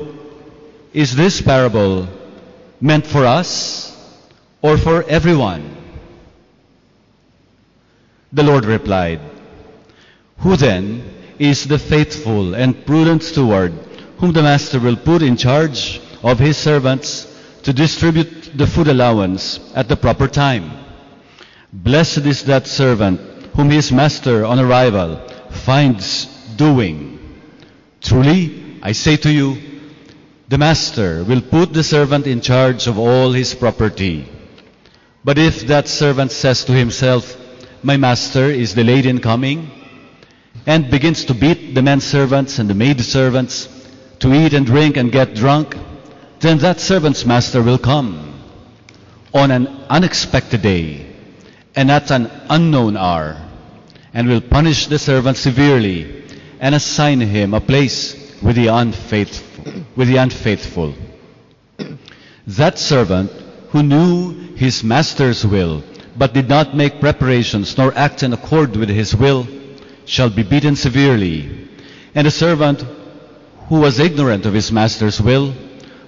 is 0.93 1.15
this 1.15 1.41
parable 1.41 2.07
meant 2.79 3.05
for 3.05 3.25
us 3.25 3.91
or 4.61 4.77
for 4.77 5.03
everyone? 5.03 5.75
The 8.31 8.43
Lord 8.43 8.65
replied, 8.65 9.19
Who 10.39 10.55
then 10.55 11.03
is 11.39 11.65
the 11.65 11.79
faithful 11.79 12.55
and 12.55 12.85
prudent 12.85 13.23
steward 13.23 13.73
whom 14.17 14.31
the 14.31 14.43
master 14.43 14.79
will 14.79 14.95
put 14.95 15.21
in 15.21 15.35
charge 15.35 16.01
of 16.23 16.39
his 16.39 16.57
servants 16.57 17.27
to 17.63 17.73
distribute 17.73 18.57
the 18.57 18.67
food 18.67 18.87
allowance 18.87 19.59
at 19.75 19.89
the 19.89 19.97
proper 19.97 20.27
time? 20.27 20.71
Blessed 21.73 22.25
is 22.25 22.45
that 22.45 22.67
servant 22.67 23.19
whom 23.55 23.69
his 23.69 23.91
master 23.91 24.45
on 24.45 24.59
arrival 24.59 25.17
finds 25.49 26.25
doing. 26.55 27.14
Truly, 28.05 28.77
I 28.83 28.91
say 28.91 29.17
to 29.17 29.31
you, 29.31 29.57
the 30.47 30.59
master 30.59 31.23
will 31.23 31.41
put 31.41 31.73
the 31.73 31.83
servant 31.83 32.27
in 32.27 32.39
charge 32.39 32.85
of 32.85 32.99
all 32.99 33.31
his 33.31 33.55
property. 33.55 34.29
But 35.23 35.39
if 35.39 35.65
that 35.67 35.87
servant 35.87 36.31
says 36.31 36.65
to 36.65 36.71
himself, 36.71 37.35
My 37.81 37.97
master 37.97 38.45
is 38.45 38.75
delayed 38.75 39.07
in 39.07 39.21
coming, 39.21 39.71
and 40.67 40.91
begins 40.91 41.25
to 41.25 41.33
beat 41.33 41.73
the 41.73 41.81
men 41.81 41.99
servants 41.99 42.59
and 42.59 42.69
the 42.69 42.75
maid 42.75 43.01
servants, 43.01 43.67
to 44.19 44.31
eat 44.35 44.53
and 44.53 44.67
drink 44.67 44.97
and 44.97 45.11
get 45.11 45.33
drunk, 45.33 45.75
then 46.41 46.59
that 46.59 46.79
servant's 46.79 47.25
master 47.25 47.63
will 47.63 47.79
come 47.79 48.39
on 49.33 49.49
an 49.49 49.65
unexpected 49.89 50.61
day 50.61 51.07
and 51.75 51.89
at 51.89 52.11
an 52.11 52.29
unknown 52.51 52.97
hour, 52.97 53.35
and 54.13 54.27
will 54.27 54.41
punish 54.41 54.85
the 54.85 54.99
servant 54.99 55.37
severely 55.37 56.24
and 56.65 56.73
assign 56.73 57.19
him 57.19 57.53
a 57.53 57.61
place 57.61 58.15
with 58.41 58.55
the 58.55 58.65
unfaithful. 58.65 59.83
With 59.95 60.07
the 60.07 60.17
unfaithful. 60.17 60.95
That 62.47 62.79
servant 62.79 63.29
who 63.69 63.83
knew 63.83 64.55
his 64.55 64.83
master's 64.83 65.45
will, 65.45 65.83
but 66.17 66.33
did 66.33 66.49
not 66.49 66.75
make 66.75 66.99
preparations 66.99 67.77
nor 67.77 67.95
act 67.95 68.23
in 68.23 68.33
accord 68.33 68.75
with 68.75 68.89
his 68.89 69.15
will, 69.15 69.47
shall 70.05 70.31
be 70.31 70.41
beaten 70.41 70.75
severely. 70.75 71.69
And 72.15 72.25
a 72.25 72.31
servant 72.31 72.83
who 73.69 73.81
was 73.81 73.99
ignorant 73.99 74.47
of 74.47 74.55
his 74.55 74.71
master's 74.71 75.21
will, 75.21 75.53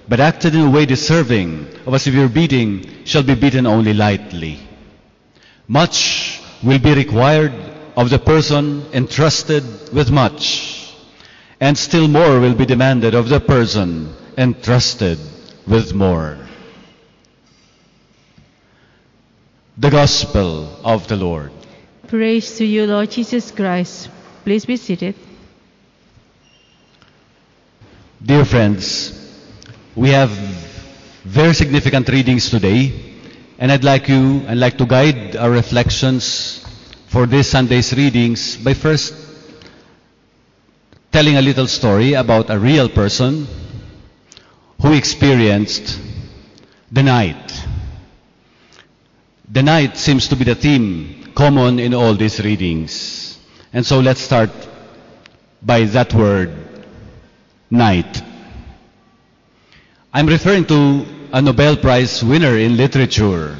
but 0.08 0.18
acted 0.18 0.56
in 0.56 0.62
a 0.62 0.70
way 0.70 0.86
deserving 0.86 1.68
of 1.86 1.94
a 1.94 2.00
severe 2.00 2.28
beating, 2.28 3.04
shall 3.04 3.22
be 3.22 3.36
beaten 3.36 3.64
only 3.64 3.94
lightly. 3.94 4.58
Much 5.68 6.40
will 6.64 6.80
be 6.80 6.94
required 6.94 7.77
of 7.98 8.10
the 8.10 8.18
person 8.20 8.86
entrusted 8.92 9.64
with 9.92 10.08
much, 10.08 10.94
and 11.58 11.76
still 11.76 12.06
more 12.06 12.38
will 12.38 12.54
be 12.54 12.64
demanded 12.64 13.12
of 13.12 13.28
the 13.28 13.40
person 13.40 14.14
entrusted 14.36 15.18
with 15.66 15.92
more. 15.92 16.38
The 19.76 19.90
Gospel 19.90 20.78
of 20.84 21.08
the 21.08 21.16
Lord. 21.16 21.50
Praise 22.06 22.56
to 22.58 22.64
you, 22.64 22.86
Lord 22.86 23.10
Jesus 23.10 23.50
Christ. 23.50 24.08
Please 24.44 24.64
be 24.64 24.76
seated. 24.76 25.16
Dear 28.22 28.44
friends, 28.44 29.10
we 29.96 30.10
have 30.10 30.30
very 31.24 31.52
significant 31.52 32.08
readings 32.08 32.48
today, 32.48 32.92
and 33.58 33.72
I'd 33.72 33.82
like 33.82 34.08
you, 34.08 34.44
I'd 34.46 34.56
like 34.56 34.78
to 34.78 34.86
guide 34.86 35.34
our 35.34 35.50
reflections 35.50 36.64
for 37.08 37.26
this 37.26 37.50
Sunday's 37.50 37.92
readings 37.94 38.56
by 38.56 38.74
first 38.74 39.14
telling 41.10 41.36
a 41.36 41.42
little 41.42 41.66
story 41.66 42.12
about 42.12 42.50
a 42.50 42.58
real 42.58 42.88
person 42.88 43.46
who 44.80 44.92
experienced 44.92 45.98
the 46.92 47.02
night. 47.02 47.64
The 49.50 49.62
night 49.62 49.96
seems 49.96 50.28
to 50.28 50.36
be 50.36 50.44
the 50.44 50.54
theme 50.54 51.32
common 51.34 51.78
in 51.78 51.94
all 51.94 52.14
these 52.14 52.40
readings. 52.40 53.38
And 53.72 53.84
so 53.84 54.00
let's 54.00 54.20
start 54.20 54.50
by 55.62 55.84
that 55.84 56.12
word, 56.12 56.54
night. 57.70 58.22
I'm 60.12 60.26
referring 60.26 60.66
to 60.66 61.06
a 61.32 61.40
Nobel 61.40 61.76
Prize 61.76 62.22
winner 62.22 62.56
in 62.56 62.76
literature, 62.76 63.56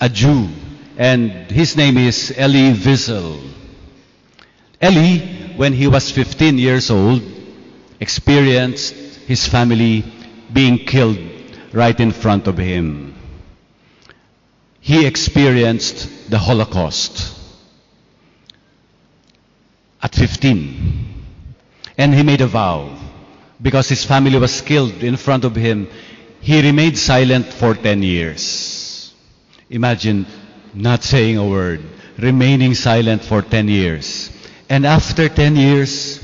a 0.00 0.08
Jew, 0.08 0.48
and 0.96 1.30
his 1.50 1.76
name 1.76 1.96
is 1.96 2.32
Elie 2.36 2.72
Wiesel. 2.72 3.40
Elie, 4.80 5.18
when 5.56 5.72
he 5.72 5.88
was 5.88 6.10
15 6.10 6.58
years 6.58 6.90
old, 6.90 7.22
experienced 8.00 8.94
his 9.26 9.46
family 9.46 10.04
being 10.52 10.78
killed 10.78 11.18
right 11.72 11.98
in 11.98 12.12
front 12.12 12.46
of 12.46 12.58
him. 12.58 13.14
He 14.80 15.06
experienced 15.06 16.30
the 16.30 16.38
Holocaust 16.38 17.34
at 20.02 20.14
15. 20.14 21.14
And 21.96 22.14
he 22.14 22.22
made 22.22 22.42
a 22.42 22.46
vow. 22.46 22.98
Because 23.62 23.88
his 23.88 24.04
family 24.04 24.38
was 24.38 24.60
killed 24.60 25.02
in 25.02 25.16
front 25.16 25.44
of 25.44 25.54
him, 25.54 25.88
he 26.40 26.60
remained 26.60 26.98
silent 26.98 27.46
for 27.46 27.74
10 27.74 28.02
years. 28.02 29.14
Imagine 29.70 30.26
not 30.74 31.02
saying 31.02 31.36
a 31.38 31.46
word, 31.46 31.80
remaining 32.18 32.74
silent 32.74 33.22
for 33.24 33.42
10 33.42 33.68
years. 33.68 34.30
And 34.68 34.86
after 34.86 35.28
10 35.28 35.56
years, 35.56 36.20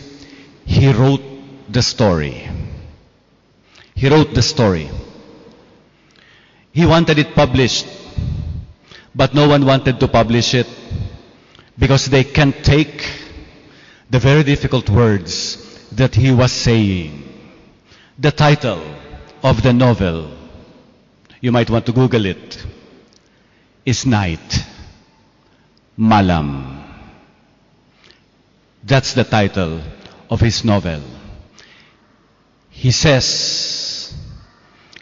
he 0.65 0.93
wrote 0.93 1.23
the 1.69 1.83
story. 1.83 2.49
He 3.95 4.09
wrote 4.09 4.35
the 4.35 4.43
story. 4.43 4.89
He 6.73 6.87
wanted 6.87 7.19
it 7.19 7.35
published, 7.35 7.87
but 9.15 9.35
no 9.35 9.49
one 9.49 9.67
wanted 9.67 10.01
to 10.01 10.09
publish 10.09 10.55
it 10.55 10.69
because 11.79 12.07
they 12.07 12.25
can't 12.25 12.65
take 12.65 13.09
the 14.09 14.19
very 14.19 14.43
difficult 14.43 14.89
words 14.89 15.89
that 15.93 16.15
he 16.15 16.31
was 16.31 16.53
saying. 16.53 17.25
The 18.19 18.31
title 18.31 18.83
of 19.43 19.63
the 19.63 19.73
novel, 19.73 20.31
you 21.41 21.53
might 21.53 21.71
want 21.71 21.87
to 21.87 21.93
Google 21.93 22.27
it, 22.27 22.65
is 23.85 24.07
Night. 24.07 24.65
Malam. 25.97 26.83
That's 28.83 29.13
the 29.15 29.25
title 29.25 29.81
of 30.31 30.41
his 30.41 30.65
novel. 30.65 31.03
He 32.71 32.91
says, 32.91 34.15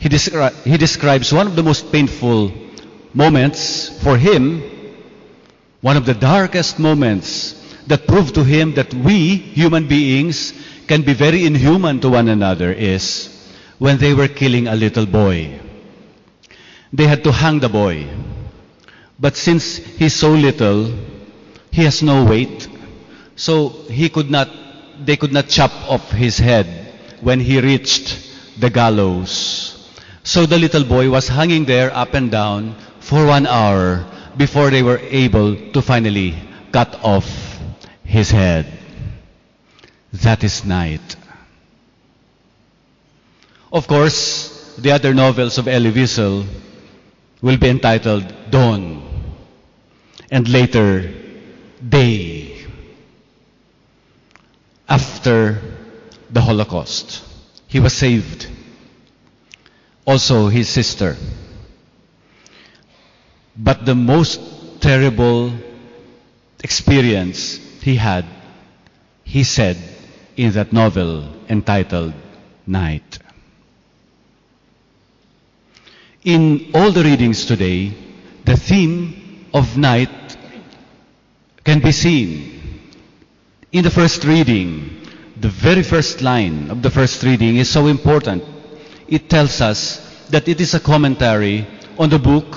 he, 0.00 0.08
descri- 0.08 0.54
he 0.64 0.76
describes 0.76 1.32
one 1.32 1.46
of 1.46 1.54
the 1.54 1.62
most 1.62 1.92
painful 1.92 2.52
moments 3.14 3.88
for 4.02 4.16
him, 4.18 4.62
one 5.80 5.96
of 5.96 6.06
the 6.06 6.14
darkest 6.14 6.78
moments 6.78 7.54
that 7.86 8.06
proved 8.06 8.34
to 8.34 8.42
him 8.44 8.74
that 8.74 8.92
we, 8.92 9.36
human 9.36 9.86
beings, 9.86 10.52
can 10.88 11.02
be 11.02 11.14
very 11.14 11.46
inhuman 11.46 12.00
to 12.00 12.08
one 12.08 12.28
another 12.28 12.72
is 12.72 13.28
when 13.78 13.98
they 13.98 14.14
were 14.14 14.28
killing 14.28 14.66
a 14.66 14.74
little 14.74 15.06
boy. 15.06 15.60
They 16.92 17.06
had 17.06 17.22
to 17.24 17.32
hang 17.32 17.60
the 17.60 17.68
boy. 17.68 18.08
But 19.20 19.36
since 19.36 19.76
he's 19.76 20.14
so 20.14 20.30
little, 20.30 20.94
he 21.72 21.82
has 21.84 22.02
no 22.02 22.24
weight. 22.24 22.68
So 23.34 23.70
he 23.90 24.08
could 24.08 24.30
not, 24.30 24.48
they 25.04 25.16
could 25.16 25.32
not 25.32 25.48
chop 25.48 25.72
off 25.90 26.10
his 26.10 26.38
head 26.38 26.66
when 27.20 27.40
he 27.40 27.60
reached 27.60 28.30
the 28.60 28.70
gallows. 28.70 29.74
So 30.22 30.46
the 30.46 30.58
little 30.58 30.84
boy 30.84 31.10
was 31.10 31.26
hanging 31.26 31.64
there 31.64 31.94
up 31.94 32.14
and 32.14 32.30
down 32.30 32.76
for 33.00 33.26
one 33.26 33.46
hour 33.46 34.06
before 34.36 34.70
they 34.70 34.82
were 34.82 34.98
able 34.98 35.56
to 35.72 35.82
finally 35.82 36.34
cut 36.70 36.94
off 37.02 37.58
his 38.04 38.30
head. 38.30 38.66
That 40.12 40.44
is 40.44 40.64
night. 40.64 41.16
Of 43.72 43.86
course, 43.86 44.76
the 44.78 44.92
other 44.92 45.12
novels 45.12 45.58
of 45.58 45.66
Elie 45.66 45.92
Wiesel 45.92 46.46
will 47.42 47.56
be 47.58 47.68
entitled 47.68 48.24
Dawn 48.50 49.07
and 50.30 50.48
later 50.48 51.14
Day 51.86 52.66
after 54.88 55.60
the 56.30 56.40
Holocaust. 56.40 57.24
He 57.68 57.78
was 57.78 57.92
saved. 57.92 58.48
Also 60.04 60.48
his 60.48 60.68
sister. 60.68 61.16
But 63.56 63.84
the 63.84 63.94
most 63.94 64.40
terrible 64.80 65.52
experience 66.64 67.58
he 67.82 67.96
had, 67.96 68.24
he 69.24 69.44
said 69.44 69.76
in 70.36 70.52
that 70.52 70.72
novel 70.72 71.28
entitled 71.48 72.14
Night. 72.66 73.18
In 76.24 76.70
all 76.74 76.90
the 76.90 77.02
readings 77.04 77.46
today, 77.46 77.92
the 78.44 78.56
theme 78.56 79.27
of 79.52 79.76
night 79.76 80.36
can 81.64 81.80
be 81.80 81.92
seen. 81.92 82.60
In 83.72 83.84
the 83.84 83.90
first 83.90 84.24
reading, 84.24 85.06
the 85.36 85.48
very 85.48 85.82
first 85.82 86.22
line 86.22 86.70
of 86.70 86.82
the 86.82 86.90
first 86.90 87.22
reading 87.22 87.56
is 87.56 87.70
so 87.70 87.86
important. 87.86 88.42
It 89.06 89.28
tells 89.28 89.60
us 89.60 90.04
that 90.30 90.48
it 90.48 90.60
is 90.60 90.74
a 90.74 90.80
commentary 90.80 91.66
on 91.98 92.10
the 92.10 92.18
book 92.18 92.56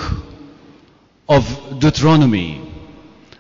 of 1.28 1.80
Deuteronomy, 1.80 2.62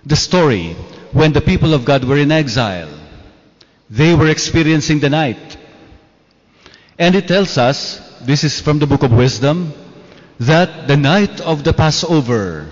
the 0.05 0.15
story 0.15 0.73
when 1.11 1.33
the 1.33 1.41
people 1.41 1.73
of 1.73 1.85
God 1.85 2.03
were 2.03 2.17
in 2.17 2.31
exile. 2.31 2.89
They 3.89 4.15
were 4.15 4.29
experiencing 4.29 4.99
the 4.99 5.09
night. 5.09 5.57
And 6.97 7.15
it 7.15 7.27
tells 7.27 7.57
us, 7.57 7.99
this 8.21 8.43
is 8.43 8.61
from 8.61 8.79
the 8.79 8.87
book 8.87 9.03
of 9.03 9.11
wisdom, 9.11 9.73
that 10.39 10.87
the 10.87 10.97
night 10.97 11.41
of 11.41 11.63
the 11.63 11.73
Passover 11.73 12.71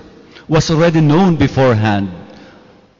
was 0.50 0.70
already 0.72 1.00
known 1.00 1.36
beforehand 1.36 2.12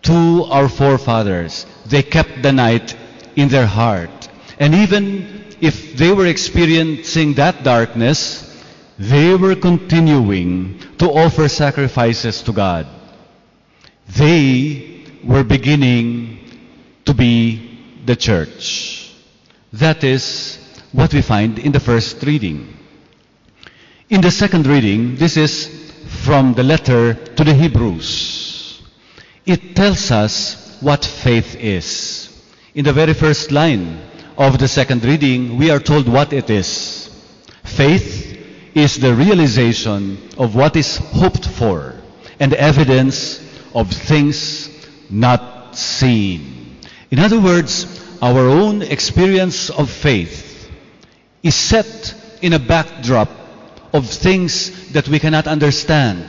to 0.04 0.46
our 0.50 0.70
forefathers. 0.70 1.66
They 1.86 2.04
kept 2.04 2.42
the 2.42 2.54
night 2.54 2.96
in 3.36 3.50
their 3.50 3.66
heart. 3.66 4.30
And 4.60 4.76
even 4.76 5.46
if 5.60 5.98
they 5.98 6.14
were 6.14 6.28
experiencing 6.28 7.34
that 7.34 7.64
darkness, 7.64 8.46
they 8.98 9.36
were 9.36 9.56
continuing 9.56 10.80
to 11.00 11.10
offer 11.10 11.50
sacrifices 11.50 12.42
to 12.44 12.54
God. 12.54 12.86
They 14.08 15.06
were 15.24 15.44
beginning 15.44 16.40
to 17.06 17.14
be 17.14 17.80
the 18.06 18.16
church. 18.16 19.14
That 19.74 20.04
is 20.04 20.58
what 20.92 21.14
we 21.14 21.22
find 21.22 21.60
in 21.60 21.72
the 21.72 21.80
first 21.80 22.22
reading. 22.24 22.78
In 24.10 24.22
the 24.22 24.32
second 24.32 24.66
reading, 24.66 25.16
this 25.16 25.38
is 25.38 25.79
from 26.24 26.54
the 26.54 26.64
letter 26.64 27.14
to 27.14 27.44
the 27.44 27.54
Hebrews. 27.54 28.82
It 29.46 29.76
tells 29.76 30.12
us 30.12 30.78
what 30.82 31.04
faith 31.06 31.56
is. 31.56 32.30
In 32.76 32.86
the 32.86 32.94
very 32.94 33.14
first 33.14 33.52
line 33.52 34.00
of 34.38 34.60
the 34.60 34.68
second 34.68 35.04
reading, 35.04 35.58
we 35.58 35.72
are 35.72 35.80
told 35.80 36.08
what 36.08 36.34
it 36.34 36.50
is. 36.50 37.10
Faith 37.64 38.38
is 38.76 38.98
the 38.98 39.14
realization 39.14 40.18
of 40.38 40.56
what 40.56 40.76
is 40.76 40.98
hoped 40.98 41.48
for 41.48 41.96
and 42.40 42.54
evidence 42.54 43.40
of 43.74 43.92
things 43.92 44.70
not 45.10 45.76
seen. 45.76 46.78
In 47.12 47.20
other 47.20 47.40
words, 47.40 47.88
our 48.22 48.48
own 48.48 48.82
experience 48.82 49.70
of 49.70 49.90
faith 49.90 50.70
is 51.42 51.56
set 51.56 52.14
in 52.42 52.54
a 52.54 52.60
backdrop 52.60 53.30
of 53.94 54.08
things 54.10 54.92
that 54.92 55.08
we 55.08 55.20
cannot 55.20 55.48
understand, 55.48 56.26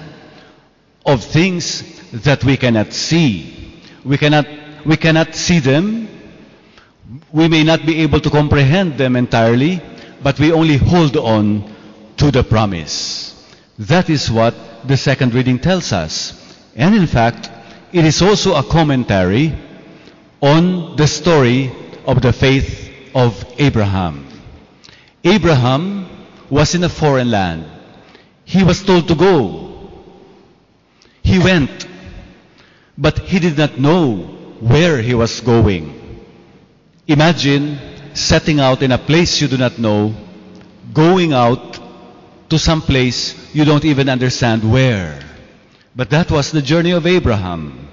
of 1.05 1.23
things 1.25 1.83
that 2.13 2.45
we 2.45 2.57
cannot 2.57 2.93
see. 2.93 3.81
We 4.05 4.17
cannot, 4.19 4.47
we 4.87 4.97
cannot 4.97 5.35
see 5.35 5.59
them. 5.59 6.09
We 7.33 7.49
may 7.49 7.65
not 7.65 7.85
be 7.85 8.01
able 8.03 8.21
to 8.21 8.31
comprehend 8.31 8.99
them 8.99 9.17
entirely, 9.17 9.83
but 10.23 10.39
we 10.39 10.53
only 10.53 10.77
hold 10.77 11.17
on 11.17 11.75
to 12.17 12.31
the 12.31 12.43
promise. 12.45 13.35
That 13.79 14.11
is 14.11 14.31
what 14.31 14.55
the 14.87 14.97
second 14.97 15.35
reading 15.35 15.59
tells 15.59 15.93
us. 15.93 16.37
And 16.77 16.95
in 16.95 17.07
fact, 17.07 17.51
it 17.93 18.05
is 18.05 18.23
also 18.23 18.55
a 18.55 18.63
commentary 18.63 19.55
on 20.41 20.97
the 20.97 21.07
story 21.07 21.73
of 22.07 22.23
the 22.23 22.33
faith 22.33 22.91
of 23.15 23.45
Abraham. 23.59 24.27
Abraham 25.25 26.10
was 26.51 26.75
in 26.75 26.85
a 26.85 26.89
foreign 26.89 27.31
land. 27.31 27.65
He 28.45 28.65
was 28.65 28.83
told 28.83 29.07
to 29.09 29.15
go. 29.15 29.71
He 31.23 31.39
went, 31.39 31.87
but 32.99 33.19
he 33.21 33.39
did 33.39 33.57
not 33.57 33.79
know 33.79 34.17
where 34.61 35.01
he 35.01 35.15
was 35.15 35.41
going. 35.41 36.25
Imagine 37.07 37.79
setting 38.15 38.61
out 38.61 38.83
in 38.83 38.93
a 38.93 38.99
place 38.99 39.41
you 39.41 39.49
do 39.49 39.57
not 39.57 39.79
know, 39.79 40.15
going 40.93 41.33
out 41.33 41.79
to 42.51 42.59
some 42.59 42.83
place 42.83 43.55
you 43.55 43.65
don't 43.65 43.85
even 43.85 44.09
understand 44.09 44.71
where. 44.71 45.21
But 45.95 46.11
that 46.11 46.31
was 46.31 46.51
the 46.51 46.63
journey 46.63 46.91
of 46.91 47.07
Abraham. 47.07 47.89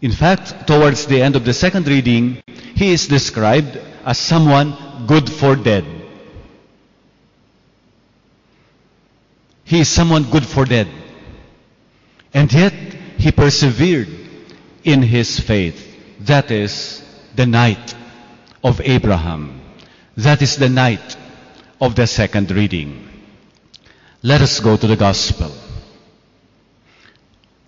In 0.00 0.12
fact, 0.12 0.66
towards 0.66 1.06
the 1.06 1.20
end 1.20 1.36
of 1.36 1.44
the 1.44 1.52
second 1.52 1.86
reading, 1.86 2.42
he 2.74 2.92
is 2.92 3.08
described 3.08 3.76
as 4.04 4.18
someone 4.18 4.76
good 5.06 5.30
for 5.30 5.56
dead. 5.56 5.97
He 9.68 9.80
is 9.80 9.88
someone 9.90 10.30
good 10.30 10.46
for 10.46 10.64
dead. 10.64 10.88
And 12.32 12.50
yet, 12.50 12.72
he 13.18 13.30
persevered 13.32 14.08
in 14.82 15.02
his 15.02 15.38
faith. 15.38 15.76
That 16.20 16.50
is 16.50 17.04
the 17.36 17.44
night 17.44 17.94
of 18.64 18.80
Abraham. 18.80 19.60
That 20.16 20.40
is 20.40 20.56
the 20.56 20.70
night 20.70 21.18
of 21.82 21.94
the 21.96 22.06
second 22.06 22.50
reading. 22.50 23.10
Let 24.22 24.40
us 24.40 24.58
go 24.58 24.78
to 24.78 24.86
the 24.86 24.96
Gospel. 24.96 25.52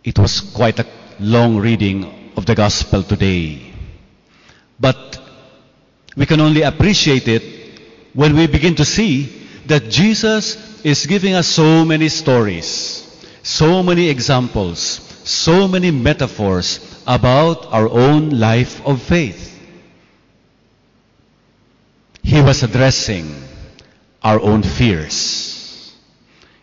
It 0.03 0.18
was 0.18 0.40
quite 0.40 0.78
a 0.78 0.86
long 1.20 1.59
reading 1.59 2.32
of 2.34 2.46
the 2.46 2.55
Gospel 2.55 3.03
today. 3.03 3.74
But 4.80 5.20
we 6.16 6.24
can 6.24 6.40
only 6.40 6.62
appreciate 6.62 7.28
it 7.28 7.42
when 8.14 8.34
we 8.34 8.46
begin 8.46 8.74
to 8.76 8.86
see 8.86 9.26
that 9.66 9.90
Jesus 9.90 10.69
is 10.84 11.06
giving 11.06 11.34
us 11.34 11.46
so 11.46 11.84
many 11.84 12.08
stories, 12.08 13.06
so 13.42 13.82
many 13.82 14.08
examples, 14.08 14.80
so 15.24 15.68
many 15.68 15.90
metaphors 15.90 17.02
about 17.06 17.66
our 17.72 17.88
own 17.88 18.30
life 18.30 18.84
of 18.86 19.00
faith. 19.02 19.46
He 22.22 22.40
was 22.40 22.62
addressing 22.62 23.34
our 24.22 24.40
own 24.40 24.62
fears. 24.62 25.94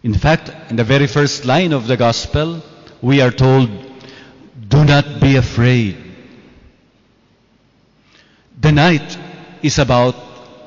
In 0.03 0.13
fact, 0.13 0.51
in 0.70 0.76
the 0.76 0.84
very 0.84 1.07
first 1.07 1.45
line 1.45 1.74
of 1.74 1.88
the 1.88 1.97
Gospel, 1.97 2.61
we 3.01 3.22
are 3.22 3.32
told, 3.32 3.70
Do 4.70 4.86
not 4.86 5.20
be 5.20 5.36
afraid. 5.36 5.97
The 8.59 8.72
night 8.72 9.18
is 9.61 9.80
about 9.80 10.15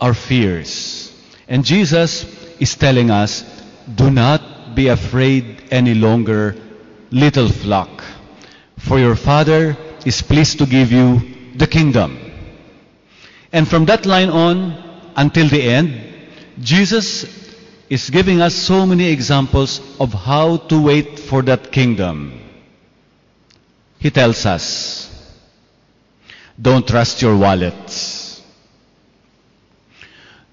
our 0.01 0.15
fears. 0.15 1.13
And 1.49 1.65
Jesus 1.65 2.25
is 2.61 2.77
telling 2.77 3.11
us, 3.11 3.43
Do 3.93 4.11
not 4.11 4.75
be 4.75 4.89
afraid 4.89 5.65
any 5.71 5.95
longer, 5.95 6.55
little 7.11 7.49
flock, 7.49 8.05
for 8.79 8.99
your 8.99 9.17
Father 9.17 9.77
is 10.07 10.23
pleased 10.23 10.59
to 10.59 10.67
give 10.67 10.93
you 10.93 11.21
the 11.57 11.67
kingdom. 11.67 12.19
And 13.53 13.67
from 13.67 13.87
that 13.87 14.07
line 14.07 14.31
on 14.31 15.13
until 15.17 15.49
the 15.49 15.63
end, 15.63 16.01
Jesus 16.61 17.27
is 17.89 18.09
giving 18.11 18.41
us 18.41 18.55
so 18.55 18.87
many 18.87 19.11
examples 19.11 19.81
of 19.99 20.13
how 20.13 20.59
to 20.69 20.81
wait 20.81 21.19
for 21.19 21.43
that 21.43 21.73
kingdom. 21.73 22.41
He 23.99 24.11
tells 24.11 24.47
us, 24.47 25.09
don't 26.61 26.87
trust 26.87 27.23
your 27.23 27.37
wallets. 27.37 28.43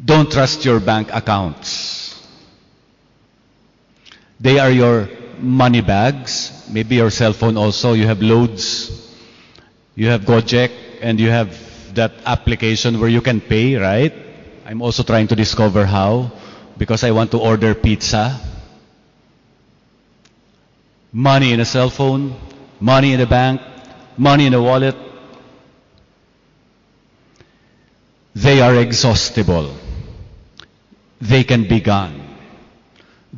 Don't 0.03 0.31
trust 0.31 0.63
your 0.65 0.79
bank 0.79 1.09
accounts. 1.13 1.96
They 4.39 4.59
are 4.59 4.69
your 4.71 5.09
money 5.39 5.81
bags, 5.81 6.67
maybe 6.69 6.95
your 6.95 7.09
cell 7.09 7.33
phone 7.33 7.57
also. 7.57 7.93
You 7.93 8.07
have 8.07 8.21
loads. 8.21 8.91
You 9.95 10.07
have 10.07 10.21
Gojek 10.21 10.71
and 11.01 11.19
you 11.19 11.29
have 11.29 11.49
that 11.95 12.13
application 12.25 12.99
where 12.99 13.09
you 13.09 13.21
can 13.21 13.41
pay, 13.41 13.75
right? 13.75 14.13
I'm 14.65 14.81
also 14.81 15.01
trying 15.03 15.27
to 15.29 15.35
discover 15.35 15.85
how 15.85 16.31
because 16.77 17.03
I 17.03 17.11
want 17.11 17.31
to 17.31 17.39
order 17.39 17.73
pizza. 17.73 18.39
Money 21.11 21.53
in 21.53 21.59
a 21.59 21.65
cell 21.65 21.89
phone, 21.89 22.35
money 22.79 23.13
in 23.13 23.21
a 23.21 23.25
bank, 23.25 23.61
money 24.17 24.45
in 24.45 24.53
a 24.53 24.61
wallet. 24.61 24.95
They 28.35 28.61
are 28.61 28.75
exhaustible. 28.75 29.73
They 31.19 31.43
can 31.43 31.67
be 31.67 31.79
gone. 31.79 32.21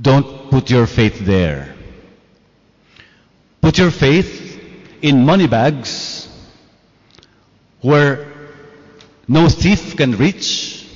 Don't 0.01 0.38
put 0.49 0.69
your 0.69 0.87
faith 0.87 1.19
there. 1.19 1.75
Put 3.61 3.77
your 3.77 3.91
faith 3.91 4.59
in 5.01 5.25
money 5.25 5.47
bags 5.47 6.27
where 7.81 8.27
no 9.27 9.47
thief 9.47 9.95
can 9.95 10.17
reach, 10.17 10.87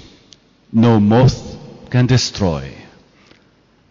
no 0.72 0.99
moth 0.99 1.58
can 1.89 2.08
destroy. 2.08 2.74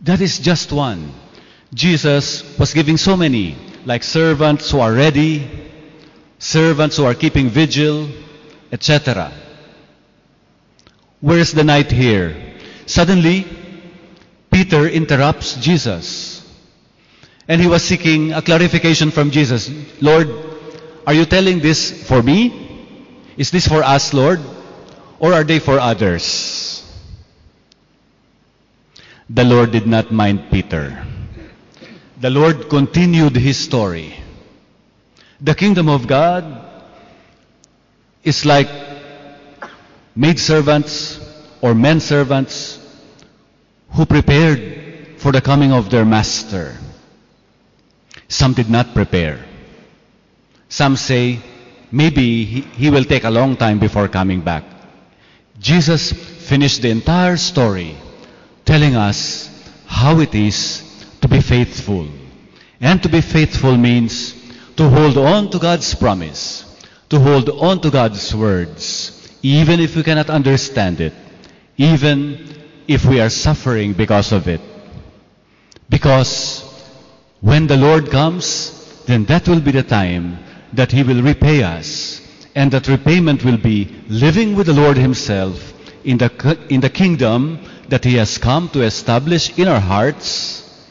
That 0.01 0.21
is 0.21 0.39
just 0.39 0.73
one. 0.73 1.13
Jesus 1.73 2.59
was 2.59 2.75
giving 2.75 2.97
so 2.97 3.17
many, 3.17 3.57
like 3.87 4.03
servants 4.03 4.71
who 4.71 4.81
are 4.81 4.93
ready, 4.93 5.49
servants 6.39 6.97
who 6.97 7.05
are 7.05 7.15
keeping 7.15 7.49
vigil, 7.49 8.09
etc. 8.73 9.33
Where 11.21 11.39
is 11.39 11.53
the 11.53 11.65
night 11.65 11.91
here? 11.91 12.59
Suddenly, 12.87 13.47
Peter 14.53 14.87
interrupts 14.87 15.55
Jesus. 15.57 16.47
And 17.49 17.61
he 17.61 17.67
was 17.67 17.83
seeking 17.83 18.33
a 18.35 18.43
clarification 18.43 19.11
from 19.11 19.31
Jesus. 19.31 19.71
Lord, 20.01 20.29
are 21.07 21.15
you 21.15 21.25
telling 21.25 21.59
this 21.61 22.07
for 22.07 22.23
me? 22.23 22.53
Is 23.37 23.51
this 23.51 23.67
for 23.67 23.83
us, 23.83 24.13
Lord? 24.13 24.41
Or 25.19 25.33
are 25.33 25.43
they 25.43 25.59
for 25.59 25.81
others? 25.81 26.85
The 29.31 29.45
Lord 29.45 29.73
did 29.73 29.87
not 29.87 30.13
mind 30.13 30.51
Peter. 30.51 31.03
The 32.21 32.31
Lord 32.31 32.69
continued 32.69 33.35
his 33.35 33.57
story. 33.57 34.15
The 35.41 35.55
kingdom 35.55 35.89
of 35.89 36.07
God 36.07 36.45
is 38.23 38.45
like 38.45 38.69
maid 40.15 40.39
servants 40.39 41.19
or 41.63 41.75
men 41.75 42.01
servants 42.01 42.82
who 43.93 44.07
prepared 44.07 45.19
for 45.19 45.33
the 45.33 45.41
coming 45.41 45.73
of 45.73 45.91
their 45.91 46.05
master. 46.05 46.77
Some 48.29 48.55
did 48.55 48.71
not 48.71 48.95
prepare. 48.95 49.45
Some 50.69 50.97
say, 50.97 51.41
maybe 51.91 52.45
he, 52.45 52.61
he 52.63 52.91
will 52.91 53.05
take 53.05 53.25
a 53.25 53.31
long 53.31 53.57
time 53.57 53.79
before 53.79 54.09
coming 54.09 54.41
back. 54.41 54.65
Jesus 55.59 56.13
finished 56.13 56.83
the 56.83 56.91
entire 56.91 57.37
story 57.37 57.97
telling 58.65 58.97
us 58.97 59.49
how 59.87 60.19
it 60.21 60.35
is 60.35 60.83
to 61.21 61.29
be 61.29 61.41
faithful. 61.41 62.09
And 62.81 63.03
to 63.03 63.09
be 63.09 63.21
faithful 63.21 63.77
means 63.77 64.35
to 64.77 64.89
hold 64.89 65.19
on 65.19 65.51
to 65.51 65.59
God's 65.59 65.95
promise, 65.95 66.65
to 67.11 67.21
hold 67.21 67.49
on 67.51 67.81
to 67.83 67.91
God's 67.91 68.35
words, 68.35 69.37
even 69.43 69.79
if 69.79 69.95
we 69.95 70.03
cannot 70.03 70.31
understand 70.31 71.01
it, 71.01 71.13
even 71.77 72.62
if 72.89 73.05
we 73.05 73.21
are 73.21 73.31
suffering 73.31 73.93
because 73.93 74.33
of 74.33 74.49
it. 74.49 74.61
Because 75.89 76.63
when 77.41 77.67
the 77.67 77.77
Lord 77.77 78.11
comes, 78.11 79.03
then 79.07 79.25
that 79.27 79.49
will 79.49 79.61
be 79.61 79.73
the 79.73 79.83
time 79.83 80.39
that 80.73 80.93
He 80.93 81.03
will 81.03 81.23
repay 81.23 81.63
us. 81.63 82.21
And 82.55 82.71
that 82.73 82.89
repayment 82.89 83.45
will 83.45 83.57
be 83.57 83.95
living 84.09 84.57
with 84.57 84.67
the 84.67 84.75
Lord 84.75 84.97
Himself 84.97 85.73
in 86.05 86.19
the, 86.19 86.59
in 86.69 86.81
the 86.81 86.91
kingdom 86.91 87.61
that 87.89 88.05
He 88.05 88.15
has 88.17 88.39
come 88.39 88.69
to 88.71 88.83
establish 88.83 89.59
in 89.59 89.69
our 89.69 89.81
hearts, 89.81 90.89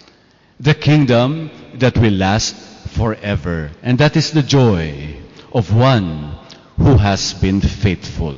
the 0.60 0.74
kingdom 0.74 1.50
that 1.76 1.98
will 1.98 2.14
last 2.14 2.56
forever. 2.89 3.72
And 3.82 3.98
that 4.00 4.16
is 4.16 4.32
the 4.32 4.44
joy 4.44 5.18
of 5.54 5.76
one 5.76 6.38
who 6.78 6.98
has 6.98 7.34
been 7.34 7.62
faithful. 7.62 8.36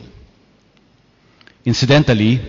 Incidentally, 1.65 2.41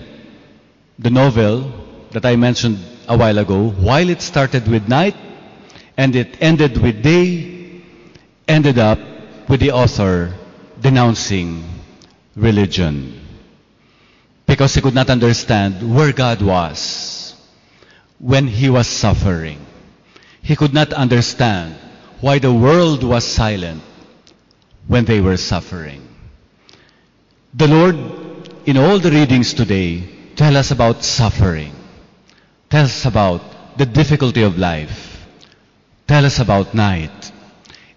the 0.98 1.10
novel 1.10 1.72
that 2.12 2.24
I 2.24 2.36
mentioned 2.36 2.78
a 3.08 3.16
while 3.16 3.38
ago, 3.38 3.70
while 3.70 4.08
it 4.08 4.22
started 4.22 4.68
with 4.68 4.88
night 4.88 5.16
and 5.96 6.14
it 6.14 6.36
ended 6.40 6.80
with 6.80 7.02
day, 7.02 7.82
ended 8.46 8.78
up 8.78 8.98
with 9.48 9.60
the 9.60 9.72
author 9.72 10.34
denouncing 10.80 11.64
religion 12.36 13.20
because 14.46 14.74
he 14.74 14.80
could 14.80 14.94
not 14.94 15.10
understand 15.10 15.94
where 15.94 16.12
God 16.12 16.42
was 16.42 17.34
when 18.18 18.46
he 18.46 18.70
was 18.70 18.86
suffering. 18.86 19.64
He 20.42 20.56
could 20.56 20.74
not 20.74 20.92
understand 20.92 21.76
why 22.20 22.38
the 22.38 22.52
world 22.52 23.02
was 23.02 23.24
silent 23.24 23.82
when 24.86 25.04
they 25.04 25.20
were 25.20 25.36
suffering. 25.36 26.06
The 27.54 27.68
Lord, 27.68 27.96
in 28.66 28.76
all 28.76 28.98
the 28.98 29.10
readings 29.10 29.54
today, 29.54 30.13
tell 30.36 30.56
us 30.56 30.70
about 30.70 31.04
suffering. 31.04 31.72
Tell 32.70 32.84
us 32.84 33.04
about 33.04 33.78
the 33.78 33.86
difficulty 33.86 34.42
of 34.42 34.58
life. 34.58 35.26
Tell 36.06 36.24
us 36.24 36.38
about 36.38 36.74
night. 36.74 37.32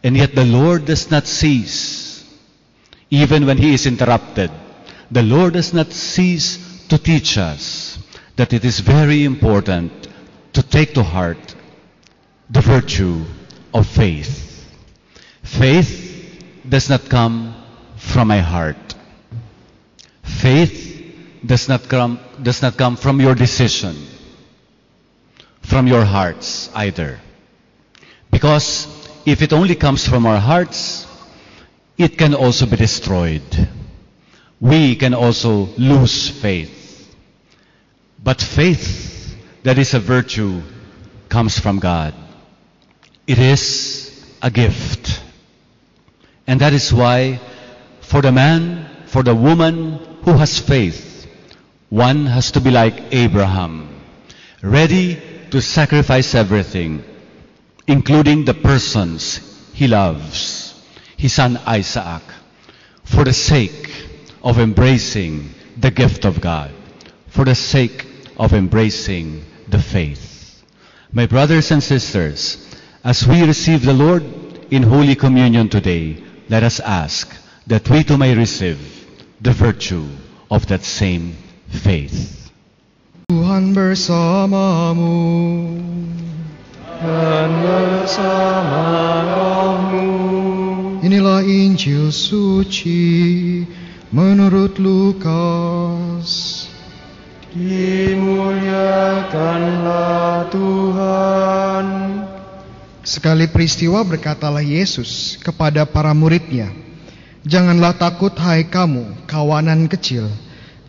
And 0.04 0.16
yet 0.16 0.36
the 0.36 0.46
Lord 0.46 0.86
does 0.86 1.10
not 1.12 1.28
cease. 1.28 2.24
Even 3.10 3.46
when 3.46 3.58
He 3.58 3.74
is 3.74 3.86
interrupted, 3.86 4.52
the 5.12 5.24
Lord 5.24 5.54
does 5.54 5.74
not 5.74 5.92
cease 5.92 6.86
to 6.90 6.98
teach 6.98 7.38
us 7.38 7.98
that 8.36 8.54
it 8.54 8.64
is 8.64 8.80
very 8.80 9.24
important 9.24 10.08
to 10.54 10.64
take 10.64 10.94
to 10.94 11.04
heart 11.04 11.56
the 12.50 12.62
virtue 12.62 13.24
of 13.74 13.88
faith. 13.88 14.66
Faith 15.44 16.44
does 16.68 16.90
not 16.90 17.10
come 17.10 17.56
from 17.98 18.28
my 18.28 18.40
heart. 18.40 18.96
Faith 20.24 20.88
does 21.46 21.68
not 21.68 21.88
come, 21.88 22.20
does 22.44 22.62
not 22.62 22.78
come 22.78 22.96
from 22.96 23.22
your 23.22 23.36
decision, 23.36 23.96
from 25.62 25.88
your 25.88 26.06
hearts 26.06 26.70
either. 26.76 27.20
Because 28.32 28.88
if 29.26 29.42
it 29.42 29.54
only 29.54 29.76
comes 29.76 30.08
from 30.08 30.26
our 30.26 30.40
hearts, 30.40 31.08
it 31.98 32.18
can 32.18 32.34
also 32.34 32.66
be 32.66 32.78
destroyed. 32.78 33.70
We 34.60 34.96
can 34.96 35.14
also 35.14 35.70
lose 35.78 36.30
faith. 36.30 37.16
But 38.24 38.42
faith 38.42 39.36
that 39.64 39.78
is 39.78 39.94
a 39.94 40.00
virtue 40.00 40.62
comes 41.30 41.60
from 41.60 41.80
God. 41.80 42.14
It 43.26 43.40
is 43.40 44.26
a 44.42 44.50
gift. 44.50 45.22
And 46.46 46.62
that 46.62 46.74
is 46.74 46.94
why 46.94 47.40
for 48.02 48.22
the 48.22 48.32
man, 48.32 48.90
for 49.08 49.24
the 49.24 49.36
woman 49.36 50.00
who 50.24 50.32
has 50.34 50.60
faith, 50.60 51.07
one 51.90 52.26
has 52.26 52.52
to 52.52 52.60
be 52.60 52.70
like 52.70 53.14
Abraham, 53.14 54.02
ready 54.62 55.22
to 55.52 55.62
sacrifice 55.62 56.36
everything, 56.36 57.04
including 57.88 58.44
the 58.44 58.54
persons 58.54 59.40
he 59.74 59.88
loves, 59.88 60.74
his 61.16 61.34
son 61.34 61.58
Isaac, 61.66 62.24
for 63.04 63.24
the 63.24 63.34
sake 63.34 63.90
of 64.44 64.60
embracing 64.60 65.50
the 65.78 65.92
gift 65.92 66.26
of 66.26 66.42
God, 66.42 66.72
for 67.28 67.46
the 67.46 67.56
sake 67.56 68.06
of 68.38 68.54
embracing 68.54 69.46
the 69.70 69.80
faith. 69.80 70.64
My 71.14 71.26
brothers 71.26 71.72
and 71.72 71.82
sisters, 71.82 72.76
as 73.04 73.26
we 73.26 73.44
receive 73.44 73.86
the 73.86 73.94
Lord 73.94 74.24
in 74.72 74.84
Holy 74.84 75.16
Communion 75.16 75.70
today, 75.70 76.22
let 76.50 76.64
us 76.64 76.82
ask 76.82 77.34
that 77.68 77.90
we 77.90 78.04
too 78.04 78.18
may 78.18 78.36
receive 78.36 79.08
the 79.40 79.54
virtue 79.54 80.06
of 80.52 80.68
that 80.68 80.84
same 80.84 81.38
faith. 81.70 82.50
Tuhan 83.28 83.76
bersamamu. 83.76 85.20
Dan 86.98 87.62
bersama 87.62 89.22
rohmu. 89.28 90.08
Inilah 91.06 91.46
Injil 91.46 92.10
suci 92.10 93.62
menurut 94.10 94.82
Lukas. 94.82 96.66
Dimuliakanlah 97.54 100.50
Tuhan. 100.50 101.86
Sekali 103.08 103.48
peristiwa 103.48 104.04
berkatalah 104.04 104.60
Yesus 104.60 105.40
kepada 105.40 105.88
para 105.88 106.12
muridnya, 106.12 106.68
Janganlah 107.48 107.96
takut 107.96 108.36
hai 108.44 108.68
kamu, 108.68 109.24
kawanan 109.24 109.88
kecil, 109.88 110.28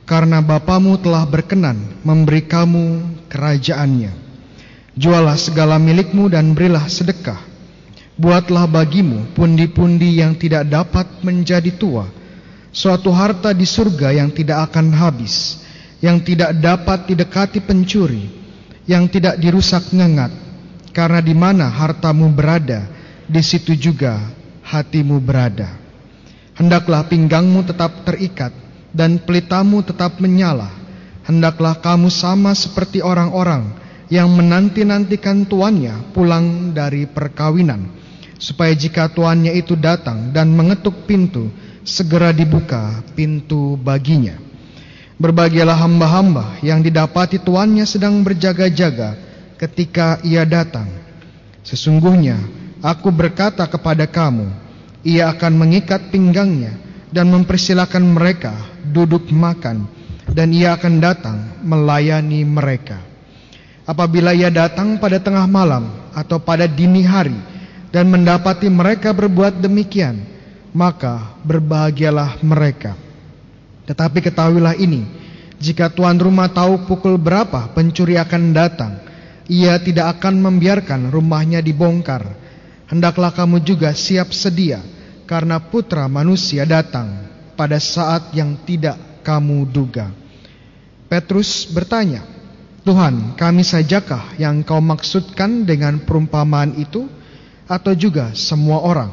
karena 0.09 0.41
Bapamu 0.41 0.97
telah 0.97 1.29
berkenan 1.29 2.01
memberi 2.01 2.41
kamu 2.49 3.05
kerajaannya. 3.29 4.17
Jualah 4.97 5.37
segala 5.37 5.77
milikmu 5.77 6.33
dan 6.33 6.57
berilah 6.57 6.89
sedekah. 6.89 7.39
Buatlah 8.19 8.67
bagimu 8.67 9.31
pundi-pundi 9.37 10.19
yang 10.19 10.35
tidak 10.35 10.67
dapat 10.67 11.07
menjadi 11.23 11.71
tua, 11.71 12.11
suatu 12.75 13.15
harta 13.15 13.55
di 13.55 13.63
surga 13.63 14.11
yang 14.11 14.35
tidak 14.35 14.73
akan 14.73 14.91
habis, 14.91 15.63
yang 16.03 16.19
tidak 16.19 16.57
dapat 16.59 17.07
didekati 17.07 17.63
pencuri, 17.63 18.27
yang 18.91 19.07
tidak 19.07 19.39
dirusak 19.39 19.87
ngengat, 19.95 20.35
karena 20.91 21.23
di 21.23 21.31
mana 21.31 21.71
hartamu 21.71 22.27
berada, 22.35 22.91
di 23.31 23.39
situ 23.39 23.79
juga 23.79 24.19
hatimu 24.67 25.23
berada. 25.23 25.79
Hendaklah 26.59 27.07
pinggangmu 27.07 27.71
tetap 27.71 28.03
terikat 28.03 28.51
dan 28.99 29.23
pelitamu 29.23 29.87
tetap 29.87 30.19
menyala. 30.19 30.75
Hendaklah 31.23 31.79
kamu 31.79 32.11
sama 32.11 32.51
seperti 32.59 32.99
orang-orang 32.99 33.79
yang 34.11 34.27
menanti-nantikan 34.35 35.47
tuannya 35.47 36.11
pulang 36.11 36.75
dari 36.75 37.07
perkawinan, 37.07 37.87
supaya 38.43 38.75
jika 38.75 39.07
tuannya 39.07 39.55
itu 39.55 39.79
datang 39.79 40.35
dan 40.35 40.51
mengetuk 40.51 41.07
pintu, 41.07 41.47
segera 41.87 42.35
dibuka 42.35 43.07
pintu 43.15 43.79
baginya. 43.79 44.35
Berbahagialah 45.21 45.79
hamba-hamba 45.79 46.59
yang 46.65 46.83
didapati 46.83 47.39
tuannya 47.39 47.87
sedang 47.87 48.25
berjaga-jaga 48.27 49.15
ketika 49.61 50.19
ia 50.25 50.43
datang. 50.49 50.89
Sesungguhnya 51.63 52.41
aku 52.81 53.13
berkata 53.13 53.69
kepada 53.69 54.09
kamu, 54.09 54.49
ia 55.05 55.29
akan 55.29 55.53
mengikat 55.59 56.09
pinggangnya 56.09 56.73
dan 57.13 57.29
mempersilahkan 57.29 58.01
mereka 58.01 58.55
duduk 58.87 59.31
makan 59.35 59.87
dan 60.31 60.53
ia 60.53 60.77
akan 60.77 60.95
datang 61.01 61.39
melayani 61.65 62.45
mereka. 62.45 63.01
Apabila 63.89 64.37
ia 64.37 64.53
datang 64.53 65.01
pada 65.01 65.17
tengah 65.17 65.49
malam 65.49 65.89
atau 66.13 66.37
pada 66.37 66.69
dini 66.69 67.01
hari 67.03 67.37
dan 67.89 68.13
mendapati 68.13 68.69
mereka 68.69 69.17
berbuat 69.17 69.65
demikian, 69.65 70.21
maka 70.77 71.33
berbahagialah 71.41 72.45
mereka. 72.45 72.93
Tetapi 73.89 74.21
ketahuilah 74.21 74.77
ini, 74.77 75.09
jika 75.57 75.89
tuan 75.89 76.21
rumah 76.21 76.53
tahu 76.53 76.85
pukul 76.85 77.17
berapa 77.17 77.73
pencuri 77.73 78.21
akan 78.21 78.53
datang, 78.53 79.01
ia 79.49 79.81
tidak 79.81 80.21
akan 80.21 80.37
membiarkan 80.45 81.09
rumahnya 81.09 81.65
dibongkar 81.65 82.49
hendaklah 82.89 83.31
kamu 83.31 83.63
juga 83.63 83.93
siap 83.93 84.33
sedia, 84.33 84.81
karena 85.29 85.61
putra 85.61 86.09
manusia 86.09 86.65
datang 86.65 87.28
pada 87.59 87.83
saat 87.83 88.31
yang 88.31 88.55
tidak 88.63 88.95
kamu 89.27 89.67
duga. 89.67 90.15
Petrus 91.11 91.67
bertanya, 91.67 92.23
Tuhan, 92.87 93.35
kami 93.35 93.67
sajakah 93.67 94.39
yang 94.39 94.63
kau 94.63 94.79
maksudkan 94.79 95.67
dengan 95.67 95.99
perumpamaan 95.99 96.79
itu, 96.79 97.11
atau 97.67 97.93
juga 97.99 98.31
semua 98.39 98.81
orang? 98.87 99.11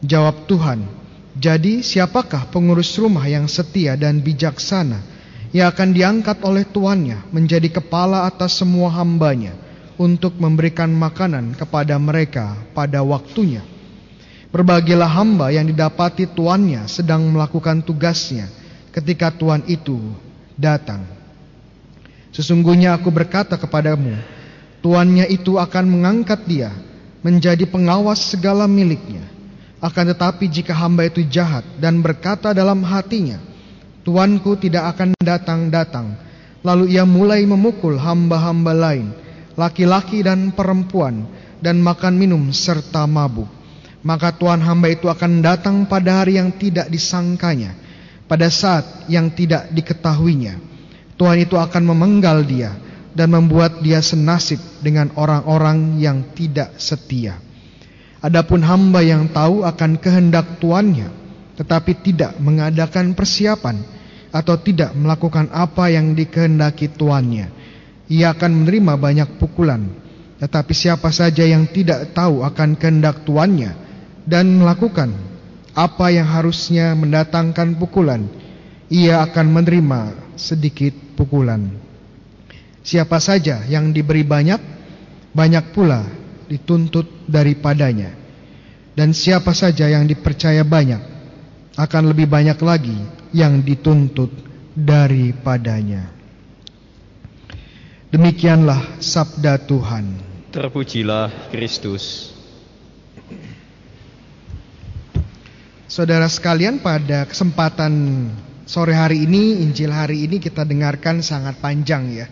Jawab 0.00 0.48
Tuhan, 0.48 0.88
jadi 1.36 1.84
siapakah 1.84 2.48
pengurus 2.48 2.96
rumah 2.96 3.28
yang 3.28 3.44
setia 3.44 3.92
dan 3.94 4.24
bijaksana, 4.24 5.04
yang 5.52 5.68
akan 5.68 5.92
diangkat 5.92 6.40
oleh 6.42 6.64
tuannya 6.64 7.28
menjadi 7.28 7.68
kepala 7.76 8.24
atas 8.24 8.56
semua 8.56 8.88
hambanya, 8.88 9.52
untuk 10.00 10.40
memberikan 10.40 10.88
makanan 10.88 11.52
kepada 11.52 12.00
mereka 12.00 12.56
pada 12.72 13.04
waktunya. 13.04 13.75
Berbagilah 14.56 15.12
hamba 15.12 15.52
yang 15.52 15.68
didapati 15.68 16.32
tuannya 16.32 16.88
sedang 16.88 17.28
melakukan 17.28 17.84
tugasnya 17.84 18.48
ketika 18.88 19.28
tuan 19.28 19.60
itu 19.68 20.00
datang. 20.56 21.04
Sesungguhnya 22.32 22.96
aku 22.96 23.12
berkata 23.12 23.60
kepadamu, 23.60 24.16
tuannya 24.80 25.28
itu 25.28 25.60
akan 25.60 25.84
mengangkat 25.84 26.40
dia 26.48 26.72
menjadi 27.20 27.68
pengawas 27.68 28.32
segala 28.32 28.64
miliknya. 28.64 29.28
Akan 29.76 30.08
tetapi 30.08 30.48
jika 30.48 30.72
hamba 30.72 31.04
itu 31.04 31.20
jahat 31.28 31.68
dan 31.76 32.00
berkata 32.00 32.56
dalam 32.56 32.80
hatinya, 32.80 33.36
tuanku 34.08 34.56
tidak 34.56 34.96
akan 34.96 35.12
datang-datang, 35.20 36.16
lalu 36.64 36.96
ia 36.96 37.04
mulai 37.04 37.44
memukul 37.44 38.00
hamba-hamba 38.00 38.72
lain, 38.72 39.12
laki-laki 39.52 40.24
dan 40.24 40.48
perempuan, 40.48 41.28
dan 41.60 41.76
makan 41.84 42.16
minum 42.16 42.40
serta 42.56 43.04
mabuk. 43.04 43.55
Maka 44.06 44.30
Tuhan 44.30 44.62
hamba 44.62 44.86
itu 44.86 45.10
akan 45.10 45.42
datang 45.42 45.82
pada 45.90 46.22
hari 46.22 46.38
yang 46.38 46.54
tidak 46.54 46.86
disangkanya, 46.86 47.74
pada 48.30 48.46
saat 48.46 49.10
yang 49.10 49.34
tidak 49.34 49.66
diketahuinya. 49.74 50.62
Tuhan 51.18 51.42
itu 51.42 51.58
akan 51.58 51.82
memenggal 51.82 52.46
dia 52.46 52.70
dan 53.18 53.34
membuat 53.34 53.82
dia 53.82 53.98
senasib 53.98 54.62
dengan 54.78 55.10
orang-orang 55.18 55.98
yang 55.98 56.22
tidak 56.38 56.78
setia. 56.78 57.42
Adapun 58.22 58.62
hamba 58.62 59.02
yang 59.02 59.26
tahu 59.26 59.66
akan 59.66 59.98
kehendak 59.98 60.62
tuannya, 60.62 61.10
tetapi 61.58 61.98
tidak 62.06 62.38
mengadakan 62.38 63.10
persiapan 63.10 63.82
atau 64.30 64.54
tidak 64.62 64.94
melakukan 64.94 65.50
apa 65.50 65.90
yang 65.90 66.14
dikehendaki 66.14 66.94
tuannya, 66.94 67.50
ia 68.06 68.30
akan 68.30 68.54
menerima 68.54 68.94
banyak 69.02 69.28
pukulan. 69.42 69.82
Tetapi 70.38 70.72
siapa 70.78 71.10
saja 71.10 71.42
yang 71.42 71.66
tidak 71.66 72.14
tahu 72.14 72.46
akan 72.46 72.78
kehendak 72.78 73.26
tuannya 73.26 73.85
dan 74.26 74.58
melakukan 74.58 75.14
apa 75.72 76.10
yang 76.10 76.26
harusnya 76.26 76.92
mendatangkan 76.98 77.78
pukulan, 77.78 78.26
ia 78.90 79.22
akan 79.22 79.46
menerima 79.54 80.00
sedikit 80.34 80.92
pukulan. 81.14 81.70
Siapa 82.82 83.18
saja 83.22 83.62
yang 83.66 83.90
diberi 83.90 84.26
banyak, 84.26 84.60
banyak 85.30 85.64
pula 85.74 86.06
dituntut 86.46 87.26
daripadanya. 87.26 88.14
Dan 88.96 89.12
siapa 89.12 89.52
saja 89.52 89.90
yang 89.90 90.08
dipercaya 90.08 90.64
banyak, 90.64 91.02
akan 91.76 92.02
lebih 92.08 92.24
banyak 92.30 92.56
lagi 92.64 92.96
yang 93.36 93.60
dituntut 93.60 94.32
daripadanya. 94.72 96.08
Demikianlah 98.08 99.02
sabda 99.02 99.60
Tuhan. 99.68 100.04
Terpujilah 100.54 101.52
Kristus. 101.52 102.35
Saudara 105.96 106.28
sekalian, 106.28 106.84
pada 106.84 107.24
kesempatan 107.24 108.28
sore 108.68 108.92
hari 108.92 109.24
ini, 109.24 109.64
Injil 109.64 109.88
hari 109.88 110.28
ini 110.28 110.36
kita 110.36 110.60
dengarkan 110.60 111.24
sangat 111.24 111.56
panjang 111.56 112.12
ya. 112.12 112.28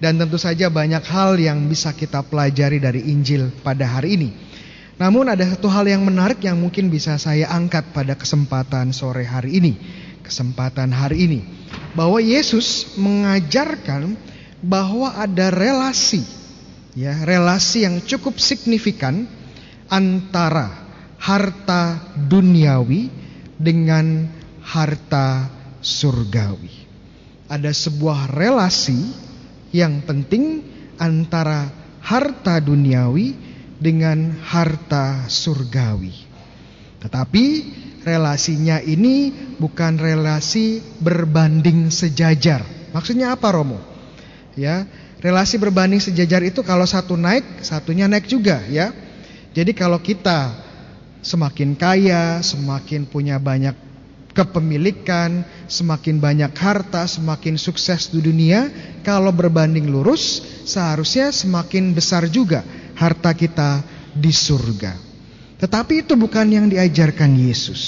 Dan 0.00 0.16
tentu 0.16 0.40
saja 0.40 0.72
banyak 0.72 1.04
hal 1.04 1.36
yang 1.36 1.68
bisa 1.68 1.92
kita 1.92 2.24
pelajari 2.24 2.80
dari 2.80 3.04
Injil 3.12 3.52
pada 3.60 3.84
hari 3.84 4.16
ini. 4.16 4.32
Namun 4.96 5.28
ada 5.28 5.44
satu 5.44 5.68
hal 5.68 5.84
yang 5.84 6.00
menarik 6.00 6.40
yang 6.48 6.56
mungkin 6.56 6.88
bisa 6.88 7.20
saya 7.20 7.52
angkat 7.52 7.92
pada 7.92 8.16
kesempatan 8.16 8.96
sore 8.96 9.28
hari 9.28 9.60
ini. 9.60 9.76
Kesempatan 10.24 10.88
hari 10.88 11.28
ini. 11.28 11.40
Bahwa 11.92 12.24
Yesus 12.24 12.96
mengajarkan 12.96 14.16
bahwa 14.64 15.12
ada 15.12 15.52
relasi. 15.52 16.24
Ya, 16.96 17.20
relasi 17.20 17.84
yang 17.84 18.00
cukup 18.00 18.40
signifikan 18.40 19.28
antara 19.92 20.83
harta 21.24 22.12
duniawi 22.12 23.08
dengan 23.56 24.28
harta 24.60 25.48
surgawi. 25.80 26.84
Ada 27.48 27.72
sebuah 27.72 28.28
relasi 28.28 29.08
yang 29.72 30.04
penting 30.04 30.60
antara 31.00 31.72
harta 32.04 32.60
duniawi 32.60 33.32
dengan 33.80 34.36
harta 34.44 35.24
surgawi. 35.24 36.12
Tetapi 37.00 37.44
relasinya 38.04 38.84
ini 38.84 39.32
bukan 39.56 39.96
relasi 39.96 40.84
berbanding 41.00 41.88
sejajar. 41.88 42.64
Maksudnya 42.92 43.32
apa 43.32 43.48
Romo? 43.48 43.80
Ya, 44.60 44.84
relasi 45.24 45.56
berbanding 45.56 46.04
sejajar 46.04 46.44
itu 46.44 46.60
kalau 46.60 46.84
satu 46.84 47.16
naik, 47.16 47.64
satunya 47.64 48.04
naik 48.04 48.28
juga 48.28 48.60
ya. 48.68 48.92
Jadi 49.56 49.72
kalau 49.72 49.98
kita 49.98 50.63
semakin 51.24 51.72
kaya, 51.74 52.44
semakin 52.44 53.08
punya 53.08 53.40
banyak 53.40 53.72
kepemilikan, 54.36 55.46
semakin 55.70 56.20
banyak 56.20 56.52
harta, 56.52 57.08
semakin 57.08 57.56
sukses 57.56 58.12
di 58.12 58.20
dunia, 58.20 58.68
kalau 59.00 59.32
berbanding 59.32 59.88
lurus, 59.88 60.42
seharusnya 60.68 61.32
semakin 61.32 61.96
besar 61.96 62.28
juga 62.28 62.60
harta 62.98 63.32
kita 63.32 63.80
di 64.12 64.34
surga. 64.34 65.00
Tetapi 65.56 66.04
itu 66.04 66.12
bukan 66.18 66.44
yang 66.50 66.66
diajarkan 66.68 67.30
Yesus. 67.40 67.82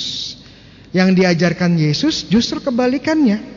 Yang 0.95 1.21
diajarkan 1.21 1.77
Yesus 1.77 2.25
justru 2.25 2.63
kebalikannya. 2.63 3.55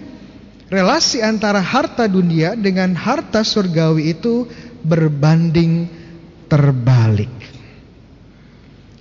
Relasi 0.68 1.24
antara 1.24 1.64
harta 1.64 2.06
dunia 2.06 2.54
dengan 2.54 2.94
harta 2.94 3.42
surgawi 3.42 4.14
itu 4.18 4.46
berbanding 4.84 5.88
terbalik. 6.46 7.32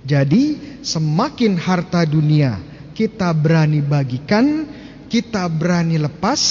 Jadi, 0.09 0.57
semakin 0.81 1.53
harta 1.53 2.01
dunia 2.01 2.57
kita 2.97 3.29
berani 3.29 3.77
bagikan, 3.85 4.65
kita 5.05 5.45
berani 5.45 6.01
lepas 6.01 6.41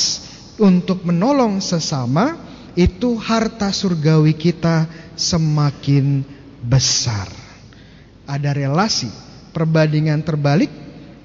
untuk 0.63 1.03
menolong 1.03 1.59
sesama, 1.59 2.39
itu 2.79 3.19
harta 3.19 3.75
surgawi 3.75 4.39
kita 4.39 4.87
semakin 5.19 6.23
besar. 6.63 7.27
Ada 8.31 8.55
relasi 8.55 9.11
perbandingan 9.51 10.23
terbalik 10.23 10.71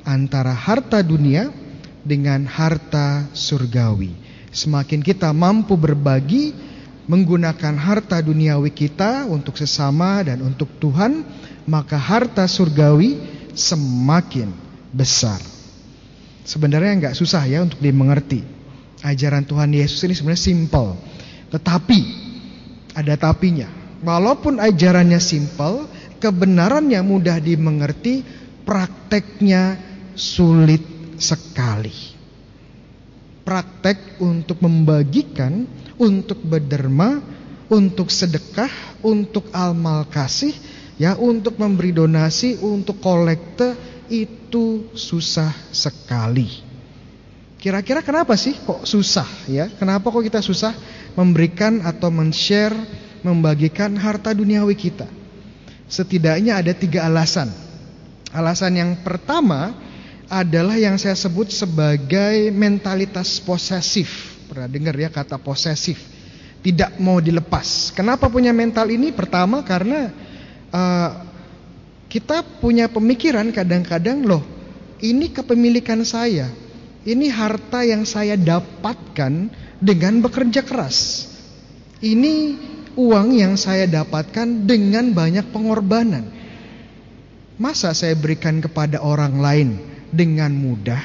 antara 0.02 0.58
harta 0.58 1.06
dunia 1.06 1.54
dengan 2.02 2.50
harta 2.50 3.30
surgawi. 3.38 4.12
Semakin 4.50 5.06
kita 5.06 5.30
mampu 5.30 5.78
berbagi 5.78 6.54
menggunakan 7.06 7.76
harta 7.76 8.18
duniawi 8.24 8.72
kita 8.72 9.28
untuk 9.28 9.60
sesama 9.60 10.24
dan 10.24 10.40
untuk 10.42 10.72
Tuhan, 10.80 11.22
maka 11.68 11.96
harta 11.96 12.44
surgawi 12.48 13.20
semakin 13.54 14.52
besar. 14.92 15.40
Sebenarnya 16.44 17.00
nggak 17.00 17.16
susah 17.16 17.44
ya 17.48 17.64
untuk 17.64 17.80
dimengerti. 17.80 18.44
Ajaran 19.04 19.48
Tuhan 19.48 19.72
Yesus 19.72 20.04
ini 20.08 20.16
sebenarnya 20.16 20.44
simpel. 20.44 20.96
Tetapi 21.52 22.00
ada 22.96 23.14
tapinya. 23.16 23.68
Walaupun 24.04 24.60
ajarannya 24.60 25.20
simpel, 25.24 25.88
kebenarannya 26.20 27.00
mudah 27.00 27.40
dimengerti, 27.40 28.24
prakteknya 28.68 29.80
sulit 30.16 30.84
sekali. 31.20 31.96
Praktek 33.44 34.24
untuk 34.24 34.60
membagikan, 34.64 35.68
untuk 36.00 36.40
berderma, 36.44 37.20
untuk 37.68 38.12
sedekah, 38.12 38.72
untuk 39.04 39.52
almal 39.52 40.08
kasih, 40.08 40.56
ya 40.98 41.18
untuk 41.18 41.58
memberi 41.58 41.94
donasi, 41.94 42.60
untuk 42.62 43.02
kolekte 43.02 43.76
itu 44.12 44.94
susah 44.94 45.54
sekali. 45.74 46.62
Kira-kira 47.58 48.04
kenapa 48.04 48.36
sih 48.36 48.60
kok 48.60 48.84
susah 48.84 49.48
ya? 49.48 49.72
Kenapa 49.80 50.12
kok 50.12 50.20
kita 50.20 50.44
susah 50.44 50.76
memberikan 51.16 51.80
atau 51.88 52.12
men-share, 52.12 52.76
membagikan 53.24 53.96
harta 53.96 54.36
duniawi 54.36 54.76
kita? 54.76 55.08
Setidaknya 55.88 56.60
ada 56.60 56.76
tiga 56.76 57.08
alasan. 57.08 57.48
Alasan 58.36 58.76
yang 58.76 58.92
pertama 59.00 59.72
adalah 60.28 60.76
yang 60.76 61.00
saya 61.00 61.16
sebut 61.16 61.54
sebagai 61.56 62.52
mentalitas 62.52 63.40
posesif. 63.40 64.36
Pernah 64.52 64.68
dengar 64.68 64.98
ya 65.00 65.08
kata 65.08 65.40
posesif? 65.40 66.02
Tidak 66.60 67.00
mau 67.00 67.24
dilepas. 67.24 67.96
Kenapa 67.96 68.28
punya 68.28 68.52
mental 68.52 68.92
ini? 68.92 69.16
Pertama 69.16 69.64
karena 69.64 70.12
uh, 70.74 71.10
kita 72.10 72.42
punya 72.60 72.90
pemikiran 72.90 73.54
kadang-kadang 73.54 74.26
loh, 74.26 74.44
ini 75.02 75.30
kepemilikan 75.30 76.02
saya. 76.04 76.50
Ini 77.04 77.28
harta 77.36 77.84
yang 77.84 78.08
saya 78.08 78.40
dapatkan 78.40 79.52
dengan 79.84 80.14
bekerja 80.24 80.64
keras. 80.64 81.28
Ini 82.00 82.56
uang 82.96 83.36
yang 83.36 83.60
saya 83.60 83.90
dapatkan 83.90 84.64
dengan 84.64 85.12
banyak 85.12 85.52
pengorbanan. 85.52 86.32
Masa 87.60 87.92
saya 87.92 88.16
berikan 88.16 88.64
kepada 88.64 89.04
orang 89.04 89.36
lain 89.42 89.70
dengan 90.16 90.56
mudah? 90.56 91.04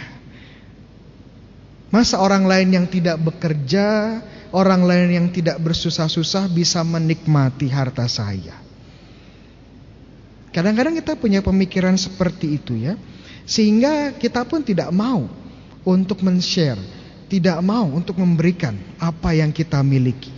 Masa 1.90 2.20
orang 2.20 2.44
lain 2.44 2.68
yang 2.78 2.86
tidak 2.86 3.18
bekerja, 3.18 4.20
orang 4.52 4.84
lain 4.86 5.08
yang 5.08 5.26
tidak 5.32 5.58
bersusah-susah 5.58 6.46
bisa 6.52 6.84
menikmati 6.84 7.66
harta 7.72 8.06
saya? 8.06 8.67
Kadang-kadang 10.48 10.96
kita 10.96 11.12
punya 11.14 11.44
pemikiran 11.44 11.94
seperti 12.00 12.56
itu 12.56 12.74
ya. 12.76 12.96
Sehingga 13.48 14.16
kita 14.16 14.44
pun 14.44 14.60
tidak 14.60 14.92
mau 14.92 15.24
untuk 15.84 16.20
men-share, 16.20 16.80
tidak 17.32 17.60
mau 17.64 17.88
untuk 17.88 18.20
memberikan 18.20 18.76
apa 19.00 19.32
yang 19.32 19.52
kita 19.52 19.80
miliki. 19.80 20.32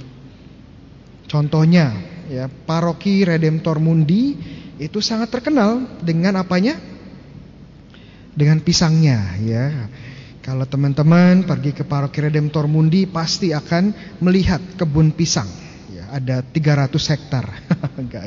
Contohnya 1.26 1.94
ya, 2.30 2.46
paroki 2.46 3.22
Redemptor 3.26 3.82
Mundi 3.82 4.38
itu 4.78 4.98
sangat 5.02 5.30
terkenal 5.30 5.98
dengan 6.02 6.38
apanya? 6.38 6.78
Dengan 8.34 8.62
pisangnya 8.62 9.38
ya. 9.42 9.90
Kalau 10.40 10.64
teman-teman 10.64 11.44
pergi 11.46 11.74
ke 11.74 11.82
paroki 11.82 12.22
Redemptor 12.22 12.70
Mundi 12.70 13.06
pasti 13.10 13.50
akan 13.50 14.18
melihat 14.22 14.62
kebun 14.78 15.10
pisang 15.14 15.69
ada 16.10 16.42
300 16.42 16.90
hektar. 17.14 17.46
Ya. 18.10 18.26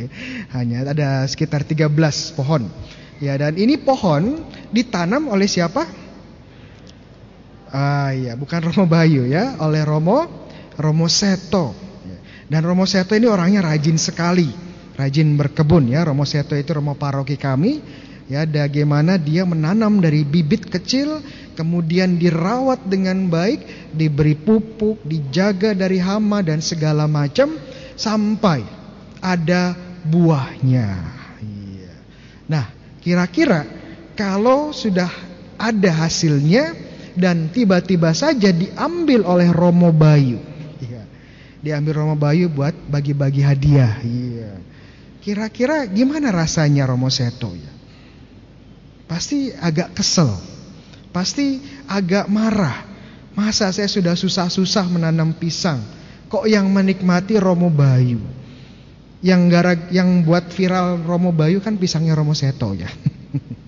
Hanya 0.55 0.85
ada 0.85 1.25
sekitar 1.27 1.65
13 1.65 1.89
pohon. 2.37 2.69
Ya, 3.19 3.35
dan 3.35 3.57
ini 3.59 3.75
pohon 3.75 4.45
ditanam 4.69 5.27
oleh 5.27 5.49
siapa? 5.49 5.83
Ah 7.73 8.13
iya, 8.13 8.37
bukan 8.37 8.61
Romo 8.69 8.85
Bayu 8.85 9.25
ya, 9.25 9.57
oleh 9.59 9.81
Romo 9.81 10.47
Romo 10.77 11.09
Seto. 11.09 11.73
Ya. 12.05 12.17
Dan 12.47 12.61
Romo 12.69 12.85
Seto 12.85 13.17
ini 13.17 13.25
orangnya 13.25 13.65
rajin 13.65 13.97
sekali, 13.97 14.47
rajin 14.95 15.35
berkebun 15.35 15.89
ya. 15.89 16.05
Romo 16.05 16.23
Seto 16.23 16.53
itu 16.53 16.69
Romo 16.71 16.93
paroki 16.95 17.35
kami. 17.35 17.81
Ya, 18.31 18.47
bagaimana 18.47 19.19
dia 19.19 19.43
menanam 19.43 19.99
dari 19.99 20.23
bibit 20.23 20.71
kecil 20.71 21.19
kemudian 21.53 22.17
dirawat 22.17 22.87
dengan 22.87 23.29
baik, 23.29 23.91
diberi 23.93 24.33
pupuk, 24.33 25.03
dijaga 25.05 25.75
dari 25.75 25.99
hama 26.01 26.41
dan 26.41 26.63
segala 26.63 27.05
macam 27.05 27.53
sampai 27.95 28.63
ada 29.23 29.75
buahnya. 30.03 30.89
Iya. 31.39 31.93
Nah, 32.49 32.65
kira-kira 32.99 33.63
kalau 34.13 34.75
sudah 34.75 35.09
ada 35.55 35.91
hasilnya 36.03 36.75
dan 37.15 37.49
tiba-tiba 37.53 38.11
saja 38.11 38.49
diambil 38.51 39.23
oleh 39.23 39.49
Romo 39.53 39.93
Bayu. 39.93 40.41
Iya. 40.81 41.03
Diambil 41.63 42.03
Romo 42.03 42.15
Bayu 42.19 42.51
buat 42.51 42.75
bagi-bagi 42.89 43.41
hadiah. 43.45 44.01
Iya. 44.03 44.59
Kira-kira 45.23 45.87
gimana 45.87 46.35
rasanya 46.35 46.83
Romo 46.83 47.07
Seto 47.07 47.55
ya? 47.55 47.71
Pasti 49.07 49.55
agak 49.55 49.95
kesel. 49.95 50.35
Pasti 51.15 51.61
agak 51.87 52.27
marah. 52.27 52.91
Masa 53.33 53.69
saya 53.73 53.89
sudah 53.89 54.13
susah-susah 54.13 54.85
menanam 54.93 55.33
pisang, 55.33 55.81
kok 56.33 56.49
yang 56.49 56.65
menikmati 56.73 57.37
Romo 57.37 57.69
Bayu? 57.69 58.17
Yang 59.21 59.41
gara 59.53 59.73
yang 59.93 60.25
buat 60.25 60.49
viral 60.49 61.05
Romo 61.05 61.29
Bayu 61.29 61.61
kan 61.61 61.77
pisangnya 61.77 62.17
Romo 62.17 62.33
Seto 62.33 62.73
ya. 62.73 62.89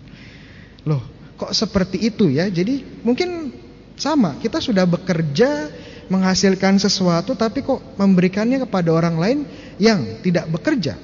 Loh, 0.89 1.05
kok 1.37 1.53
seperti 1.53 2.01
itu 2.01 2.33
ya? 2.33 2.49
Jadi 2.49 3.05
mungkin 3.05 3.53
sama, 3.93 4.41
kita 4.41 4.57
sudah 4.57 4.89
bekerja 4.89 5.69
menghasilkan 6.09 6.81
sesuatu 6.81 7.33
tapi 7.37 7.61
kok 7.61 7.97
memberikannya 7.97 8.65
kepada 8.65 8.89
orang 8.93 9.15
lain 9.21 9.39
yang 9.77 10.19
tidak 10.25 10.49
bekerja, 10.49 10.97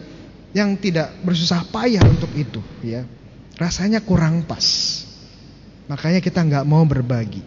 yang 0.58 0.74
tidak 0.82 1.14
bersusah 1.22 1.62
payah 1.70 2.02
untuk 2.10 2.34
itu 2.34 2.60
ya. 2.82 3.06
Rasanya 3.62 4.02
kurang 4.02 4.50
pas. 4.50 4.66
Makanya 5.86 6.26
kita 6.26 6.42
nggak 6.42 6.66
mau 6.66 6.82
berbagi. 6.90 7.46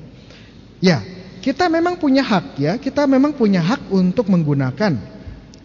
Ya, 0.79 1.03
kita 1.45 1.69
memang 1.69 2.01
punya 2.01 2.25
hak 2.25 2.57
ya, 2.57 2.73
kita 2.81 3.05
memang 3.05 3.37
punya 3.37 3.61
hak 3.61 3.93
untuk 3.93 4.33
menggunakan, 4.33 4.97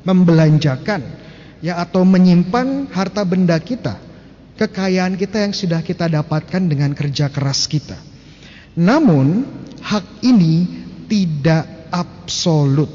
membelanjakan 0.03 0.99
ya 1.63 1.79
atau 1.79 2.03
menyimpan 2.03 2.91
harta 2.91 3.23
benda 3.23 3.55
kita 3.63 4.09
kekayaan 4.59 5.15
kita 5.15 5.47
yang 5.47 5.55
sudah 5.55 5.79
kita 5.79 6.11
dapatkan 6.11 6.67
dengan 6.67 6.91
kerja 6.91 7.31
keras 7.31 7.63
kita. 7.71 7.95
Namun, 8.75 9.47
hak 9.79 10.19
ini 10.19 10.67
tidak 11.07 11.87
absolut. 11.95 12.91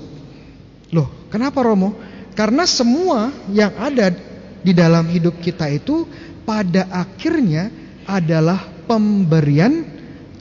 Loh, 0.92 1.08
kenapa 1.32 1.64
Romo? 1.64 1.96
Karena 2.36 2.68
semua 2.68 3.32
yang 3.48 3.72
ada 3.80 4.12
di 4.60 4.76
dalam 4.76 5.08
hidup 5.08 5.40
kita 5.40 5.72
itu 5.72 6.04
pada 6.44 6.84
akhirnya 6.92 7.72
adalah 8.04 8.60
pemberian 8.84 9.88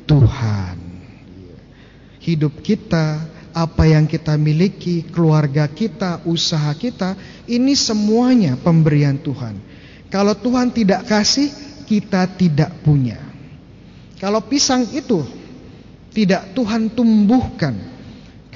Tuhan. 0.04 0.83
Hidup 2.24 2.64
kita, 2.64 3.20
apa 3.52 3.84
yang 3.86 4.08
kita 4.08 4.40
miliki, 4.40 5.06
keluarga 5.12 5.70
kita, 5.70 6.24
usaha 6.24 6.72
kita, 6.74 7.14
ini 7.46 7.76
semuanya 7.76 8.56
pemberian 8.58 9.20
Tuhan. 9.20 9.60
Kalau 10.08 10.34
Tuhan 10.34 10.72
tidak 10.72 11.06
kasih, 11.06 11.52
kita 11.84 12.26
tidak 12.34 12.72
punya. 12.82 13.20
Kalau 14.18 14.40
pisang 14.48 14.88
itu 14.96 15.20
tidak 16.16 16.56
Tuhan 16.56 16.96
tumbuhkan, 16.96 17.76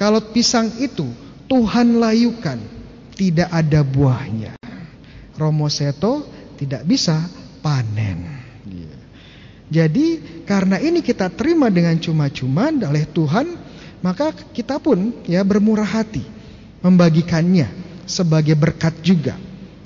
kalau 0.00 0.22
pisang 0.32 0.72
itu 0.80 1.06
Tuhan 1.44 2.00
layukan, 2.00 2.58
tidak 3.14 3.50
ada 3.50 3.82
buahnya. 3.84 4.54
Romo 5.38 5.70
Seto 5.70 6.26
tidak 6.58 6.82
bisa 6.86 7.22
panen. 7.62 8.38
Jadi 9.68 10.37
karena 10.48 10.80
ini 10.80 11.04
kita 11.04 11.28
terima 11.28 11.68
dengan 11.68 12.00
cuma-cuma 12.00 12.72
oleh 12.72 13.04
Tuhan, 13.04 13.52
maka 14.00 14.32
kita 14.32 14.80
pun 14.80 15.12
ya 15.28 15.44
bermurah 15.44 15.84
hati 15.86 16.24
membagikannya 16.80 17.68
sebagai 18.08 18.56
berkat 18.56 18.96
juga 19.04 19.36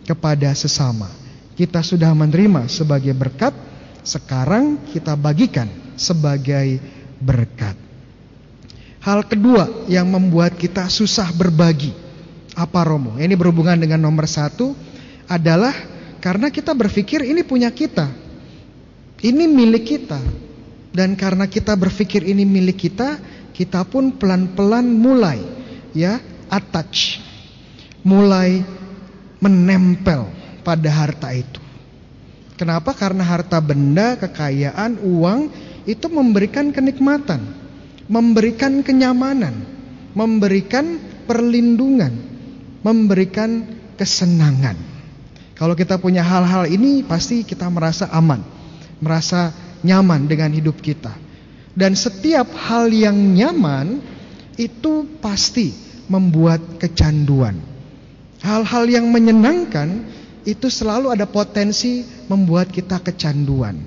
kepada 0.06 0.54
sesama 0.54 1.10
kita 1.52 1.84
sudah 1.84 2.10
menerima 2.16 2.66
sebagai 2.68 3.12
berkat, 3.12 3.52
sekarang 4.02 4.80
kita 4.90 5.12
bagikan 5.14 5.68
sebagai 6.00 6.80
berkat. 7.20 7.76
Hal 9.02 9.26
kedua 9.26 9.86
yang 9.90 10.08
membuat 10.08 10.56
kita 10.56 10.86
susah 10.88 11.28
berbagi, 11.34 11.92
apa 12.56 12.80
Romo? 12.86 13.18
Ini 13.18 13.34
berhubungan 13.36 13.76
dengan 13.76 14.00
nomor 14.00 14.24
satu 14.30 14.72
adalah 15.28 15.74
karena 16.22 16.48
kita 16.48 16.72
berpikir 16.72 17.26
ini 17.26 17.42
punya 17.44 17.68
kita, 17.68 18.08
ini 19.20 19.44
milik 19.44 19.84
kita, 19.84 20.22
dan 20.92 21.16
karena 21.16 21.48
kita 21.48 21.72
berpikir 21.72 22.20
ini 22.20 22.44
milik 22.44 22.88
kita, 22.88 23.16
kita 23.56 23.84
pun 23.88 24.12
pelan-pelan 24.16 24.84
mulai 24.84 25.40
ya 25.96 26.20
attach, 26.52 27.16
mulai 28.04 28.60
menempel 29.40 30.28
pada 30.60 30.90
harta 30.92 31.32
itu. 31.32 31.60
Kenapa? 32.60 32.92
Karena 32.92 33.24
harta 33.24 33.58
benda, 33.58 34.14
kekayaan, 34.20 35.00
uang 35.02 35.50
itu 35.88 36.06
memberikan 36.12 36.70
kenikmatan, 36.70 37.40
memberikan 38.06 38.84
kenyamanan, 38.84 39.64
memberikan 40.12 41.00
perlindungan, 41.24 42.12
memberikan 42.84 43.64
kesenangan. 43.96 44.76
Kalau 45.56 45.72
kita 45.72 45.96
punya 45.96 46.20
hal-hal 46.20 46.68
ini 46.68 47.02
pasti 47.02 47.42
kita 47.42 47.66
merasa 47.72 48.12
aman, 48.12 48.44
merasa 49.00 49.50
nyaman 49.82 50.26
dengan 50.30 50.50
hidup 50.54 50.78
kita. 50.78 51.14
Dan 51.72 51.96
setiap 51.96 52.52
hal 52.52 52.92
yang 52.92 53.16
nyaman 53.16 54.02
itu 54.60 55.08
pasti 55.20 55.72
membuat 56.10 56.60
kecanduan. 56.76 57.56
Hal-hal 58.42 58.84
yang 58.90 59.06
menyenangkan 59.08 60.04
itu 60.42 60.66
selalu 60.66 61.14
ada 61.14 61.24
potensi 61.30 62.02
membuat 62.26 62.68
kita 62.74 62.98
kecanduan. 62.98 63.78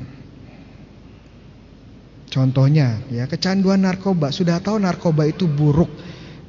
Contohnya, 2.31 2.99
ya 3.11 3.27
kecanduan 3.29 3.83
narkoba. 3.83 4.31
Sudah 4.31 4.59
tahu 4.59 4.79
narkoba 4.81 5.27
itu 5.27 5.47
buruk, 5.47 5.91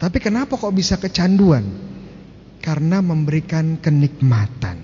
tapi 0.00 0.18
kenapa 0.22 0.58
kok 0.58 0.74
bisa 0.74 0.98
kecanduan? 0.98 1.62
Karena 2.62 2.98
memberikan 2.98 3.78
kenikmatan, 3.78 4.82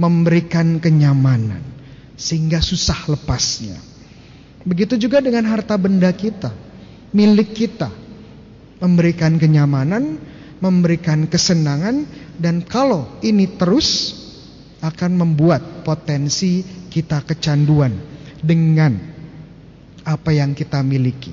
memberikan 0.00 0.80
kenyamanan, 0.80 1.60
sehingga 2.16 2.64
susah 2.64 3.12
lepasnya. 3.12 3.87
Begitu 4.68 5.00
juga 5.00 5.24
dengan 5.24 5.48
harta 5.48 5.80
benda 5.80 6.12
kita, 6.12 6.52
milik 7.16 7.56
kita, 7.56 7.88
memberikan 8.84 9.40
kenyamanan, 9.40 10.20
memberikan 10.60 11.24
kesenangan, 11.24 12.04
dan 12.36 12.60
kalau 12.68 13.08
ini 13.24 13.48
terus 13.56 14.12
akan 14.84 15.16
membuat 15.24 15.88
potensi 15.88 16.60
kita 16.92 17.24
kecanduan 17.24 17.96
dengan 18.44 18.92
apa 20.04 20.36
yang 20.36 20.52
kita 20.52 20.84
miliki. 20.84 21.32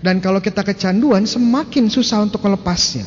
Dan 0.00 0.24
kalau 0.24 0.40
kita 0.40 0.64
kecanduan 0.64 1.28
semakin 1.28 1.92
susah 1.92 2.24
untuk 2.24 2.40
melepasnya. 2.40 3.06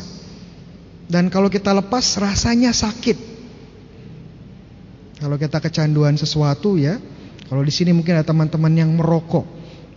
Dan 1.09 1.27
kalau 1.33 1.49
kita 1.49 1.73
lepas 1.73 2.21
rasanya 2.21 2.69
sakit. 2.71 3.35
Kalau 5.19 5.35
kita 5.41 5.57
kecanduan 5.59 6.15
sesuatu 6.15 6.79
ya, 6.79 7.01
kalau 7.45 7.61
di 7.61 7.73
sini 7.73 7.93
mungkin 7.93 8.17
ada 8.17 8.25
teman-teman 8.25 8.73
yang 8.73 8.89
merokok 8.93 9.45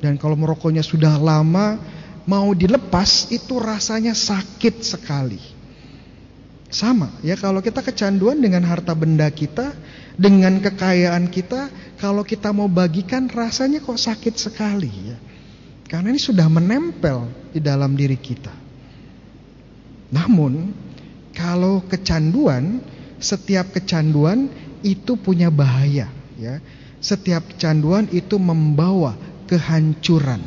dan 0.05 0.21
kalau 0.21 0.37
merokoknya 0.37 0.85
sudah 0.85 1.17
lama 1.17 1.81
mau 2.29 2.53
dilepas 2.53 3.33
itu 3.33 3.57
rasanya 3.57 4.13
sakit 4.13 4.85
sekali. 4.85 5.41
Sama 6.69 7.09
ya 7.25 7.33
kalau 7.41 7.65
kita 7.65 7.81
kecanduan 7.81 8.45
dengan 8.45 8.61
harta 8.69 8.93
benda 8.93 9.25
kita, 9.33 9.73
dengan 10.21 10.61
kekayaan 10.61 11.33
kita, 11.33 11.73
kalau 11.97 12.21
kita 12.21 12.53
mau 12.53 12.69
bagikan 12.69 13.25
rasanya 13.33 13.81
kok 13.81 13.97
sakit 13.97 14.35
sekali 14.37 14.93
ya. 15.09 15.17
Karena 15.89 16.13
ini 16.13 16.21
sudah 16.21 16.45
menempel 16.53 17.33
di 17.49 17.65
dalam 17.65 17.97
diri 17.97 18.21
kita. 18.21 18.53
Namun 20.13 20.77
kalau 21.33 21.81
kecanduan, 21.89 22.85
setiap 23.17 23.73
kecanduan 23.73 24.53
itu 24.85 25.17
punya 25.17 25.49
bahaya 25.49 26.13
ya. 26.37 26.61
Setiap 26.99 27.55
kecanduan 27.55 28.11
itu 28.11 28.37
membawa 28.43 29.15
kehancuran. 29.47 30.43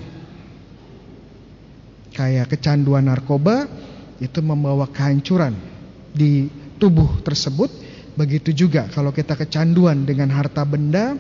Kayak 2.12 2.52
kecanduan 2.52 3.08
narkoba 3.08 3.72
itu 4.20 4.40
membawa 4.44 4.86
kehancuran 4.92 5.56
di 6.12 6.52
tubuh 6.76 7.24
tersebut. 7.24 7.72
Begitu 8.20 8.52
juga 8.52 8.92
kalau 8.92 9.16
kita 9.16 9.40
kecanduan 9.40 10.04
dengan 10.04 10.28
harta 10.36 10.68
benda, 10.68 11.16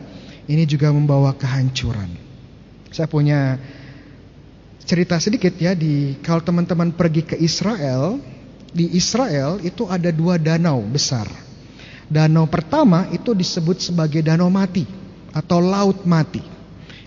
ini 0.51 0.67
juga 0.67 0.91
membawa 0.91 1.31
kehancuran. 1.31 2.11
Saya 2.91 3.07
punya 3.07 3.55
cerita 4.83 5.15
sedikit 5.15 5.55
ya 5.55 5.71
di 5.71 6.19
kalau 6.19 6.43
teman-teman 6.43 6.91
pergi 6.91 7.23
ke 7.23 7.35
Israel, 7.39 8.19
di 8.75 8.91
Israel 8.99 9.63
itu 9.63 9.87
ada 9.87 10.11
dua 10.11 10.35
danau 10.35 10.83
besar. 10.83 11.31
Danau 12.11 12.43
pertama 12.51 13.07
itu 13.15 13.31
disebut 13.31 13.79
sebagai 13.79 14.19
danau 14.19 14.51
mati 14.51 15.00
atau 15.31 15.59
laut 15.63 16.03
mati. 16.03 16.43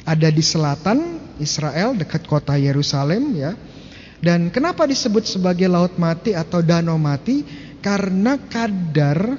Ada 0.04 0.28
di 0.28 0.44
selatan 0.44 1.20
Israel 1.40 1.96
dekat 1.96 2.28
kota 2.28 2.56
Yerusalem 2.56 3.32
ya. 3.36 3.52
Dan 4.20 4.48
kenapa 4.48 4.88
disebut 4.88 5.28
sebagai 5.28 5.68
laut 5.68 6.00
mati 6.00 6.32
atau 6.32 6.64
danau 6.64 6.96
mati? 6.96 7.44
Karena 7.84 8.40
kadar 8.40 9.36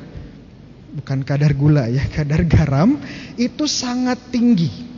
bukan 0.95 1.25
kadar 1.25 1.51
gula 1.57 1.89
ya, 1.89 2.05
kadar 2.15 2.45
garam 2.45 2.97
itu 3.37 3.65
sangat 3.65 4.29
tinggi. 4.29 4.93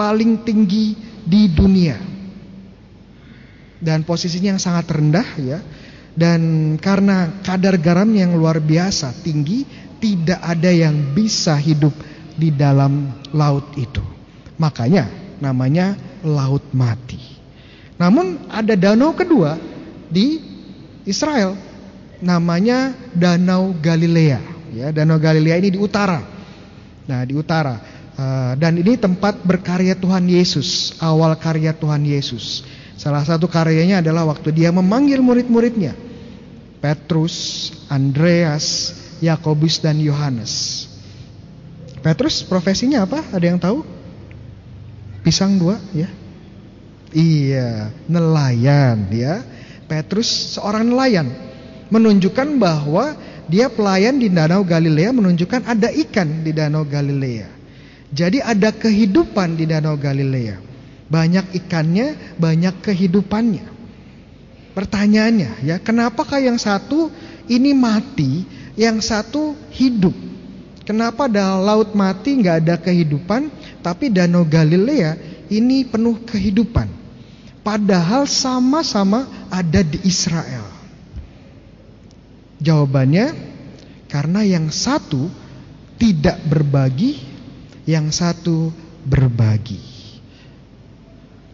paling 0.00 0.40
tinggi 0.48 0.96
di 1.28 1.52
dunia. 1.52 1.92
Dan 3.76 4.00
posisinya 4.00 4.56
yang 4.56 4.62
sangat 4.62 4.88
rendah 4.88 5.28
ya. 5.36 5.60
Dan 6.16 6.74
karena 6.80 7.44
kadar 7.44 7.76
garam 7.76 8.08
yang 8.08 8.32
luar 8.32 8.64
biasa 8.64 9.12
tinggi, 9.20 9.68
tidak 10.00 10.40
ada 10.40 10.72
yang 10.72 11.12
bisa 11.12 11.52
hidup 11.60 11.92
di 12.40 12.48
dalam 12.48 13.12
laut 13.36 13.76
itu. 13.76 14.00
Makanya 14.56 15.36
namanya 15.44 15.92
laut 16.24 16.64
mati. 16.72 17.20
Namun 18.00 18.48
ada 18.48 18.72
danau 18.72 19.12
kedua 19.12 19.60
di 20.08 20.40
Israel 21.04 21.70
namanya 22.20 22.92
Danau 23.16 23.72
Galilea. 23.76 24.40
Ya, 24.70 24.88
Danau 24.94 25.18
Galilea 25.18 25.58
ini 25.58 25.74
di 25.74 25.80
utara. 25.80 26.22
Nah, 27.08 27.26
di 27.26 27.34
utara. 27.34 27.80
Uh, 28.14 28.52
dan 28.60 28.76
ini 28.76 29.00
tempat 29.00 29.40
berkarya 29.40 29.96
Tuhan 29.96 30.28
Yesus, 30.28 30.94
awal 31.00 31.32
karya 31.40 31.72
Tuhan 31.72 32.04
Yesus. 32.04 32.62
Salah 33.00 33.24
satu 33.24 33.48
karyanya 33.48 34.04
adalah 34.04 34.28
waktu 34.28 34.52
dia 34.52 34.68
memanggil 34.68 35.24
murid-muridnya. 35.24 35.96
Petrus, 36.84 37.68
Andreas, 37.88 38.92
Yakobus 39.24 39.80
dan 39.80 39.96
Yohanes. 39.96 40.79
Petrus 42.00 42.40
profesinya 42.40 43.04
apa? 43.04 43.20
Ada 43.32 43.46
yang 43.46 43.60
tahu? 43.60 43.84
Pisang 45.20 45.60
dua, 45.60 45.76
ya. 45.92 46.08
Iya, 47.12 47.92
nelayan, 48.08 49.10
ya. 49.12 49.44
Petrus 49.84 50.56
seorang 50.56 50.86
nelayan 50.86 51.28
menunjukkan 51.90 52.56
bahwa 52.56 53.18
dia 53.50 53.66
pelayan 53.66 54.16
di 54.22 54.30
Danau 54.30 54.62
Galilea 54.62 55.10
menunjukkan 55.10 55.66
ada 55.66 55.90
ikan 55.90 56.46
di 56.46 56.54
Danau 56.54 56.86
Galilea. 56.86 57.50
Jadi 58.14 58.38
ada 58.38 58.70
kehidupan 58.70 59.58
di 59.58 59.66
Danau 59.66 59.98
Galilea. 59.98 60.62
Banyak 61.10 61.58
ikannya, 61.58 62.38
banyak 62.38 62.78
kehidupannya. 62.86 63.66
Pertanyaannya 64.70 65.66
ya, 65.66 65.76
kenapakah 65.82 66.38
yang 66.38 66.54
satu 66.54 67.10
ini 67.50 67.74
mati, 67.74 68.46
yang 68.78 69.02
satu 69.02 69.58
hidup? 69.74 70.29
Kenapa 70.90 71.30
laut 71.62 71.94
mati 71.94 72.34
nggak 72.42 72.66
ada 72.66 72.74
kehidupan, 72.74 73.46
tapi 73.78 74.10
Danau 74.10 74.42
Galilea 74.42 75.14
ini 75.46 75.86
penuh 75.86 76.18
kehidupan? 76.26 76.90
Padahal 77.62 78.26
sama-sama 78.26 79.46
ada 79.54 79.86
di 79.86 80.02
Israel. 80.02 80.66
Jawabannya 82.58 83.30
karena 84.10 84.42
yang 84.42 84.66
satu 84.74 85.30
tidak 85.94 86.42
berbagi, 86.50 87.22
yang 87.86 88.10
satu 88.10 88.74
berbagi. 89.06 89.78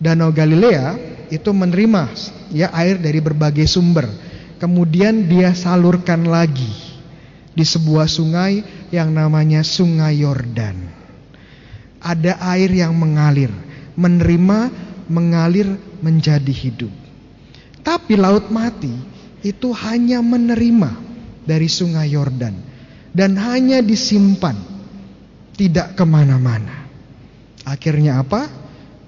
Danau 0.01 0.33
Galilea 0.33 0.97
itu 1.29 1.53
menerima 1.53 2.09
ya 2.57 2.73
air 2.73 2.97
dari 2.97 3.21
berbagai 3.21 3.69
sumber. 3.69 4.09
Kemudian 4.57 5.29
dia 5.29 5.53
salurkan 5.53 6.25
lagi 6.25 6.86
di 7.57 7.65
sebuah 7.65 8.05
sungai 8.05 8.61
yang 8.93 9.17
namanya 9.17 9.65
Sungai 9.65 10.21
Yordan. 10.21 10.77
Ada 12.05 12.37
air 12.53 12.69
yang 12.71 12.93
mengalir, 12.93 13.49
menerima, 13.97 14.59
mengalir 15.09 15.67
menjadi 16.05 16.53
hidup. 16.53 16.93
Tapi 17.81 18.21
laut 18.21 18.53
mati 18.53 18.93
itu 19.41 19.73
hanya 19.73 20.21
menerima 20.21 20.91
dari 21.49 21.67
sungai 21.67 22.13
Yordan 22.13 22.55
dan 23.17 23.41
hanya 23.41 23.81
disimpan, 23.81 24.55
tidak 25.57 25.97
ke 25.97 26.05
mana-mana. 26.05 26.85
Akhirnya 27.65 28.21
apa? 28.21 28.53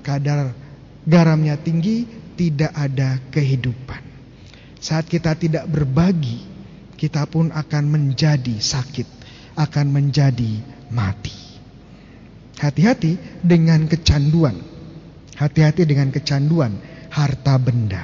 Kadar 0.00 0.56
garamnya 1.04 1.60
tinggi, 1.60 2.08
tidak 2.32 2.72
ada 2.72 3.20
kehidupan. 3.28 4.00
Saat 4.80 5.10
kita 5.12 5.36
tidak 5.36 5.68
berbagi, 5.68 6.47
kita 6.98 7.30
pun 7.30 7.54
akan 7.54 7.84
menjadi 7.86 8.58
sakit, 8.58 9.06
akan 9.54 9.86
menjadi 9.94 10.58
mati. 10.90 11.38
Hati-hati 12.58 13.38
dengan 13.38 13.86
kecanduan. 13.86 14.58
Hati-hati 15.38 15.86
dengan 15.86 16.10
kecanduan 16.10 16.74
harta 17.14 17.54
benda. 17.62 18.02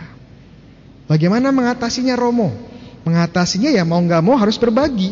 Bagaimana 1.10 1.50
mengatasinya 1.50 2.14
Romo? 2.14 2.54
Mengatasinya 3.02 3.74
ya 3.74 3.82
mau 3.82 3.98
nggak 3.98 4.22
mau 4.22 4.38
harus 4.38 4.54
berbagi. 4.54 5.10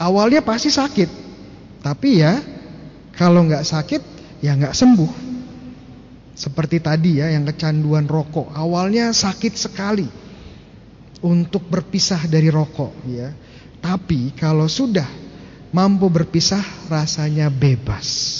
Awalnya 0.00 0.40
pasti 0.40 0.72
sakit, 0.72 1.12
tapi 1.84 2.24
ya 2.24 2.40
kalau 3.12 3.44
nggak 3.44 3.60
sakit 3.68 4.02
ya 4.40 4.56
nggak 4.56 4.72
sembuh. 4.72 5.12
Seperti 6.32 6.80
tadi 6.80 7.20
ya 7.20 7.28
yang 7.28 7.44
kecanduan 7.44 8.08
rokok, 8.08 8.56
awalnya 8.56 9.12
sakit 9.12 9.52
sekali 9.60 10.29
untuk 11.20 11.68
berpisah 11.68 12.24
dari 12.28 12.48
rokok 12.48 12.92
ya. 13.08 13.32
Tapi 13.80 14.36
kalau 14.36 14.68
sudah 14.68 15.08
mampu 15.72 16.10
berpisah 16.10 16.62
rasanya 16.90 17.48
bebas. 17.48 18.38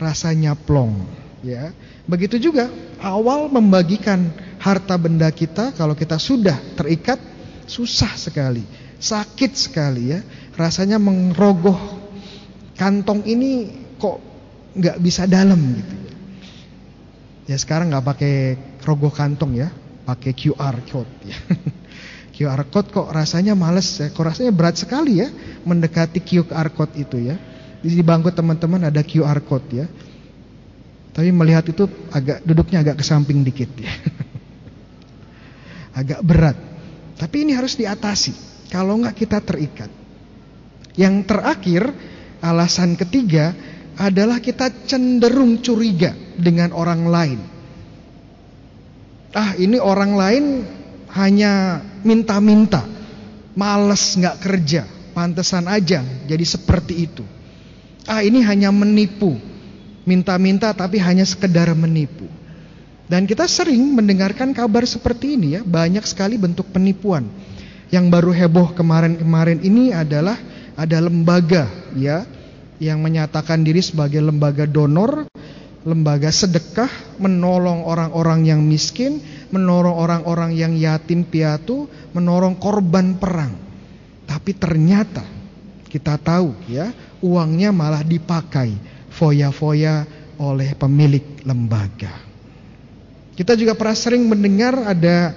Rasanya 0.00 0.58
plong 0.58 1.04
ya. 1.44 1.70
Begitu 2.04 2.50
juga 2.50 2.68
awal 3.00 3.48
membagikan 3.48 4.32
harta 4.60 4.96
benda 4.96 5.28
kita 5.28 5.72
kalau 5.76 5.92
kita 5.92 6.16
sudah 6.16 6.56
terikat 6.76 7.20
susah 7.64 8.12
sekali, 8.16 8.64
sakit 9.00 9.52
sekali 9.54 10.12
ya. 10.12 10.20
Rasanya 10.54 11.00
mengrogoh 11.00 11.78
kantong 12.74 13.22
ini 13.24 13.70
kok 13.96 14.18
nggak 14.74 14.98
bisa 14.98 15.24
dalam 15.30 15.58
gitu 15.78 15.94
ya. 15.94 16.14
Ya 17.44 17.56
sekarang 17.60 17.92
nggak 17.92 18.06
pakai 18.08 18.34
rogoh 18.82 19.12
kantong 19.12 19.60
ya, 19.60 19.68
pakai 20.08 20.32
QR 20.32 20.80
code 20.88 21.14
ya. 21.28 21.38
QR 22.34 22.66
code 22.66 22.90
kok 22.90 23.14
rasanya 23.14 23.54
males 23.54 23.86
ya, 23.94 24.10
kok 24.10 24.26
rasanya 24.26 24.50
berat 24.50 24.74
sekali 24.74 25.22
ya 25.22 25.30
mendekati 25.62 26.18
QR 26.18 26.66
code 26.74 26.98
itu 26.98 27.30
ya. 27.30 27.38
Di 27.78 28.02
bangku 28.02 28.34
teman-teman 28.34 28.90
ada 28.90 29.06
QR 29.06 29.38
code 29.46 29.70
ya. 29.70 29.86
Tapi 31.14 31.30
melihat 31.30 31.62
itu 31.70 31.86
agak 32.10 32.42
duduknya 32.42 32.82
agak 32.82 32.98
ke 32.98 33.04
samping 33.06 33.46
dikit 33.46 33.70
ya. 33.78 33.86
agak 36.02 36.20
berat. 36.26 36.58
Tapi 37.14 37.46
ini 37.46 37.54
harus 37.54 37.78
diatasi. 37.78 38.66
Kalau 38.66 38.98
nggak 38.98 39.14
kita 39.14 39.38
terikat. 39.38 39.90
Yang 40.98 41.30
terakhir, 41.30 41.82
alasan 42.42 42.98
ketiga 42.98 43.54
adalah 43.94 44.42
kita 44.42 44.90
cenderung 44.90 45.62
curiga 45.62 46.10
dengan 46.34 46.74
orang 46.74 47.06
lain. 47.06 47.40
Ah, 49.34 49.54
ini 49.54 49.78
orang 49.78 50.12
lain 50.18 50.44
hanya 51.14 51.82
minta-minta, 52.04 52.84
males 53.56 54.14
nggak 54.14 54.36
kerja, 54.44 54.82
pantesan 55.16 55.66
aja 55.66 56.04
jadi 56.28 56.44
seperti 56.44 56.94
itu. 57.08 57.24
Ah, 58.04 58.20
ini 58.20 58.44
hanya 58.44 58.68
menipu, 58.68 59.40
minta-minta 60.04 60.70
tapi 60.76 61.00
hanya 61.00 61.24
sekedar 61.24 61.72
menipu. 61.72 62.28
Dan 63.04 63.28
kita 63.28 63.44
sering 63.44 63.80
mendengarkan 63.92 64.56
kabar 64.56 64.84
seperti 64.88 65.36
ini 65.36 65.56
ya, 65.56 65.62
banyak 65.64 66.04
sekali 66.08 66.40
bentuk 66.40 66.68
penipuan. 66.72 67.28
Yang 67.92 68.06
baru 68.08 68.32
heboh 68.32 68.68
kemarin-kemarin 68.72 69.60
ini 69.60 69.92
adalah 69.92 70.40
ada 70.74 70.98
lembaga 71.04 71.68
ya 71.94 72.24
yang 72.82 72.98
menyatakan 72.98 73.62
diri 73.62 73.84
sebagai 73.84 74.18
lembaga 74.18 74.66
donor, 74.66 75.28
lembaga 75.84 76.32
sedekah, 76.32 77.20
menolong 77.20 77.84
orang-orang 77.84 78.48
yang 78.48 78.60
miskin, 78.64 79.20
menolong 79.52 79.94
orang-orang 79.94 80.56
yang 80.56 80.72
yatim 80.74 81.28
piatu, 81.28 81.86
menolong 82.16 82.56
korban 82.56 83.20
perang. 83.20 83.52
Tapi 84.24 84.56
ternyata 84.56 85.22
kita 85.92 86.16
tahu 86.16 86.56
ya, 86.66 86.90
uangnya 87.20 87.70
malah 87.70 88.00
dipakai 88.00 88.72
foya-foya 89.12 90.08
oleh 90.40 90.72
pemilik 90.74 91.44
lembaga. 91.44 92.24
Kita 93.36 93.52
juga 93.54 93.76
pernah 93.76 93.98
sering 93.98 94.24
mendengar 94.24 94.74
ada 94.88 95.36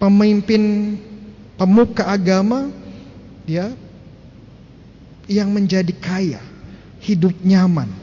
pemimpin 0.00 0.96
pemuka 1.54 2.08
agama 2.08 2.72
ya 3.44 3.70
yang 5.30 5.52
menjadi 5.52 5.92
kaya, 5.94 6.42
hidup 7.04 7.36
nyaman, 7.44 7.99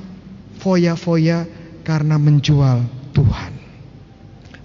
foya-foya 0.58 1.46
karena 1.86 2.20
menjual 2.20 2.84
Tuhan. 3.16 3.52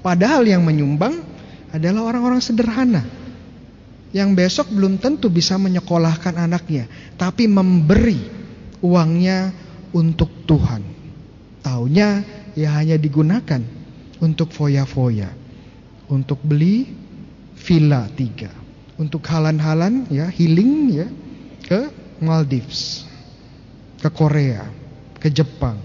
Padahal 0.02 0.42
yang 0.42 0.66
menyumbang 0.66 1.22
adalah 1.70 2.10
orang-orang 2.10 2.42
sederhana 2.42 3.06
yang 4.12 4.36
besok 4.36 4.68
belum 4.68 5.00
tentu 5.00 5.32
bisa 5.32 5.56
menyekolahkan 5.56 6.36
anaknya, 6.36 6.84
tapi 7.16 7.48
memberi 7.48 8.20
uangnya 8.84 9.56
untuk 9.96 10.28
Tuhan. 10.44 10.84
Taunya 11.64 12.20
ya 12.52 12.76
hanya 12.76 13.00
digunakan 13.00 13.62
untuk 14.20 14.52
foya-foya. 14.52 15.32
Untuk 16.12 16.44
beli 16.44 16.92
villa 17.56 18.04
tiga. 18.12 18.52
Untuk 19.00 19.24
halan-halan 19.24 20.12
ya 20.12 20.28
healing 20.28 20.92
ya 20.92 21.08
ke 21.64 21.80
Maldives, 22.20 23.08
ke 23.96 24.12
Korea, 24.12 24.68
ke 25.22 25.30
Jepang, 25.30 25.78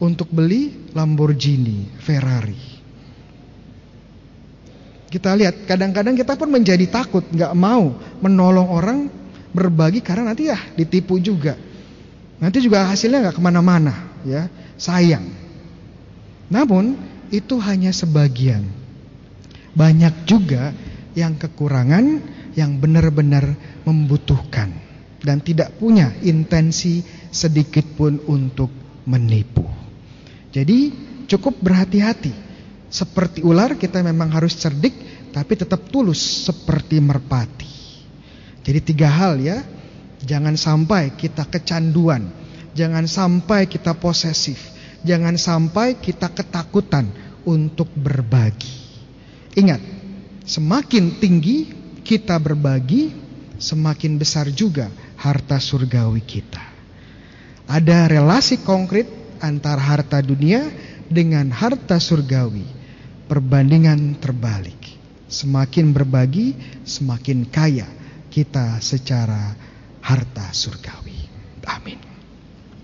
untuk 0.00 0.32
beli 0.32 0.88
Lamborghini, 0.96 1.92
Ferrari. 2.00 2.56
Kita 5.12 5.36
lihat, 5.36 5.68
kadang-kadang 5.68 6.16
kita 6.16 6.40
pun 6.40 6.48
menjadi 6.48 6.88
takut, 6.88 7.20
nggak 7.28 7.52
mau 7.52 8.00
menolong 8.24 8.68
orang 8.72 8.98
berbagi 9.52 10.00
karena 10.00 10.32
nanti 10.32 10.48
ya 10.48 10.56
ditipu 10.72 11.20
juga. 11.20 11.52
Nanti 12.40 12.64
juga 12.64 12.88
hasilnya 12.88 13.28
nggak 13.28 13.36
ke 13.36 13.42
mana-mana, 13.44 13.94
ya 14.24 14.48
sayang. 14.80 15.28
Namun 16.48 16.96
itu 17.28 17.60
hanya 17.60 17.92
sebagian. 17.92 18.64
Banyak 19.76 20.24
juga 20.24 20.72
yang 21.12 21.36
kekurangan, 21.36 22.24
yang 22.56 22.80
benar-benar 22.80 23.52
membutuhkan 23.84 24.72
dan 25.20 25.40
tidak 25.40 25.74
punya 25.76 26.14
intensi 26.22 27.02
sedikit 27.36 27.84
pun 27.92 28.16
untuk 28.24 28.72
menipu. 29.04 29.68
Jadi 30.48 30.88
cukup 31.28 31.60
berhati-hati. 31.60 32.32
Seperti 32.88 33.44
ular 33.44 33.76
kita 33.76 34.00
memang 34.00 34.32
harus 34.32 34.56
cerdik 34.56 34.96
tapi 35.36 35.52
tetap 35.52 35.92
tulus 35.92 36.48
seperti 36.48 36.96
merpati. 36.96 37.68
Jadi 38.64 38.80
tiga 38.80 39.12
hal 39.12 39.36
ya. 39.36 39.60
Jangan 40.26 40.56
sampai 40.56 41.14
kita 41.14 41.44
kecanduan, 41.46 42.32
jangan 42.74 43.04
sampai 43.06 43.68
kita 43.68 43.94
posesif, 43.94 44.58
jangan 45.06 45.38
sampai 45.38 46.00
kita 46.02 46.32
ketakutan 46.32 47.06
untuk 47.46 47.86
berbagi. 47.94 48.74
Ingat, 49.54 49.78
semakin 50.42 51.20
tinggi 51.22 51.70
kita 52.02 52.42
berbagi, 52.42 53.12
semakin 53.60 54.18
besar 54.18 54.50
juga 54.50 54.90
harta 55.20 55.62
surgawi 55.62 56.24
kita. 56.26 56.75
Ada 57.66 58.06
relasi 58.06 58.62
konkret 58.62 59.10
antara 59.42 59.82
harta 59.82 60.22
dunia 60.22 60.70
dengan 61.10 61.50
harta 61.50 61.98
surgawi. 61.98 62.64
Perbandingan 63.26 64.22
terbalik. 64.22 64.78
Semakin 65.26 65.90
berbagi, 65.90 66.54
semakin 66.86 67.50
kaya 67.50 67.90
kita 68.30 68.78
secara 68.78 69.58
harta 69.98 70.54
surgawi. 70.54 71.26